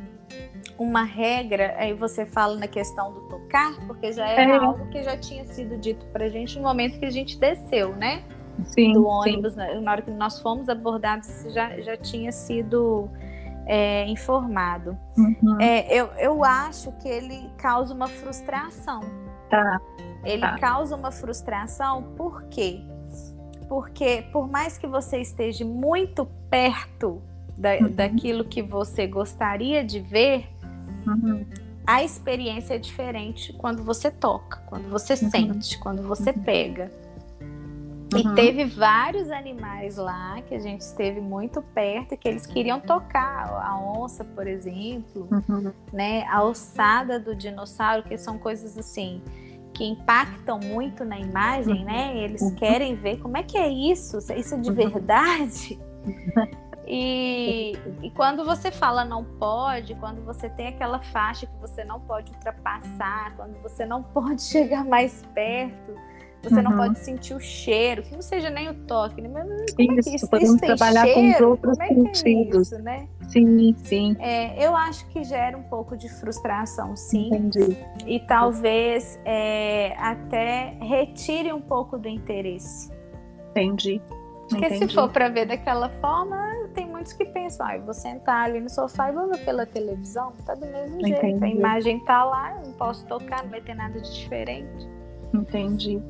Uma 0.77 1.03
regra, 1.03 1.75
aí 1.77 1.93
você 1.93 2.25
fala 2.25 2.55
na 2.55 2.67
questão 2.67 3.13
do 3.13 3.21
tocar, 3.21 3.75
porque 3.87 4.11
já 4.11 4.27
era 4.27 4.55
é. 4.55 4.57
algo 4.57 4.87
que 4.89 5.03
já 5.03 5.17
tinha 5.17 5.45
sido 5.45 5.77
dito 5.77 6.05
para 6.07 6.25
a 6.25 6.29
gente 6.29 6.57
no 6.57 6.63
momento 6.63 6.99
que 6.99 7.05
a 7.05 7.11
gente 7.11 7.37
desceu, 7.39 7.95
né? 7.95 8.23
Sim, 8.65 8.93
do 8.93 9.05
ônibus, 9.05 9.53
sim. 9.53 9.59
Né? 9.59 9.79
na 9.79 9.91
hora 9.91 10.01
que 10.01 10.11
nós 10.11 10.39
fomos 10.39 10.69
abordados, 10.69 11.45
já, 11.53 11.79
já 11.81 11.95
tinha 11.95 12.31
sido 12.31 13.09
é, 13.67 14.07
informado. 14.07 14.97
Uhum. 15.17 15.59
É, 15.59 15.93
eu, 15.93 16.07
eu 16.17 16.43
acho 16.43 16.91
que 16.93 17.07
ele 17.07 17.49
causa 17.57 17.93
uma 17.93 18.07
frustração. 18.07 19.01
Tá. 19.49 19.79
Ele 20.23 20.41
tá. 20.41 20.57
causa 20.57 20.95
uma 20.95 21.11
frustração 21.11 22.03
por 22.15 22.43
quê? 22.43 22.81
Porque 23.67 24.23
por 24.31 24.49
mais 24.49 24.77
que 24.77 24.87
você 24.87 25.19
esteja 25.19 25.65
muito 25.65 26.25
perto 26.49 27.21
da, 27.57 27.75
uhum. 27.75 27.91
daquilo 27.91 28.45
que 28.45 28.61
você 28.61 29.05
gostaria 29.05 29.83
de 29.83 29.99
ver, 29.99 30.47
uhum. 31.05 31.45
a 31.85 32.03
experiência 32.03 32.75
é 32.75 32.77
diferente 32.77 33.51
quando 33.53 33.83
você 33.83 34.09
toca, 34.09 34.61
quando 34.67 34.89
você 34.89 35.13
uhum. 35.13 35.29
sente, 35.29 35.77
quando 35.79 36.01
você 36.03 36.29
uhum. 36.31 36.43
pega. 36.43 36.91
Uhum. 38.13 38.19
E 38.19 38.35
teve 38.35 38.65
vários 38.65 39.29
animais 39.29 39.97
lá 39.97 40.41
que 40.41 40.55
a 40.55 40.59
gente 40.59 40.81
esteve 40.81 41.19
muito 41.19 41.61
perto 41.61 42.13
e 42.13 42.17
que 42.17 42.27
eles 42.27 42.45
queriam 42.45 42.79
tocar 42.79 43.49
a 43.49 43.77
onça, 43.77 44.23
por 44.23 44.47
exemplo, 44.47 45.27
uhum. 45.29 45.73
né? 45.91 46.25
A 46.27 46.43
ossada 46.43 47.19
do 47.19 47.35
dinossauro, 47.35 48.03
que 48.03 48.17
são 48.17 48.37
coisas 48.37 48.77
assim 48.77 49.21
que 49.73 49.85
impactam 49.85 50.59
muito 50.59 51.05
na 51.05 51.19
imagem, 51.19 51.85
né? 51.85 52.11
uhum. 52.11 52.17
Eles 52.17 52.41
uhum. 52.41 52.55
querem 52.55 52.95
ver 52.95 53.19
como 53.19 53.37
é 53.37 53.43
que 53.43 53.57
é 53.57 53.69
isso, 53.69 54.17
isso 54.17 54.55
é 54.55 54.57
de 54.57 54.69
uhum. 54.69 54.75
verdade. 54.75 55.79
E, 56.89 57.73
e, 58.01 58.09
quando 58.11 58.45
você 58.45 58.71
fala 58.71 59.03
não 59.03 59.21
pode, 59.21 59.93
quando 59.95 60.23
você 60.23 60.47
tem 60.47 60.67
aquela 60.67 61.01
faixa 61.01 61.45
que 61.45 61.55
você 61.59 61.83
não 61.83 61.99
pode 61.99 62.31
ultrapassar, 62.31 63.35
quando 63.35 63.61
você 63.61 63.85
não 63.85 64.01
pode 64.01 64.41
chegar 64.47 64.85
mais 64.85 65.21
perto, 65.33 65.93
você 66.43 66.55
uhum. 66.55 66.63
não 66.63 66.77
pode 66.77 66.99
sentir 66.99 67.33
o 67.33 67.39
cheiro, 67.39 68.03
que 68.03 68.13
não 68.13 68.21
seja 68.21 68.49
nem 68.49 68.69
o 68.69 68.73
toque, 68.73 69.21
né? 69.21 69.29
Mas 69.29 69.73
como 69.73 69.91
isso, 69.91 69.99
é 69.99 70.11
que 70.11 70.15
isso? 70.15 70.29
podemos 70.29 70.55
isso 70.55 70.65
trabalhar 70.65 71.05
cheiro? 71.05 71.21
com 71.21 71.29
os 71.29 71.41
outros 71.41 71.79
é 71.79 71.87
sentidos. 71.87 72.71
É 72.71 72.75
isso, 72.75 72.83
né? 72.83 73.07
Sim, 73.27 73.75
sim. 73.83 74.15
É, 74.19 74.65
eu 74.65 74.75
acho 74.75 75.07
que 75.09 75.23
gera 75.23 75.57
um 75.57 75.63
pouco 75.63 75.97
de 75.97 76.07
frustração, 76.07 76.95
sim. 76.95 77.27
Entendi. 77.27 77.77
E 78.05 78.19
talvez 78.21 79.19
é, 79.25 79.95
até 79.97 80.77
retire 80.79 81.51
um 81.51 81.61
pouco 81.61 81.97
do 81.97 82.07
interesse. 82.07 82.91
Entendi. 83.51 84.01
Porque 84.49 84.65
Entendi. 84.65 84.87
se 84.87 84.95
for 84.95 85.09
para 85.09 85.27
ver 85.27 85.45
daquela 85.45 85.89
forma, 85.89 86.37
tem 86.73 86.87
muitos 86.87 87.11
que 87.11 87.25
pensam, 87.25 87.65
ah, 87.65 87.75
eu 87.75 87.83
vou 87.83 87.93
sentar 87.93 88.45
ali 88.45 88.61
no 88.61 88.69
sofá 88.69 89.09
e 89.09 89.13
vou 89.13 89.27
ver 89.27 89.43
pela 89.43 89.65
televisão, 89.65 90.31
tá 90.45 90.55
do 90.55 90.65
mesmo 90.65 91.01
Entendi. 91.01 91.19
jeito. 91.19 91.43
A 91.43 91.49
imagem 91.49 91.99
tá 92.05 92.23
lá, 92.23 92.55
eu 92.55 92.67
não 92.67 92.73
posso 92.73 93.05
tocar, 93.07 93.43
não 93.43 93.49
vai 93.49 93.59
ter 93.59 93.75
nada 93.75 93.99
de 93.99 94.13
diferente. 94.13 94.87
Entendi. 95.33 96.01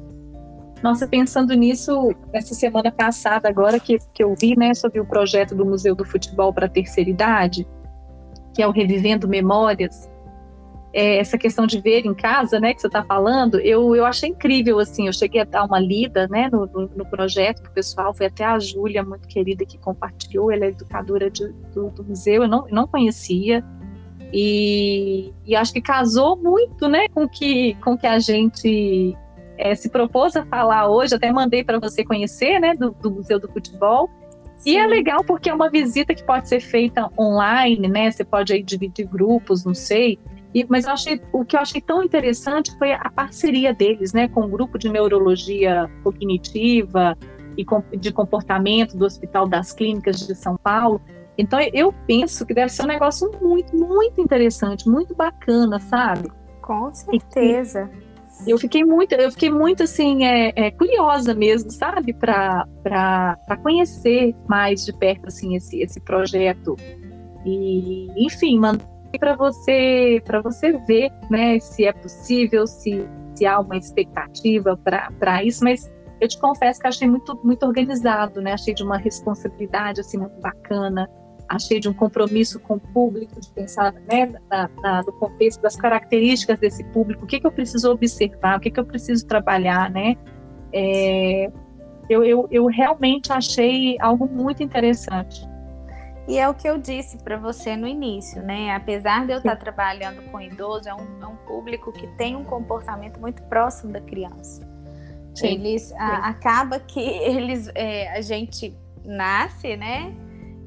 Nossa, 0.84 1.08
pensando 1.08 1.54
nisso, 1.54 2.14
essa 2.32 2.54
semana 2.54 2.92
passada, 2.92 3.50
agora 3.50 3.80
que, 3.80 3.98
que 4.14 4.24
eu 4.24 4.36
vi 4.36 4.56
né, 4.56 4.74
sobre 4.74 5.00
o 5.00 5.06
projeto 5.06 5.56
do 5.56 5.66
Museu 5.66 5.96
do 5.96 6.06
Futebol 6.06 6.54
para 6.54 6.68
a 6.68 6.70
Terceira 6.70 7.10
Idade, 7.10 7.68
que 8.54 8.62
é 8.62 8.68
o 8.68 8.72
Revivendo 8.72 9.28
Memórias, 9.28 10.10
é, 10.94 11.18
essa 11.18 11.38
questão 11.38 11.68
de 11.68 11.80
ver 11.82 12.06
em 12.06 12.14
casa, 12.14 12.60
né, 12.60 12.74
que 12.74 12.82
você 12.82 12.88
está 12.88 13.04
falando, 13.04 13.60
eu, 13.60 13.96
eu 13.96 14.06
achei 14.06 14.30
incrível, 14.30 14.80
assim, 14.80 15.08
eu 15.08 15.14
cheguei 15.14 15.42
a 15.42 15.46
dar 15.46 15.66
uma 15.66 15.80
lida, 15.80 16.28
né, 16.28 16.50
no, 16.52 16.66
no, 16.68 16.90
no 16.96 17.06
projeto 17.06 17.68
o 17.68 17.72
pessoal, 17.72 18.14
foi 18.14 18.28
até 18.28 18.46
a 18.46 18.58
Júlia, 18.58 19.04
muito 19.04 19.28
querida, 19.28 19.66
que 19.66 19.78
compartilhou, 19.78 20.52
ela 20.52 20.66
é 20.66 20.70
educadora 20.70 21.30
de, 21.30 21.48
do, 21.74 21.90
do, 21.90 22.04
museu, 22.04 22.44
eu 22.44 22.48
não, 22.48 22.66
não 22.72 22.88
conhecia, 22.88 23.64
e, 24.34 25.34
e 25.46 25.56
acho 25.56 25.74
que 25.74 25.82
casou 25.82 26.36
muito, 26.36 26.88
né, 26.88 27.08
com 27.10 27.28
que, 27.28 27.76
com 27.76 27.98
que 27.98 28.08
a 28.08 28.20
gente 28.20 29.16
é, 29.58 29.76
se 29.76 29.90
propôs 29.90 30.36
a 30.36 30.46
falar 30.46 30.90
hoje, 30.90 31.16
até 31.16 31.32
mandei 31.32 31.64
para 31.64 31.80
você 31.80 32.04
conhecer, 32.04 32.60
né, 32.60 32.74
do, 32.76 32.92
do, 32.92 33.12
Museu 33.12 33.40
do 33.40 33.48
Futebol. 33.48 34.10
Sim. 34.58 34.72
E 34.72 34.78
é 34.78 34.88
legal 34.88 35.24
porque 35.24 35.50
é 35.50 35.54
uma 35.54 35.70
visita 35.70 36.16
que 36.16 36.24
pode 36.24 36.50
ser 36.50 36.60
feita 36.60 37.10
online, 37.18 37.88
né? 37.88 38.10
Você 38.10 38.26
pode 38.26 38.52
aí 38.54 38.64
dividir 38.64 39.06
grupos, 39.06 39.64
não 39.64 39.74
sei. 39.74 40.18
E, 40.54 40.66
mas 40.68 40.86
eu 40.86 40.94
achei, 40.94 41.22
o 41.32 41.46
que 41.46 41.56
eu 41.56 41.60
achei 41.60 41.80
tão 41.80 42.04
interessante 42.04 42.76
foi 42.78 42.92
a 42.92 43.12
parceria 43.14 43.74
deles, 43.74 44.14
né, 44.14 44.28
com 44.28 44.42
o 44.42 44.48
grupo 44.48 44.78
de 44.78 44.90
neurologia 44.90 45.90
cognitiva 46.04 47.16
e 47.56 47.64
com, 47.66 47.84
de 47.96 48.12
comportamento 48.12 48.98
do 48.98 49.06
Hospital 49.06 49.48
das 49.48 49.72
Clínicas 49.72 50.26
de 50.26 50.34
São 50.34 50.58
Paulo. 50.58 51.02
Então 51.38 51.60
eu 51.74 51.94
penso 52.08 52.46
que 52.46 52.54
deve 52.54 52.70
ser 52.70 52.84
um 52.84 52.88
negócio 52.88 53.30
muito, 53.42 53.76
muito 53.76 54.20
interessante, 54.20 54.90
muito 54.90 55.14
bacana, 55.14 55.80
sabe? 55.80 56.32
Com 56.62 56.92
certeza. 56.92 57.90
E, 58.04 58.07
eu 58.46 58.58
fiquei 58.58 58.84
muito, 58.84 59.14
eu 59.14 59.32
fiquei 59.32 59.50
muito 59.50 59.84
assim, 59.84 60.26
é, 60.26 60.54
é 60.56 60.72
curiosa 60.72 61.34
mesmo, 61.34 61.72
sabe, 61.72 62.14
para 62.14 62.68
conhecer 63.64 64.36
mais 64.48 64.86
de 64.86 64.94
perto 64.94 65.28
assim 65.28 65.56
esse, 65.56 65.82
esse 65.82 66.00
projeto. 66.00 66.76
E, 67.46 68.08
enfim, 68.26 68.60
mandei 68.60 68.86
para 69.20 69.36
você 69.36 70.22
para 70.26 70.42
você 70.42 70.74
ver, 70.80 71.12
né, 71.30 71.60
se 71.60 71.86
é 71.86 71.94
possível, 71.94 72.68
se, 72.68 73.08
se 73.36 73.46
há 73.46 73.60
uma 73.60 73.78
expectativa 73.78 74.78
para 74.78 75.44
isso, 75.44 75.64
mas 75.64 75.90
eu 76.20 76.28
te 76.28 76.38
confesso 76.40 76.80
que 76.80 76.88
achei 76.88 77.08
muito 77.08 77.40
muito 77.44 77.66
organizado, 77.66 78.42
né? 78.42 78.54
Achei 78.54 78.74
de 78.74 78.84
uma 78.84 78.98
responsabilidade 78.98 80.02
assim 80.02 80.18
muito 80.18 80.40
bacana 80.42 81.08
achei 81.50 81.80
de 81.80 81.88
um 81.88 81.94
compromisso 81.94 82.60
com 82.60 82.76
o 82.76 82.80
público, 82.80 83.40
de 83.40 83.50
pensar 83.50 83.94
né, 83.94 84.34
na, 84.50 84.70
na, 84.82 85.04
no 85.04 85.14
contexto 85.14 85.62
das 85.62 85.76
características 85.76 86.60
desse 86.60 86.84
público, 86.86 87.26
o 87.26 87.28
que, 87.28 87.40
que 87.40 87.48
eu 87.48 87.52
preciso 87.52 87.92
observar, 87.92 88.58
o 88.58 88.60
que, 88.60 88.72
que 88.72 88.80
eu 88.80 88.86
preciso 88.86 89.26
trabalhar, 89.26 89.90
né? 89.90 90.16
É, 90.74 91.52
eu, 92.10 92.24
eu, 92.24 92.48
eu 92.52 92.66
realmente 92.66 93.32
achei 93.32 93.98
algo 94.00 94.28
muito 94.28 94.64
interessante. 94.64 95.48
E 96.28 96.38
é 96.38 96.48
o 96.50 96.54
que 96.54 96.68
eu 96.68 96.78
disse 96.78 97.18
para 97.20 97.38
você 97.38 97.78
no 97.78 97.88
início, 97.88 98.42
né? 98.44 98.76
Apesar 98.76 99.26
de 99.26 99.32
eu 99.32 99.38
estar 99.38 99.56
trabalhando 99.56 100.22
com 100.30 100.42
idoso, 100.42 100.90
é 100.90 100.94
um, 100.94 101.24
é 101.24 101.26
um 101.26 101.38
público 101.48 101.92
que 101.94 102.06
tem 102.18 102.36
um 102.36 102.44
comportamento 102.44 103.18
muito 103.20 103.42
próximo 103.44 103.94
da 103.94 104.02
criança. 104.02 104.68
Sim, 105.34 105.48
eles. 105.48 105.94
A, 105.94 106.28
acaba 106.28 106.80
que 106.80 107.00
eles 107.00 107.70
é, 107.74 108.12
a 108.18 108.22
gente 108.22 108.76
nasce, 109.06 109.78
né? 109.78 110.14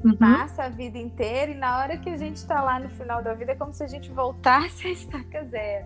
Uhum. 0.03 0.15
Passa 0.15 0.63
a 0.63 0.69
vida 0.69 0.97
inteira 0.97 1.51
e 1.51 1.55
na 1.55 1.79
hora 1.79 1.97
que 1.97 2.09
a 2.09 2.17
gente 2.17 2.37
está 2.37 2.61
lá 2.61 2.79
no 2.79 2.89
final 2.89 3.21
da 3.21 3.33
vida 3.33 3.51
é 3.51 3.55
como 3.55 3.73
se 3.73 3.83
a 3.83 3.87
gente 3.87 4.09
voltasse 4.11 4.87
a 4.87 4.91
estaca 4.91 5.45
zero. 5.45 5.85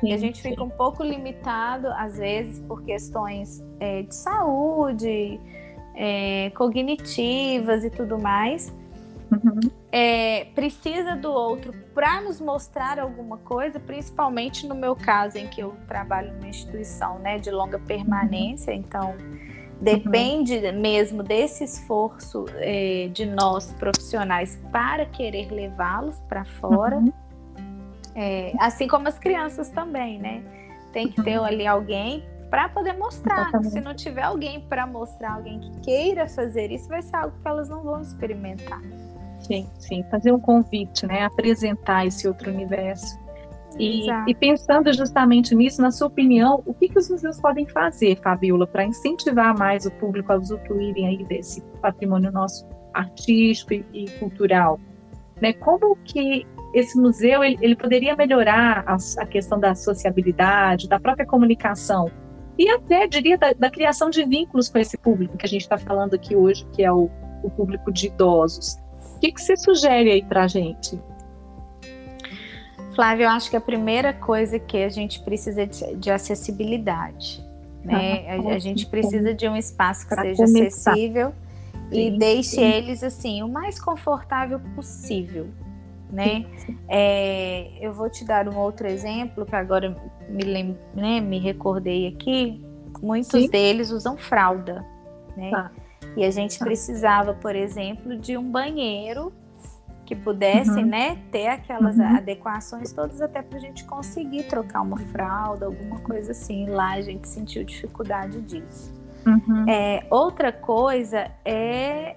Sim, 0.00 0.08
e 0.08 0.12
a 0.12 0.16
gente 0.16 0.38
sim. 0.38 0.50
fica 0.50 0.62
um 0.62 0.70
pouco 0.70 1.02
limitado, 1.02 1.88
às 1.88 2.18
vezes, 2.18 2.58
por 2.60 2.82
questões 2.82 3.62
é, 3.78 4.02
de 4.02 4.14
saúde, 4.14 5.38
é, 5.94 6.50
cognitivas 6.50 7.84
e 7.84 7.90
tudo 7.90 8.18
mais. 8.18 8.74
Uhum. 9.30 9.60
É, 9.90 10.46
precisa 10.54 11.16
do 11.16 11.30
outro 11.30 11.72
para 11.94 12.20
nos 12.20 12.40
mostrar 12.40 12.98
alguma 12.98 13.38
coisa, 13.38 13.78
principalmente 13.78 14.66
no 14.66 14.74
meu 14.74 14.96
caso, 14.96 15.38
em 15.38 15.46
que 15.48 15.60
eu 15.60 15.74
trabalho 15.86 16.32
numa 16.34 16.48
instituição 16.48 17.18
né, 17.18 17.38
de 17.38 17.50
longa 17.50 17.78
permanência, 17.78 18.72
uhum. 18.72 18.80
então 18.80 19.14
depende 19.84 20.56
uhum. 20.56 20.80
mesmo 20.80 21.22
desse 21.22 21.64
esforço 21.64 22.46
é, 22.54 23.08
de 23.12 23.26
nós 23.26 23.70
profissionais 23.72 24.58
para 24.72 25.04
querer 25.04 25.50
levá-los 25.52 26.18
para 26.28 26.44
fora, 26.44 26.96
uhum. 26.96 27.12
é, 28.14 28.52
assim 28.58 28.88
como 28.88 29.06
as 29.06 29.18
crianças 29.18 29.68
também, 29.68 30.18
né? 30.18 30.42
Tem 30.92 31.08
que 31.08 31.22
ter 31.22 31.38
uhum. 31.38 31.44
ali 31.44 31.66
alguém 31.66 32.24
para 32.50 32.68
poder 32.68 32.94
mostrar. 32.94 33.48
Exatamente. 33.48 33.70
Se 33.72 33.80
não 33.80 33.94
tiver 33.94 34.22
alguém 34.22 34.60
para 34.60 34.86
mostrar, 34.86 35.34
alguém 35.34 35.60
que 35.60 35.80
queira 35.80 36.26
fazer 36.28 36.70
isso, 36.70 36.88
vai 36.88 37.02
ser 37.02 37.16
algo 37.16 37.36
que 37.42 37.48
elas 37.48 37.68
não 37.68 37.82
vão 37.82 38.00
experimentar. 38.00 38.80
Sim, 39.40 39.68
sim, 39.78 40.02
fazer 40.10 40.32
um 40.32 40.40
convite, 40.40 41.06
né? 41.06 41.24
Apresentar 41.24 42.06
esse 42.06 42.26
outro 42.26 42.50
universo. 42.50 43.18
E, 43.78 44.06
e, 44.28 44.34
pensando 44.34 44.92
justamente 44.92 45.54
nisso, 45.54 45.82
na 45.82 45.90
sua 45.90 46.06
opinião, 46.06 46.62
o 46.64 46.72
que, 46.72 46.88
que 46.88 46.98
os 46.98 47.10
museus 47.10 47.40
podem 47.40 47.66
fazer, 47.66 48.16
Fabiola, 48.22 48.66
para 48.66 48.84
incentivar 48.84 49.56
mais 49.58 49.84
o 49.84 49.90
público 49.92 50.32
a 50.32 50.36
usufruírem 50.36 51.08
aí 51.08 51.24
desse 51.24 51.60
patrimônio 51.82 52.30
nosso 52.30 52.66
artístico 52.92 53.74
e, 53.74 53.84
e 53.92 54.10
cultural? 54.18 54.78
Né? 55.40 55.52
Como 55.54 55.96
que 56.04 56.46
esse 56.72 56.98
museu 57.00 57.42
ele, 57.42 57.58
ele 57.60 57.76
poderia 57.76 58.16
melhorar 58.16 58.84
a, 58.86 58.96
a, 59.22 59.26
questão 59.26 59.58
da 59.58 59.74
sociabilidade, 59.74 60.88
da 60.88 60.98
própria 60.98 61.26
comunicação 61.26 62.10
e 62.58 62.68
até, 62.68 63.06
diria, 63.06 63.36
da, 63.36 63.52
da 63.52 63.70
criação 63.70 64.10
de 64.10 64.24
vínculos 64.24 64.68
com 64.68 64.78
esse 64.78 64.96
público 64.96 65.36
que 65.36 65.46
a 65.46 65.48
gente 65.48 65.62
está 65.62 65.78
falando 65.78 66.14
aqui 66.14 66.36
hoje, 66.36 66.66
que 66.72 66.84
é 66.84 66.92
o, 66.92 67.10
o 67.42 67.50
público 67.50 67.92
de 67.92 68.06
idosos. 68.06 68.74
O 69.16 69.20
que, 69.20 69.32
que 69.32 69.40
você 69.40 69.56
sugere 69.56 70.10
aí 70.10 70.22
para 70.22 70.44
a 70.44 70.46
gente? 70.46 71.00
Flávio, 72.94 73.24
eu 73.24 73.30
acho 73.30 73.50
que 73.50 73.56
a 73.56 73.60
primeira 73.60 74.12
coisa 74.12 74.58
que 74.58 74.82
a 74.82 74.88
gente 74.88 75.20
precisa 75.20 75.66
de, 75.66 75.96
de 75.96 76.10
acessibilidade. 76.10 77.44
Né? 77.82 78.24
Ah, 78.28 78.50
a, 78.50 78.54
a, 78.54 78.58
gente 78.58 78.86
precisa 78.86 79.34
de 79.34 79.46
um 79.48 79.56
espaço 79.56 80.08
que 80.08 80.14
seja 80.14 80.44
começar. 80.44 80.92
acessível 80.92 81.34
sim, 81.90 82.14
e 82.14 82.18
deixe 82.18 82.56
sim. 82.56 82.62
eles 82.62 83.02
assim 83.02 83.42
o 83.42 83.48
mais 83.48 83.78
confortável 83.78 84.58
possível. 84.74 85.48
Né? 86.10 86.46
É, 86.88 87.72
eu 87.80 87.92
vou 87.92 88.08
te 88.08 88.24
dar 88.24 88.48
um 88.48 88.56
outro 88.56 88.86
exemplo 88.86 89.44
que 89.44 89.56
agora 89.56 89.96
me, 90.28 90.44
lem 90.44 90.78
né, 90.94 91.20
me 91.20 91.38
recordei 91.38 92.06
aqui. 92.06 92.64
Muitos 93.02 93.42
sim. 93.42 93.48
deles 93.48 93.90
usam 93.90 94.16
fralda, 94.16 94.84
né? 95.36 95.50
Ah. 95.52 95.70
E 96.16 96.24
a 96.24 96.30
gente 96.30 96.58
tá. 96.58 96.64
precisava, 96.64 97.34
por 97.34 97.56
exemplo, 97.56 98.16
de 98.16 98.36
um 98.36 98.50
banheiro 98.50 99.32
que 100.04 100.14
pudesse, 100.14 100.70
uhum. 100.70 100.86
né, 100.86 101.18
ter 101.30 101.48
aquelas 101.48 101.96
uhum. 101.96 102.16
adequações 102.16 102.92
todas 102.92 103.20
até 103.20 103.40
para 103.42 103.56
a 103.56 103.60
gente 103.60 103.84
conseguir 103.84 104.44
trocar 104.44 104.82
uma 104.82 104.98
fralda, 104.98 105.66
alguma 105.66 105.98
coisa 106.00 106.32
assim. 106.32 106.68
Lá 106.68 106.92
a 106.92 107.00
gente 107.00 107.26
sentiu 107.28 107.64
dificuldade 107.64 108.40
disso. 108.42 108.92
Uhum. 109.26 109.68
É, 109.68 110.06
outra 110.10 110.52
coisa 110.52 111.30
é 111.44 112.16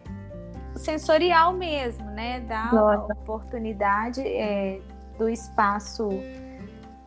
sensorial 0.76 1.54
mesmo, 1.54 2.06
né? 2.12 2.42
Dar 2.42 2.74
a 2.74 2.98
oportunidade 3.14 4.22
é, 4.22 4.82
do 5.18 5.30
espaço, 5.30 6.10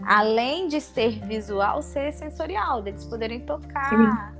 além 0.03 0.66
de 0.66 0.81
ser 0.81 1.20
visual, 1.26 1.83
ser 1.83 2.12
sensorial, 2.12 2.81
deles 2.83 3.05
poderem 3.05 3.41
tocar. 3.41 3.91
Sim 3.91 4.39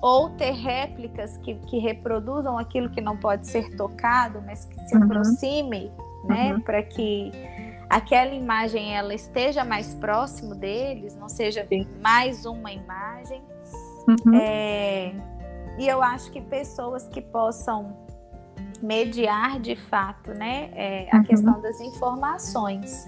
ou 0.00 0.30
ter 0.30 0.52
réplicas 0.52 1.36
que, 1.38 1.54
que 1.54 1.78
reproduzam 1.78 2.58
aquilo 2.58 2.88
que 2.90 3.00
não 3.00 3.16
pode 3.16 3.46
ser 3.46 3.76
tocado, 3.76 4.42
mas 4.44 4.64
que 4.64 4.80
se 4.88 4.96
uhum. 4.96 5.04
aproxime, 5.04 5.92
né, 6.24 6.54
uhum. 6.54 6.60
para 6.60 6.82
que 6.82 7.30
aquela 7.88 8.32
imagem 8.32 8.94
ela 8.96 9.14
esteja 9.14 9.64
mais 9.64 9.94
próximo 9.94 10.54
deles, 10.54 11.16
não 11.16 11.28
seja 11.28 11.66
Sim. 11.66 11.86
mais 12.00 12.46
uma 12.46 12.72
imagem. 12.72 13.42
Uhum. 14.08 14.34
É, 14.34 15.12
e 15.78 15.86
eu 15.86 16.02
acho 16.02 16.30
que 16.30 16.40
pessoas 16.40 17.06
que 17.08 17.20
possam 17.20 17.96
mediar 18.82 19.60
de 19.60 19.76
fato, 19.76 20.32
né, 20.32 20.70
é, 20.74 21.08
a 21.12 21.18
uhum. 21.18 21.24
questão 21.24 21.60
das 21.60 21.80
informações, 21.80 23.06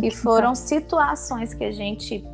que 0.00 0.10
foram 0.10 0.56
situações 0.56 1.54
que 1.54 1.62
a 1.62 1.70
gente 1.70 2.24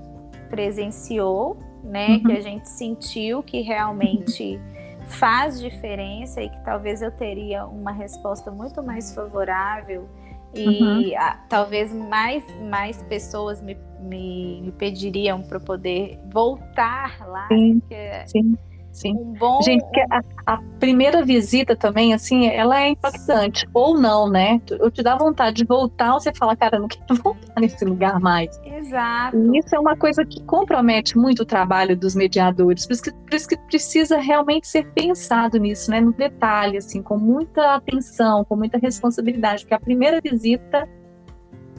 presenciou 0.49 1.59
né? 1.85 2.09
Uhum. 2.09 2.23
Que 2.25 2.33
a 2.33 2.41
gente 2.41 2.69
sentiu 2.69 3.43
que 3.43 3.61
realmente 3.61 4.59
faz 5.07 5.61
diferença 5.61 6.43
e 6.43 6.49
que 6.49 6.65
talvez 6.65 7.03
eu 7.03 7.11
teria 7.11 7.67
uma 7.67 7.93
resposta 7.93 8.51
muito 8.51 8.83
mais 8.83 9.15
favorável 9.15 10.09
e 10.55 10.83
uhum. 10.83 11.13
a, 11.19 11.37
talvez 11.49 11.93
mais, 11.93 12.45
mais 12.69 13.03
pessoas 13.05 13.61
me, 13.63 13.77
me, 14.01 14.63
me 14.63 14.73
pediriam 14.73 15.43
para 15.43 15.61
poder 15.61 16.19
voltar 16.33 17.27
lá. 17.29 17.49
Sim, 17.49 17.81
porque, 17.81 18.27
sim. 18.27 18.57
Sim. 18.95 19.17
Um 19.17 19.33
bom... 19.33 19.61
Gente, 19.61 19.85
a, 20.09 20.23
a, 20.47 20.63
primeira 20.79 21.25
visita 21.25 21.75
também, 21.75 22.15
assim, 22.15 22.47
ela 22.47 22.81
é 22.81 22.89
impactante. 22.91 23.69
Ou 23.75 23.99
não, 23.99 24.31
né? 24.31 24.61
Eu 24.71 24.89
te 24.89 25.03
dá 25.03 25.17
vontade 25.17 25.57
de 25.57 25.65
voltar, 25.65 26.13
você 26.13 26.33
fala, 26.33 26.57
cara, 26.57 26.79
não 26.79 26.87
quero 26.87 27.05
voltar 27.21 27.61
nesse 27.61 27.85
lugar 27.85 28.21
mais. 28.21 28.49
Exato. 28.65 29.37
E 29.37 29.59
isso 29.59 29.75
é 29.75 29.79
uma 29.79 29.97
coisa 29.97 30.25
que 30.25 30.41
compromete 30.45 31.19
muito 31.19 31.43
o 31.43 31.45
trabalho 31.45 31.97
dos 31.97 32.15
mediadores. 32.15 32.87
Por 32.87 32.93
isso, 32.93 33.03
que, 33.03 33.13
por 33.13 33.35
isso 33.35 33.49
que 33.49 33.57
precisa 33.57 34.19
realmente 34.19 34.69
ser 34.69 34.87
pensado 34.93 35.59
nisso, 35.59 35.91
né? 35.91 36.01
No 36.01 36.13
detalhe, 36.13 36.79
assim, 36.79 37.03
com 37.03 37.19
muita 37.19 37.75
atenção, 37.75 38.45
com 38.45 38.55
muita 38.55 38.79
responsabilidade. 38.79 39.65
Porque 39.65 39.75
a 39.75 39.81
primeira 39.81 40.21
visita, 40.23 40.89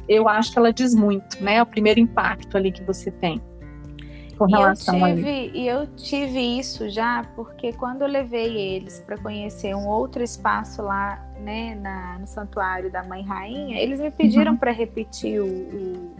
eu 0.09 0.27
acho 0.27 0.51
que 0.51 0.59
ela 0.59 0.73
diz 0.73 0.93
muito, 0.93 1.41
né? 1.41 1.63
O 1.63 1.65
primeiro 1.65 2.01
impacto 2.01 2.57
ali 2.57 2.73
que 2.73 2.83
você 2.83 3.09
tem 3.09 3.41
com 4.37 4.45
relação 4.45 4.95
e 4.95 5.01
eu 5.01 5.15
tive, 5.15 5.29
a 5.29 5.57
E 5.57 5.67
eu 5.67 5.87
tive 5.95 6.59
isso 6.59 6.89
já, 6.89 7.25
porque 7.35 7.73
quando 7.73 8.01
eu 8.01 8.07
levei 8.07 8.57
eles 8.57 8.99
para 8.99 9.17
conhecer 9.17 9.75
um 9.75 9.87
outro 9.87 10.23
espaço 10.23 10.81
lá, 10.81 11.25
né, 11.39 11.75
na, 11.75 12.19
no 12.19 12.27
Santuário 12.27 12.91
da 12.91 13.03
Mãe 13.03 13.23
Rainha, 13.23 13.79
eles 13.79 13.99
me 13.99 14.11
pediram 14.11 14.53
uhum. 14.53 14.57
para 14.57 14.71
repetir 14.71 15.41
o, 15.41 15.45
o, 15.45 16.15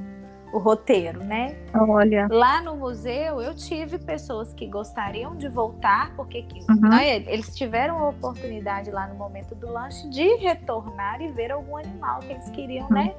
o, 0.54 0.60
roteiro, 0.60 1.24
né? 1.24 1.56
Olha. 1.74 2.28
Lá 2.30 2.62
no 2.62 2.76
museu, 2.76 3.42
eu 3.42 3.54
tive 3.54 3.98
pessoas 3.98 4.54
que 4.54 4.66
gostariam 4.68 5.36
de 5.36 5.48
voltar, 5.50 6.14
porque 6.16 6.46
uhum. 6.70 6.90
né, 6.90 7.18
eles 7.18 7.56
tiveram 7.56 7.98
a 8.00 8.10
oportunidade 8.10 8.92
lá 8.92 9.08
no 9.08 9.16
momento 9.16 9.56
do 9.56 9.72
lanche 9.72 10.08
de 10.10 10.36
retornar 10.36 11.22
e 11.22 11.32
ver 11.32 11.52
algum 11.52 11.78
animal 11.78 12.20
que 12.20 12.32
eles 12.32 12.50
queriam, 12.52 12.88
uhum. 12.88 12.94
né? 12.94 13.16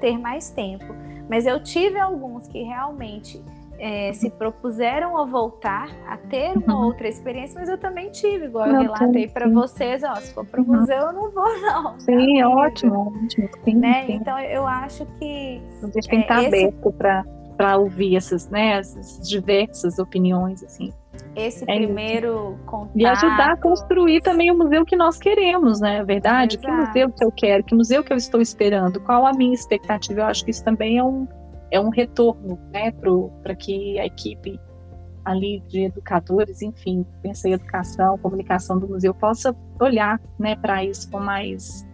Ter 0.00 0.18
mais 0.18 0.50
tempo. 0.50 0.94
Mas 1.28 1.46
eu 1.46 1.58
tive 1.58 1.98
alguns 1.98 2.46
que 2.46 2.62
realmente 2.62 3.42
é, 3.78 4.12
se 4.12 4.30
propuseram 4.30 5.16
a 5.18 5.24
voltar 5.24 5.88
a 6.06 6.16
ter 6.16 6.56
uma 6.56 6.76
uhum. 6.76 6.86
outra 6.86 7.08
experiência, 7.08 7.58
mas 7.58 7.68
eu 7.68 7.78
também 7.78 8.10
tive, 8.10 8.46
igual 8.46 8.66
eu 8.66 8.80
relatei 8.80 9.28
para 9.28 9.48
vocês, 9.48 10.02
ó, 10.02 10.14
se 10.16 10.32
for 10.34 10.44
para 10.44 10.60
o 10.60 10.64
uhum. 10.64 10.80
museu 10.80 10.98
eu 10.98 11.12
não 11.12 11.30
vou 11.30 11.44
não. 11.60 11.98
Sim, 12.00 12.40
é 12.40 12.46
ótimo, 12.46 13.12
ótimo. 13.24 13.48
Sim, 13.64 13.74
né? 13.76 14.04
sim. 14.06 14.12
Então 14.14 14.38
eu 14.38 14.66
acho 14.66 15.06
que 15.18 15.62
a 15.82 15.86
gente 15.86 16.08
tem 16.08 16.20
que 16.20 16.32
estar 16.32 16.44
aberto 16.44 16.92
para 16.92 17.24
para 17.56 17.78
ouvir 17.78 18.16
essas, 18.16 18.48
né, 18.50 18.78
essas 18.78 19.26
diversas 19.26 19.98
opiniões 19.98 20.62
assim. 20.62 20.92
Esse 21.34 21.64
é 21.64 21.76
primeiro 21.76 22.52
isso. 22.52 22.66
contato 22.66 22.90
e 22.94 23.06
ajudar 23.06 23.52
a 23.52 23.56
construir 23.56 24.20
também 24.20 24.50
o 24.50 24.56
museu 24.56 24.84
que 24.84 24.94
nós 24.94 25.18
queremos, 25.18 25.80
né? 25.80 25.98
É 25.98 26.04
verdade? 26.04 26.56
Exato. 26.56 26.66
Que 26.66 26.86
museu 26.86 27.10
que 27.10 27.24
eu 27.24 27.32
quero? 27.32 27.64
Que 27.64 27.74
museu 27.74 28.04
que 28.04 28.12
eu 28.12 28.16
estou 28.16 28.40
esperando? 28.40 29.00
Qual 29.00 29.26
a 29.26 29.32
minha 29.32 29.54
expectativa? 29.54 30.20
Eu 30.20 30.26
acho 30.26 30.44
que 30.44 30.50
isso 30.50 30.62
também 30.62 30.98
é 30.98 31.04
um 31.04 31.26
é 31.70 31.80
um 31.80 31.88
retorno 31.88 32.58
né, 32.72 32.92
para 33.42 33.54
que 33.54 33.98
a 33.98 34.06
equipe 34.06 34.60
ali 35.24 35.60
de 35.66 35.86
educadores, 35.86 36.62
enfim, 36.62 37.04
pensa 37.20 37.48
em 37.48 37.52
educação, 37.52 38.16
comunicação 38.18 38.78
do 38.78 38.86
museu, 38.86 39.12
possa 39.12 39.54
olhar 39.80 40.20
né, 40.38 40.54
para 40.54 40.84
isso 40.84 41.10
com 41.10 41.18
mais, 41.18 41.84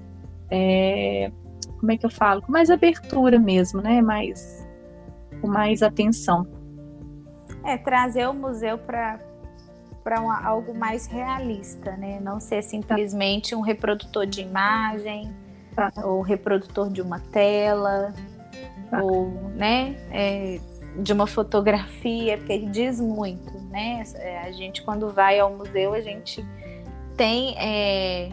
é, 0.50 1.32
como 1.80 1.90
é 1.90 1.96
que 1.96 2.04
eu 2.04 2.10
falo, 2.10 2.42
com 2.42 2.52
mais 2.52 2.68
abertura 2.68 3.38
mesmo, 3.38 3.80
né, 3.80 4.02
mais, 4.02 4.68
com 5.40 5.48
mais 5.48 5.82
atenção. 5.82 6.46
É, 7.64 7.78
trazer 7.78 8.28
o 8.28 8.34
museu 8.34 8.76
para 8.76 9.18
para 10.04 10.18
algo 10.44 10.74
mais 10.74 11.06
realista, 11.06 11.96
né? 11.96 12.18
Não 12.20 12.40
ser 12.40 12.60
simplesmente 12.62 13.54
um 13.54 13.60
reprodutor 13.60 14.26
de 14.26 14.40
imagem 14.40 15.32
tá. 15.76 15.92
ou 16.04 16.20
reprodutor 16.22 16.90
de 16.90 17.00
uma 17.00 17.20
tela, 17.20 18.12
ou 19.00 19.30
né, 19.54 19.96
é, 20.10 20.60
de 20.98 21.12
uma 21.12 21.26
fotografia, 21.26 22.36
porque 22.38 22.58
diz 22.66 23.00
muito, 23.00 23.52
né? 23.70 24.02
É, 24.16 24.40
a 24.40 24.52
gente 24.52 24.82
quando 24.82 25.08
vai 25.08 25.38
ao 25.38 25.52
museu 25.54 25.94
a 25.94 26.00
gente 26.00 26.44
tem 27.16 27.56
é, 27.58 28.30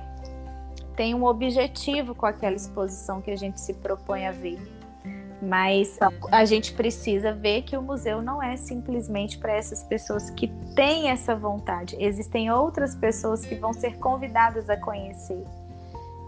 tem 0.95 1.15
um 1.15 1.23
objetivo 1.23 2.13
com 2.13 2.25
aquela 2.25 2.55
exposição 2.55 3.21
que 3.21 3.31
a 3.31 3.37
gente 3.37 3.59
se 3.61 3.73
propõe 3.73 4.27
a 4.27 4.31
ver. 4.31 4.59
Mas 5.41 5.97
a 6.29 6.43
gente 6.43 6.73
precisa 6.73 7.31
ver 7.31 7.61
que 7.61 7.77
o 7.77 7.81
museu 7.81 8.21
não 8.21 8.43
é 8.43 8.57
simplesmente 8.57 9.37
para 9.37 9.53
essas 9.53 9.81
pessoas 9.81 10.29
que 10.29 10.49
têm 10.75 11.09
essa 11.09 11.33
vontade. 11.33 11.95
Existem 11.97 12.51
outras 12.51 12.93
pessoas 12.93 13.45
que 13.45 13.55
vão 13.55 13.71
ser 13.71 13.97
convidadas 13.99 14.69
a 14.69 14.75
conhecer. 14.75 15.41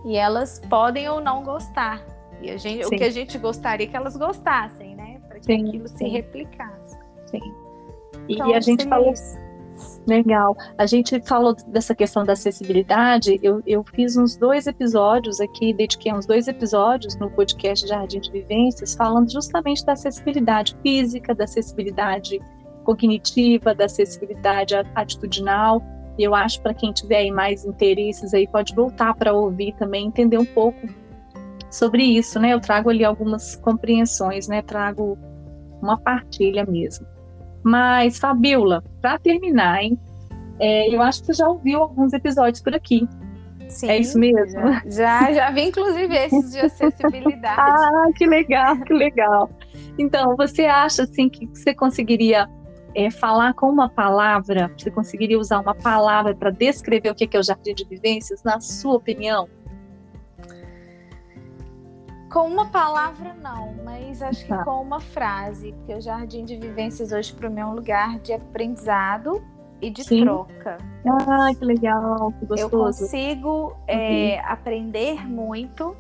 E 0.06 0.16
elas 0.16 0.62
podem 0.70 1.10
ou 1.10 1.20
não 1.20 1.44
gostar. 1.44 2.02
E 2.42 2.50
a 2.50 2.58
gente, 2.58 2.86
o 2.86 2.90
que 2.90 3.04
a 3.04 3.10
gente 3.10 3.38
gostaria 3.38 3.88
que 3.88 3.96
elas 3.96 4.18
gostassem, 4.18 4.96
né? 4.96 5.22
Para 5.28 5.40
que 5.40 5.46
sim, 5.46 5.68
aquilo 5.68 5.88
se 5.88 6.08
replicasse. 6.08 6.98
Sim. 7.28 7.40
E 8.28 8.36
então, 8.36 8.54
a 8.54 8.60
gente 8.60 8.88
falou. 8.88 9.12
Isso. 9.12 9.40
Legal. 10.06 10.56
A 10.78 10.86
gente 10.86 11.20
falou 11.22 11.56
dessa 11.68 11.96
questão 11.96 12.24
da 12.24 12.34
acessibilidade. 12.34 13.40
Eu, 13.42 13.62
eu 13.66 13.84
fiz 13.84 14.18
uns 14.18 14.36
dois 14.36 14.68
episódios 14.68 15.40
aqui, 15.40 15.74
dediquei 15.74 16.14
uns 16.14 16.26
dois 16.26 16.48
episódios 16.48 17.16
no 17.16 17.30
podcast 17.32 17.88
Jardim 17.88 18.20
de 18.20 18.32
Vivências, 18.32 18.94
falando 18.96 19.32
justamente 19.32 19.86
da 19.86 19.94
acessibilidade 19.94 20.76
física, 20.84 21.34
da 21.34 21.46
acessibilidade 21.46 22.40
cognitiva, 22.84 23.74
da 23.74 23.86
acessibilidade 23.86 24.76
atitudinal. 24.96 25.82
E 26.18 26.24
eu 26.24 26.36
acho 26.36 26.62
para 26.62 26.74
quem 26.74 26.92
tiver 26.92 27.18
aí 27.18 27.32
mais 27.32 27.66
interesses 27.66 28.34
aí 28.34 28.48
pode 28.48 28.76
voltar 28.76 29.14
para 29.16 29.34
ouvir 29.34 29.74
também, 29.76 30.08
entender 30.08 30.38
um 30.38 30.46
pouco 30.46 30.80
sobre 31.72 32.04
isso, 32.04 32.40
né? 32.40 32.54
Eu 32.54 32.60
trago 32.60 32.90
ali 32.90 33.04
algumas 33.04 33.56
compreensões, 33.56 34.48
né? 34.48 34.62
Trago 34.62 35.18
uma 35.82 35.98
partilha 35.98 36.66
mesmo. 36.66 37.08
Mas, 37.64 38.20
Fabiola, 38.20 38.84
para 39.02 39.18
terminar, 39.18 39.84
hein? 39.84 39.98
É, 40.60 40.94
eu 40.94 41.02
acho 41.02 41.22
que 41.22 41.28
você 41.28 41.34
já 41.34 41.48
ouviu 41.48 41.82
alguns 41.82 42.14
episódios 42.14 42.62
por 42.62 42.76
aqui. 42.76 43.08
Sim, 43.70 43.90
é 43.90 43.98
isso 43.98 44.20
mesmo? 44.20 44.60
Já, 44.62 44.82
já, 44.86 45.34
já 45.34 45.52
vi 45.52 45.70
inclusive 45.70 46.14
esses 46.14 46.52
de 46.52 46.60
acessibilidade. 46.60 47.56
ah, 47.58 48.12
que 48.16 48.26
legal, 48.26 48.78
que 48.82 48.94
legal. 48.94 49.50
Então, 49.98 50.36
você 50.36 50.66
acha 50.66 51.04
assim 51.04 51.30
que 51.30 51.48
você 51.48 51.74
conseguiria 51.74 52.50
é, 52.94 53.10
falar 53.10 53.54
com 53.54 53.70
uma 53.70 53.90
palavra, 53.90 54.72
você 54.78 54.92
conseguiria 54.92 55.40
usar 55.40 55.60
uma 55.60 55.74
palavra 55.74 56.36
para 56.36 56.52
descrever 56.52 57.10
o 57.10 57.16
que 57.16 57.30
é 57.36 57.40
o 57.40 57.44
Jardim 57.44 57.74
de 57.74 57.86
Vivências, 57.86 58.44
na 58.44 58.60
sua 58.60 58.96
opinião? 58.96 59.48
Com 62.32 62.48
uma 62.48 62.66
palavra, 62.68 63.34
não, 63.34 63.76
mas 63.84 64.22
acho 64.22 64.44
que 64.44 64.48
tá. 64.48 64.64
com 64.64 64.82
uma 64.82 65.02
frase, 65.02 65.74
porque 65.74 65.96
o 65.96 66.02
Jardim 66.02 66.46
de 66.46 66.56
Vivências 66.56 67.12
hoje 67.12 67.34
para 67.34 67.50
mim 67.50 67.60
é 67.60 67.66
um 67.66 67.76
lugar 67.76 68.20
de 68.20 68.32
aprendizado 68.32 69.44
e 69.82 69.90
de 69.90 70.02
Sim. 70.06 70.24
troca. 70.24 70.78
Ah, 71.06 71.54
que 71.54 71.66
legal, 71.66 72.32
que 72.40 72.46
gostoso. 72.46 72.64
Eu 72.64 72.70
consigo 72.70 73.76
é, 73.86 74.38
uhum. 74.38 74.46
aprender 74.48 75.28
muito 75.28 75.94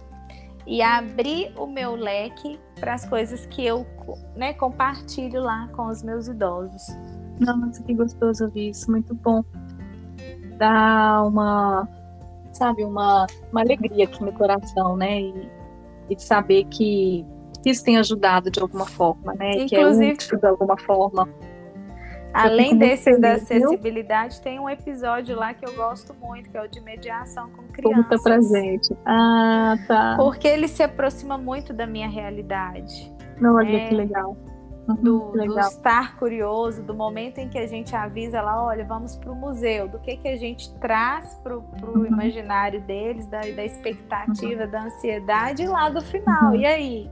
e 0.66 0.82
abrir 0.82 1.52
o 1.58 1.68
meu 1.68 1.96
leque 1.96 2.58
para 2.80 2.94
as 2.94 3.06
coisas 3.06 3.46
que 3.48 3.66
eu 3.66 3.86
né, 4.34 4.54
compartilho 4.54 5.42
lá 5.42 5.68
com 5.76 5.88
os 5.88 6.02
meus 6.02 6.30
idosos. 6.30 6.96
Nossa, 7.42 7.84
que 7.84 7.94
gostoso 7.94 8.46
ouvir 8.46 8.70
isso, 8.70 8.90
muito 8.90 9.14
bom. 9.16 9.44
Dá 10.58 11.24
uma, 11.26 11.90
sabe, 12.54 12.86
uma, 12.86 13.28
uma 13.52 13.62
alegria 13.62 14.06
aqui 14.06 14.24
no 14.24 14.32
coração, 14.32 14.96
né? 14.96 15.20
E 15.20 15.61
e 16.10 16.16
de 16.16 16.24
saber 16.24 16.66
que 16.66 17.26
isso 17.66 17.84
tem 17.84 17.98
ajudado 17.98 18.50
de 18.50 18.60
alguma 18.60 18.86
forma, 18.86 19.34
né? 19.34 19.52
Inclusive, 19.52 19.68
que 19.68 19.76
é 19.76 20.14
útil 20.14 20.40
de 20.40 20.48
alguma 20.48 20.78
forma. 20.78 21.30
Além 22.34 22.78
desses 22.78 23.20
da 23.20 23.34
acessibilidade, 23.34 24.40
tem 24.42 24.58
um 24.58 24.70
episódio 24.70 25.36
lá 25.36 25.54
que 25.54 25.66
eu 25.66 25.74
gosto 25.74 26.14
muito, 26.14 26.50
que 26.50 26.58
é 26.58 26.62
o 26.62 26.68
de 26.68 26.80
mediação 26.80 27.50
com 27.50 27.64
crianças. 27.64 28.04
Conta 28.04 28.24
pra 28.24 28.42
gente. 28.42 28.96
Ah, 29.06 29.76
tá. 29.86 30.16
Porque 30.18 30.48
ele 30.48 30.68
se 30.68 30.82
aproxima 30.82 31.38
muito 31.38 31.74
da 31.74 31.86
minha 31.86 32.08
realidade. 32.08 33.14
Não, 33.40 33.56
olha 33.56 33.76
é, 33.76 33.88
que 33.90 33.96
legal 33.96 34.38
do, 34.88 35.32
do, 35.32 35.60
estar 35.60 36.18
curioso, 36.18 36.82
do 36.84 36.94
momento 36.94 37.38
em 37.38 37.48
que 37.48 37.58
a 37.58 37.68
gente 37.68 37.96
avisa 37.96 38.42
lá, 38.42 38.64
olha, 38.64 38.84
vamos 38.84 39.16
para 39.16 39.32
o 39.32 39.36
museu, 39.36 39.88
do 39.88 40.00
que, 40.00 40.18
que 40.18 40.28
a 40.28 40.36
gente 40.36 40.74
traz 40.76 41.36
para 41.44 41.58
o 41.58 41.64
uhum. 41.84 42.06
imaginário 42.06 42.82
deles, 42.82 43.28
da, 43.28 43.42
da 43.42 43.64
expectativa, 43.64 44.64
uhum. 44.64 44.72
da 44.72 44.84
ansiedade, 44.84 45.64
e 45.64 45.68
lá 45.68 45.90
do 45.90 46.02
final. 46.02 46.52
Uhum. 46.52 46.56
E 46.56 46.66
aí? 46.66 47.12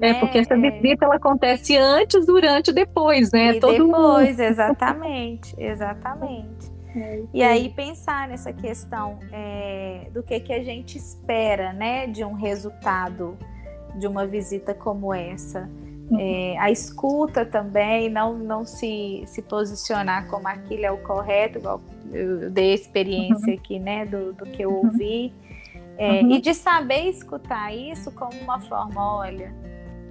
É, 0.00 0.12
né? 0.12 0.20
porque 0.20 0.38
essa 0.38 0.56
visita 0.56 1.04
ela 1.04 1.16
acontece 1.16 1.76
antes, 1.76 2.26
durante 2.26 2.70
e 2.70 2.74
depois, 2.74 3.30
né? 3.30 3.56
E 3.56 3.60
Todo 3.60 3.86
depois, 3.86 4.30
mundo. 4.30 4.40
exatamente, 4.42 5.54
exatamente. 5.56 6.74
É, 6.96 7.22
e 7.32 7.42
aí 7.42 7.70
pensar 7.70 8.28
nessa 8.28 8.52
questão 8.52 9.18
é, 9.32 10.08
do 10.12 10.22
que, 10.22 10.38
que 10.40 10.52
a 10.52 10.62
gente 10.62 10.96
espera, 10.96 11.72
né, 11.72 12.06
de 12.06 12.24
um 12.24 12.34
resultado 12.34 13.36
de 13.96 14.06
uma 14.06 14.26
visita 14.26 14.74
como 14.74 15.12
essa. 15.12 15.68
É, 16.18 16.58
a 16.58 16.70
escuta 16.70 17.46
também, 17.46 18.10
não, 18.10 18.36
não 18.36 18.64
se, 18.64 19.24
se 19.26 19.40
posicionar 19.40 20.28
como 20.28 20.46
aquilo 20.46 20.84
é 20.84 20.90
o 20.90 20.98
correto, 20.98 21.58
igual 21.58 21.80
eu 22.12 22.50
dei 22.50 22.72
a 22.72 22.74
experiência 22.74 23.48
uhum. 23.48 23.58
aqui, 23.58 23.78
né, 23.78 24.04
do, 24.04 24.32
do 24.32 24.44
que 24.44 24.62
eu 24.62 24.70
uhum. 24.70 24.86
ouvi. 24.86 25.32
É, 25.96 26.20
uhum. 26.20 26.32
E 26.32 26.40
de 26.40 26.54
saber 26.54 27.08
escutar 27.08 27.74
isso 27.74 28.10
como 28.12 28.38
uma 28.40 28.60
forma, 28.60 29.16
olha, 29.16 29.52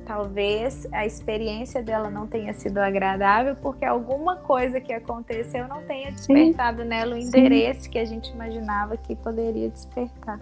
talvez 0.06 0.88
a 0.92 1.06
experiência 1.06 1.82
dela 1.82 2.10
não 2.10 2.28
tenha 2.28 2.54
sido 2.54 2.78
agradável 2.78 3.56
porque 3.62 3.86
alguma 3.86 4.38
coisa 4.38 4.80
que 4.80 4.94
aconteceu 4.94 5.68
não 5.68 5.82
tenha 5.84 6.12
despertado 6.12 6.82
Sim. 6.82 6.88
nela 6.88 7.16
o 7.16 7.18
interesse 7.18 7.84
Sim. 7.84 7.90
que 7.90 8.00
a 8.00 8.06
gente 8.06 8.32
imaginava 8.32 8.98
que 8.98 9.16
poderia 9.16 9.70
despertar. 9.70 10.40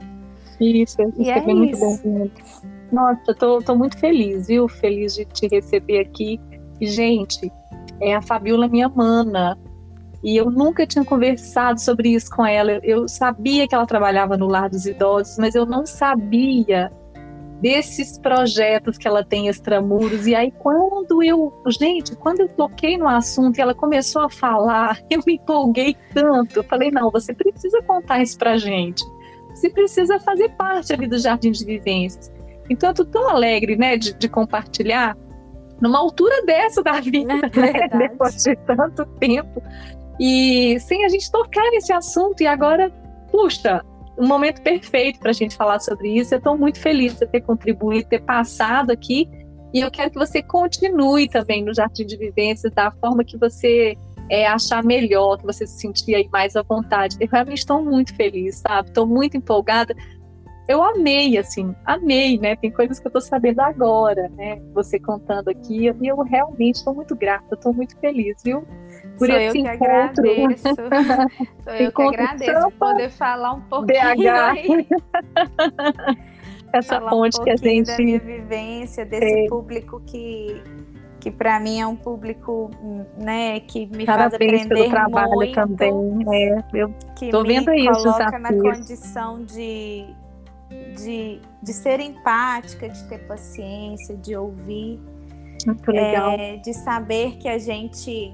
Isso, 0.60 1.02
isso 1.02 1.22
e 1.22 1.30
é, 1.30 1.38
é 1.38 1.42
muito 1.42 1.78
bom. 1.78 1.98
Nossa, 2.92 3.34
tô, 3.34 3.60
tô 3.60 3.76
muito 3.76 3.98
feliz, 3.98 4.48
viu? 4.48 4.68
Feliz 4.68 5.16
de 5.16 5.26
te 5.26 5.48
receber 5.48 6.00
aqui. 6.00 6.40
Gente, 6.82 7.52
é 8.02 8.16
a 8.16 8.22
Fabiola 8.22 8.68
minha 8.68 8.90
mana. 8.90 9.58
E 10.24 10.38
eu 10.38 10.52
nunca 10.52 10.86
tinha 10.86 11.04
conversado 11.04 11.80
sobre 11.80 12.10
isso 12.10 12.30
com 12.30 12.46
ela. 12.46 12.80
Eu 12.84 13.08
sabia 13.08 13.68
que 13.68 13.74
ela 13.74 13.86
trabalhava 13.86 14.38
no 14.38 14.48
Lar 14.48 14.70
dos 14.70 14.86
Idosos, 14.86 15.38
mas 15.38 15.56
eu 15.56 15.66
não 15.66 15.86
sabia 15.86 16.92
desses 17.62 18.18
projetos 18.18 18.98
que 18.98 19.08
ela 19.08 19.24
tem 19.24 19.48
extramuros. 19.48 20.28
E 20.28 20.36
aí, 20.36 20.52
quando 20.52 21.24
eu, 21.24 21.54
gente, 21.68 22.16
quando 22.16 22.42
eu 22.42 22.50
toquei 22.50 22.98
no 22.98 23.08
assunto 23.08 23.58
e 23.58 23.62
ela 23.62 23.74
começou 23.74 24.24
a 24.24 24.30
falar, 24.30 25.00
eu 25.10 25.22
me 25.26 25.36
empolguei 25.36 25.96
tanto. 26.14 26.58
Eu 26.58 26.64
falei: 26.64 26.92
não, 26.92 27.10
você 27.10 27.34
precisa 27.34 27.82
contar 27.84 28.22
isso 28.22 28.38
pra 28.38 28.58
gente. 28.58 29.04
Você 29.50 29.70
precisa 29.70 30.20
fazer 30.20 30.50
parte 30.50 30.94
ali 30.94 31.08
do 31.08 31.18
Jardim 31.18 31.52
de 31.52 31.66
Vivências. 31.66 32.32
Então, 32.72 32.94
eu 32.98 33.06
tão 33.06 33.30
alegre, 33.30 33.76
né, 33.76 33.98
de, 33.98 34.14
de 34.14 34.30
compartilhar 34.30 35.18
numa 35.82 36.00
altura 36.00 36.46
dessa 36.46 36.82
da 36.82 37.02
vida, 37.02 37.34
é 37.34 37.60
né, 37.60 37.88
depois 37.98 38.36
de 38.44 38.56
tanto 38.56 39.06
tempo, 39.20 39.62
e 40.18 40.80
sem 40.80 41.04
a 41.04 41.10
gente 41.10 41.30
tocar 41.30 41.70
nesse 41.72 41.92
assunto. 41.92 42.42
E 42.42 42.48
agora, 42.48 42.90
puxa, 43.30 43.84
um 44.18 44.26
momento 44.26 44.62
perfeito 44.62 45.20
para 45.20 45.32
a 45.32 45.34
gente 45.34 45.56
falar 45.56 45.80
sobre 45.80 46.18
isso. 46.18 46.34
Eu 46.34 46.38
estou 46.38 46.58
muito 46.58 46.80
feliz 46.80 47.18
de 47.18 47.26
ter 47.26 47.42
contribuído, 47.42 48.08
ter 48.08 48.22
passado 48.22 48.92
aqui. 48.92 49.28
E 49.74 49.82
eu 49.82 49.90
quero 49.90 50.12
que 50.12 50.20
você 50.20 50.42
continue 50.42 51.28
também 51.28 51.64
no 51.64 51.74
Jardim 51.74 52.06
de 52.06 52.16
Vivências 52.16 52.72
da 52.74 52.92
forma 52.92 53.24
que 53.24 53.38
você 53.38 53.98
é, 54.30 54.46
achar 54.46 54.84
melhor, 54.84 55.38
que 55.38 55.46
você 55.46 55.66
se 55.66 55.80
sentir 55.80 56.16
aí 56.16 56.30
mais 56.32 56.56
à 56.56 56.62
vontade. 56.62 57.18
Eu 57.20 57.28
realmente 57.30 57.60
estou 57.60 57.84
muito 57.84 58.16
feliz, 58.16 58.58
sabe? 58.58 58.90
Estou 58.90 59.08
muito 59.08 59.36
empolgada 59.36 59.96
eu 60.72 60.84
amei, 60.84 61.38
assim, 61.38 61.76
amei, 61.86 62.38
né? 62.40 62.56
Tem 62.56 62.72
coisas 62.72 63.00
que 63.00 63.08
eu 63.08 63.12
tô 63.12 63.22
sabendo 63.22 63.60
agora, 63.62 64.30
né? 64.30 64.62
Você 64.74 65.00
contando 65.00 65.50
aqui, 65.50 65.90
e 66.02 66.08
eu 66.08 66.22
realmente 66.22 66.76
estou 66.76 66.94
muito 66.94 67.16
grata, 67.16 67.56
estou 67.56 67.74
muito 67.74 67.98
feliz, 68.00 68.42
viu? 68.44 68.64
Por 69.18 69.28
Sou 69.28 69.36
esse 69.36 69.46
eu 69.48 69.52
que 69.52 69.60
encontro. 69.60 69.86
agradeço. 69.86 70.64
Sou 71.64 71.74
eu 71.74 71.92
que 71.92 72.02
agradeço 72.02 72.72
poder 72.72 73.10
falar 73.10 73.54
um 73.54 73.62
pouquinho 73.62 74.16
BH. 74.16 74.88
Essa 76.74 77.00
falar 77.00 77.10
ponte 77.10 77.40
um 77.40 77.44
que 77.44 77.50
a 77.50 77.56
gente 77.56 77.88
da 77.88 77.98
minha 77.98 78.20
vivência 78.20 79.06
desse 79.06 79.46
é. 79.46 79.48
público 79.48 80.02
que 80.06 80.62
que 81.22 81.30
para 81.30 81.60
mim 81.60 81.80
é 81.80 81.86
um 81.86 81.96
público, 81.96 82.72
né, 83.16 83.60
que 83.60 83.86
me 83.86 84.06
Parabéns 84.06 84.32
faz 84.32 84.34
aprender 84.34 84.68
pelo 84.68 84.90
trabalho 84.90 85.32
muito, 85.36 85.54
também. 85.54 85.94
É, 86.34 86.64
eu 86.74 86.92
que 87.16 87.30
tô 87.30 87.44
vendo 87.44 87.70
me 87.70 87.88
isso, 87.88 88.04
coloca 88.04 88.40
na 88.40 88.50
condição 88.50 89.44
de 89.44 90.08
de, 90.96 91.42
de 91.62 91.74
ser 91.74 92.00
empática, 92.00 92.90
de 92.90 93.04
ter 93.08 93.20
paciência, 93.28 94.16
de 94.16 94.36
ouvir. 94.36 95.00
Muito 95.66 95.92
legal. 95.92 96.32
É, 96.32 96.58
de 96.58 96.74
saber 96.74 97.38
que 97.38 97.48
a 97.48 97.58
gente 97.58 98.34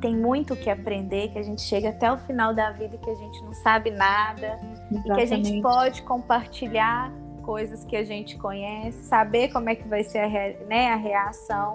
tem 0.00 0.16
muito 0.16 0.54
o 0.54 0.56
que 0.56 0.70
aprender, 0.70 1.28
que 1.28 1.38
a 1.38 1.42
gente 1.42 1.60
chega 1.62 1.90
até 1.90 2.10
o 2.10 2.18
final 2.18 2.54
da 2.54 2.70
vida 2.70 2.94
e 2.94 2.98
que 2.98 3.10
a 3.10 3.14
gente 3.14 3.42
não 3.42 3.52
sabe 3.52 3.90
nada, 3.90 4.58
Exatamente. 4.90 5.00
e 5.00 5.14
que 5.14 5.20
a 5.20 5.26
gente 5.26 5.62
pode 5.62 6.02
compartilhar 6.02 7.12
coisas 7.42 7.84
que 7.84 7.96
a 7.96 8.04
gente 8.04 8.36
conhece, 8.36 9.04
saber 9.04 9.50
como 9.50 9.70
é 9.70 9.74
que 9.74 9.88
vai 9.88 10.04
ser 10.04 10.18
a, 10.18 10.28
né, 10.66 10.92
a 10.92 10.96
reação, 10.96 11.74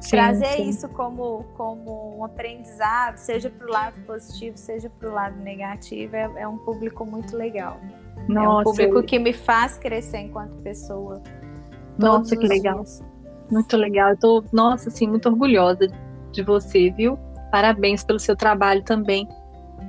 sim, 0.00 0.10
trazer 0.10 0.56
sim. 0.56 0.68
isso 0.68 0.88
como, 0.88 1.44
como 1.54 2.18
um 2.18 2.24
aprendizado, 2.24 3.18
seja 3.18 3.50
para 3.50 3.66
o 3.66 3.70
lado 3.70 4.00
positivo, 4.06 4.56
seja 4.56 4.90
para 4.90 5.08
o 5.08 5.12
lado 5.12 5.36
negativo, 5.36 6.16
é, 6.16 6.30
é 6.36 6.48
um 6.48 6.58
público 6.58 7.04
muito 7.04 7.36
legal. 7.36 7.78
Nossa, 8.28 8.40
é 8.40 8.60
um 8.60 8.62
público 8.62 9.02
que 9.02 9.18
me 9.18 9.32
faz 9.32 9.78
crescer 9.78 10.18
enquanto 10.18 10.56
pessoa. 10.58 11.22
Nossa, 11.98 12.36
que 12.36 12.46
legal. 12.46 12.76
Dias. 12.76 13.04
Muito 13.50 13.76
legal. 13.76 14.10
Eu 14.10 14.16
tô, 14.16 14.44
nossa, 14.52 14.88
assim, 14.88 15.06
muito 15.06 15.28
orgulhosa 15.28 15.86
de 16.32 16.42
você, 16.42 16.90
viu? 16.90 17.18
Parabéns 17.50 18.04
pelo 18.04 18.18
seu 18.18 18.36
trabalho 18.36 18.82
também. 18.82 19.28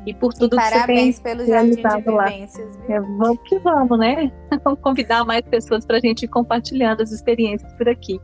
E 0.05 0.13
por 0.13 0.33
tudo 0.33 0.55
e 0.55 0.59
que 0.59 0.69
você 0.69 0.85
tem 0.87 1.13
pelo 1.13 1.43
realizado 1.45 2.11
lá. 2.11 2.31
É, 2.31 2.99
vamos 2.99 3.39
que 3.45 3.59
vamos, 3.59 3.99
né? 3.99 4.31
Vamos 4.63 4.79
convidar 4.79 5.23
mais 5.25 5.41
pessoas 5.43 5.85
para 5.85 5.97
a 5.97 5.99
gente 5.99 6.23
ir 6.23 6.27
compartilhando 6.27 7.01
as 7.01 7.11
experiências 7.11 7.71
por 7.73 7.87
aqui. 7.87 8.19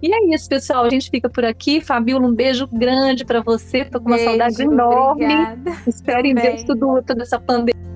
E 0.00 0.12
é 0.12 0.34
isso, 0.34 0.48
pessoal. 0.48 0.84
A 0.84 0.90
gente 0.90 1.10
fica 1.10 1.28
por 1.28 1.44
aqui. 1.44 1.80
Fabiola, 1.80 2.26
um 2.26 2.34
beijo 2.34 2.68
grande 2.68 3.24
para 3.24 3.40
você. 3.40 3.84
Tô 3.84 3.98
com 4.00 4.06
uma 4.06 4.16
beijo, 4.16 4.30
saudade 4.30 4.62
enorme. 4.62 5.24
Obrigada. 5.24 5.70
Espero 5.86 6.26
em 6.26 6.34
Deus 6.34 6.62
tudo, 6.64 7.02
toda 7.02 7.22
essa 7.22 7.40
pandemia 7.40 7.86